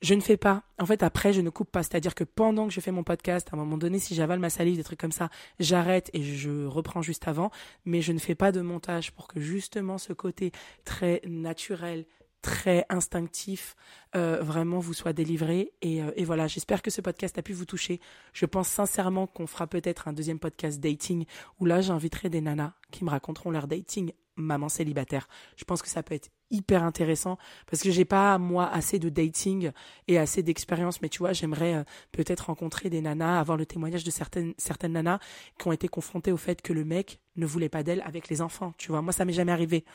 Je 0.01 0.15
ne 0.15 0.21
fais 0.21 0.35
pas. 0.35 0.63
En 0.79 0.87
fait, 0.87 1.03
après, 1.03 1.31
je 1.31 1.41
ne 1.41 1.51
coupe 1.51 1.69
pas. 1.69 1.83
C'est-à-dire 1.83 2.15
que 2.15 2.23
pendant 2.23 2.67
que 2.67 2.73
je 2.73 2.79
fais 2.79 2.91
mon 2.91 3.03
podcast, 3.03 3.49
à 3.51 3.55
un 3.55 3.59
moment 3.59 3.77
donné, 3.77 3.99
si 3.99 4.15
j'avale 4.15 4.39
ma 4.39 4.49
salive, 4.49 4.77
des 4.77 4.83
trucs 4.83 4.99
comme 4.99 5.11
ça, 5.11 5.29
j'arrête 5.59 6.09
et 6.13 6.23
je 6.23 6.65
reprends 6.65 7.03
juste 7.03 7.27
avant. 7.27 7.51
Mais 7.85 8.01
je 8.01 8.13
ne 8.13 8.17
fais 8.17 8.33
pas 8.33 8.51
de 8.51 8.61
montage 8.61 9.11
pour 9.11 9.27
que 9.27 9.39
justement 9.39 9.99
ce 9.99 10.11
côté 10.11 10.51
très 10.85 11.21
naturel, 11.27 12.05
très 12.41 12.85
instinctif 12.89 13.75
euh, 14.15 14.39
vraiment 14.41 14.79
vous 14.79 14.93
soit 14.93 15.13
délivré. 15.13 15.73
Et, 15.81 16.01
euh, 16.01 16.11
et 16.15 16.25
voilà 16.25 16.47
j'espère 16.47 16.81
que 16.81 16.91
ce 16.91 17.01
podcast 17.01 17.37
a 17.37 17.41
pu 17.41 17.53
vous 17.53 17.65
toucher. 17.65 17.99
Je 18.33 18.45
pense 18.45 18.67
sincèrement 18.67 19.27
qu'on 19.27 19.47
fera 19.47 19.67
peut-être 19.67 20.07
un 20.07 20.13
deuxième 20.13 20.39
podcast 20.39 20.79
dating 20.79 21.25
où 21.59 21.65
là 21.65 21.81
j'inviterai 21.81 22.29
des 22.29 22.41
nanas 22.41 22.73
qui 22.91 23.03
me 23.03 23.09
raconteront 23.09 23.51
leur 23.51 23.67
dating 23.67 24.11
maman 24.35 24.69
célibataire. 24.69 25.27
Je 25.55 25.63
pense 25.63 25.81
que 25.81 25.89
ça 25.89 26.03
peut 26.03 26.15
être 26.15 26.29
hyper 26.49 26.83
intéressant 26.83 27.37
parce 27.69 27.81
que 27.81 27.91
j'ai 27.91 28.05
pas 28.05 28.37
moi 28.37 28.67
assez 28.67 28.99
de 28.99 29.09
dating 29.09 29.71
et 30.07 30.17
assez 30.17 30.43
d'expérience 30.43 31.01
mais 31.01 31.07
tu 31.07 31.19
vois 31.19 31.31
j'aimerais 31.31 31.75
euh, 31.75 31.83
peut-être 32.11 32.47
rencontrer 32.47 32.89
des 32.89 33.01
nanas 33.01 33.39
avoir 33.39 33.57
le 33.57 33.65
témoignage 33.65 34.03
de 34.03 34.11
certaines 34.11 34.53
certaines 34.57 34.93
nanas 34.93 35.19
qui 35.57 35.67
ont 35.67 35.71
été 35.71 35.87
confrontées 35.87 36.31
au 36.31 36.37
fait 36.37 36.61
que 36.61 36.73
le 36.73 36.83
mec 36.83 37.19
ne 37.37 37.45
voulait 37.45 37.69
pas 37.69 37.83
d'elle 37.83 38.01
avec 38.01 38.27
les 38.27 38.41
enfants 38.41 38.73
tu 38.77 38.89
vois. 38.89 39.01
Moi 39.01 39.13
ça 39.13 39.23
m'est 39.25 39.33
jamais 39.33 39.51
arrivé. 39.53 39.85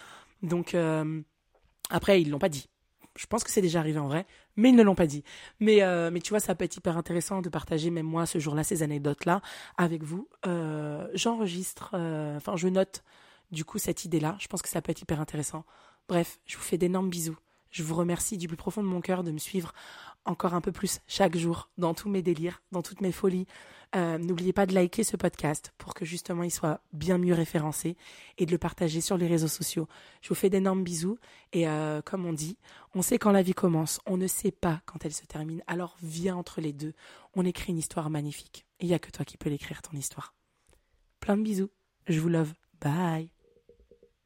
Donc 0.42 0.74
après, 1.90 2.20
ils 2.20 2.30
l'ont 2.30 2.38
pas 2.38 2.48
dit. 2.48 2.66
Je 3.16 3.26
pense 3.26 3.44
que 3.44 3.50
c'est 3.50 3.62
déjà 3.62 3.80
arrivé 3.80 3.98
en 3.98 4.08
vrai, 4.08 4.26
mais 4.56 4.68
ils 4.68 4.76
ne 4.76 4.82
l'ont 4.82 4.94
pas 4.94 5.06
dit. 5.06 5.24
Mais, 5.58 5.82
euh, 5.82 6.10
tu 6.22 6.30
vois, 6.30 6.40
ça 6.40 6.54
peut 6.54 6.64
être 6.64 6.76
hyper 6.76 6.98
intéressant 6.98 7.40
de 7.40 7.48
partager, 7.48 7.90
même 7.90 8.06
moi, 8.06 8.26
ce 8.26 8.38
jour-là, 8.38 8.62
ces 8.62 8.82
anecdotes-là 8.82 9.40
avec 9.78 10.02
vous. 10.02 10.28
Euh, 10.46 11.08
J'enregistre, 11.14 11.90
euh, 11.94 12.36
enfin, 12.36 12.56
je 12.56 12.68
note 12.68 13.02
du 13.52 13.64
coup 13.64 13.78
cette 13.78 14.04
idée-là. 14.04 14.36
Je 14.38 14.48
pense 14.48 14.60
que 14.60 14.68
ça 14.68 14.82
peut 14.82 14.90
être 14.90 15.00
hyper 15.00 15.20
intéressant. 15.20 15.64
Bref, 16.08 16.40
je 16.44 16.56
vous 16.56 16.62
fais 16.62 16.78
d'énormes 16.78 17.08
bisous. 17.08 17.38
Je 17.70 17.82
vous 17.82 17.94
remercie 17.94 18.38
du 18.38 18.48
plus 18.48 18.56
profond 18.56 18.82
de 18.82 18.88
mon 18.88 19.00
cœur 19.00 19.22
de 19.22 19.30
me 19.30 19.38
suivre 19.38 19.72
encore 20.26 20.54
un 20.54 20.60
peu 20.60 20.72
plus 20.72 21.00
chaque 21.06 21.36
jour 21.36 21.70
dans 21.78 21.94
tous 21.94 22.08
mes 22.08 22.22
délires, 22.22 22.62
dans 22.72 22.82
toutes 22.82 23.00
mes 23.00 23.12
folies. 23.12 23.46
Euh, 23.94 24.18
n'oubliez 24.18 24.52
pas 24.52 24.66
de 24.66 24.74
liker 24.74 25.04
ce 25.04 25.16
podcast 25.16 25.72
pour 25.78 25.94
que 25.94 26.04
justement 26.04 26.42
il 26.42 26.50
soit 26.50 26.80
bien 26.92 27.18
mieux 27.18 27.34
référencé 27.34 27.96
et 28.36 28.44
de 28.44 28.50
le 28.50 28.58
partager 28.58 29.00
sur 29.00 29.16
les 29.16 29.26
réseaux 29.26 29.48
sociaux. 29.48 29.86
Je 30.22 30.28
vous 30.28 30.34
fais 30.34 30.50
d'énormes 30.50 30.82
bisous 30.82 31.18
et 31.52 31.68
euh, 31.68 32.02
comme 32.02 32.26
on 32.26 32.32
dit, 32.32 32.58
on 32.94 33.02
sait 33.02 33.18
quand 33.18 33.30
la 33.30 33.42
vie 33.42 33.54
commence, 33.54 34.00
on 34.06 34.16
ne 34.16 34.26
sait 34.26 34.50
pas 34.50 34.80
quand 34.86 35.04
elle 35.04 35.14
se 35.14 35.24
termine. 35.24 35.62
Alors 35.66 35.96
viens 36.02 36.36
entre 36.36 36.60
les 36.60 36.72
deux, 36.72 36.94
on 37.34 37.44
écrit 37.44 37.72
une 37.72 37.78
histoire 37.78 38.10
magnifique. 38.10 38.66
Il 38.80 38.88
n'y 38.88 38.94
a 38.94 38.98
que 38.98 39.10
toi 39.10 39.24
qui 39.24 39.36
peux 39.36 39.50
l'écrire 39.50 39.82
ton 39.82 39.96
histoire. 39.96 40.34
Plein 41.20 41.36
de 41.36 41.42
bisous, 41.42 41.70
je 42.08 42.20
vous 42.20 42.28
love, 42.28 42.52
bye 42.80 43.35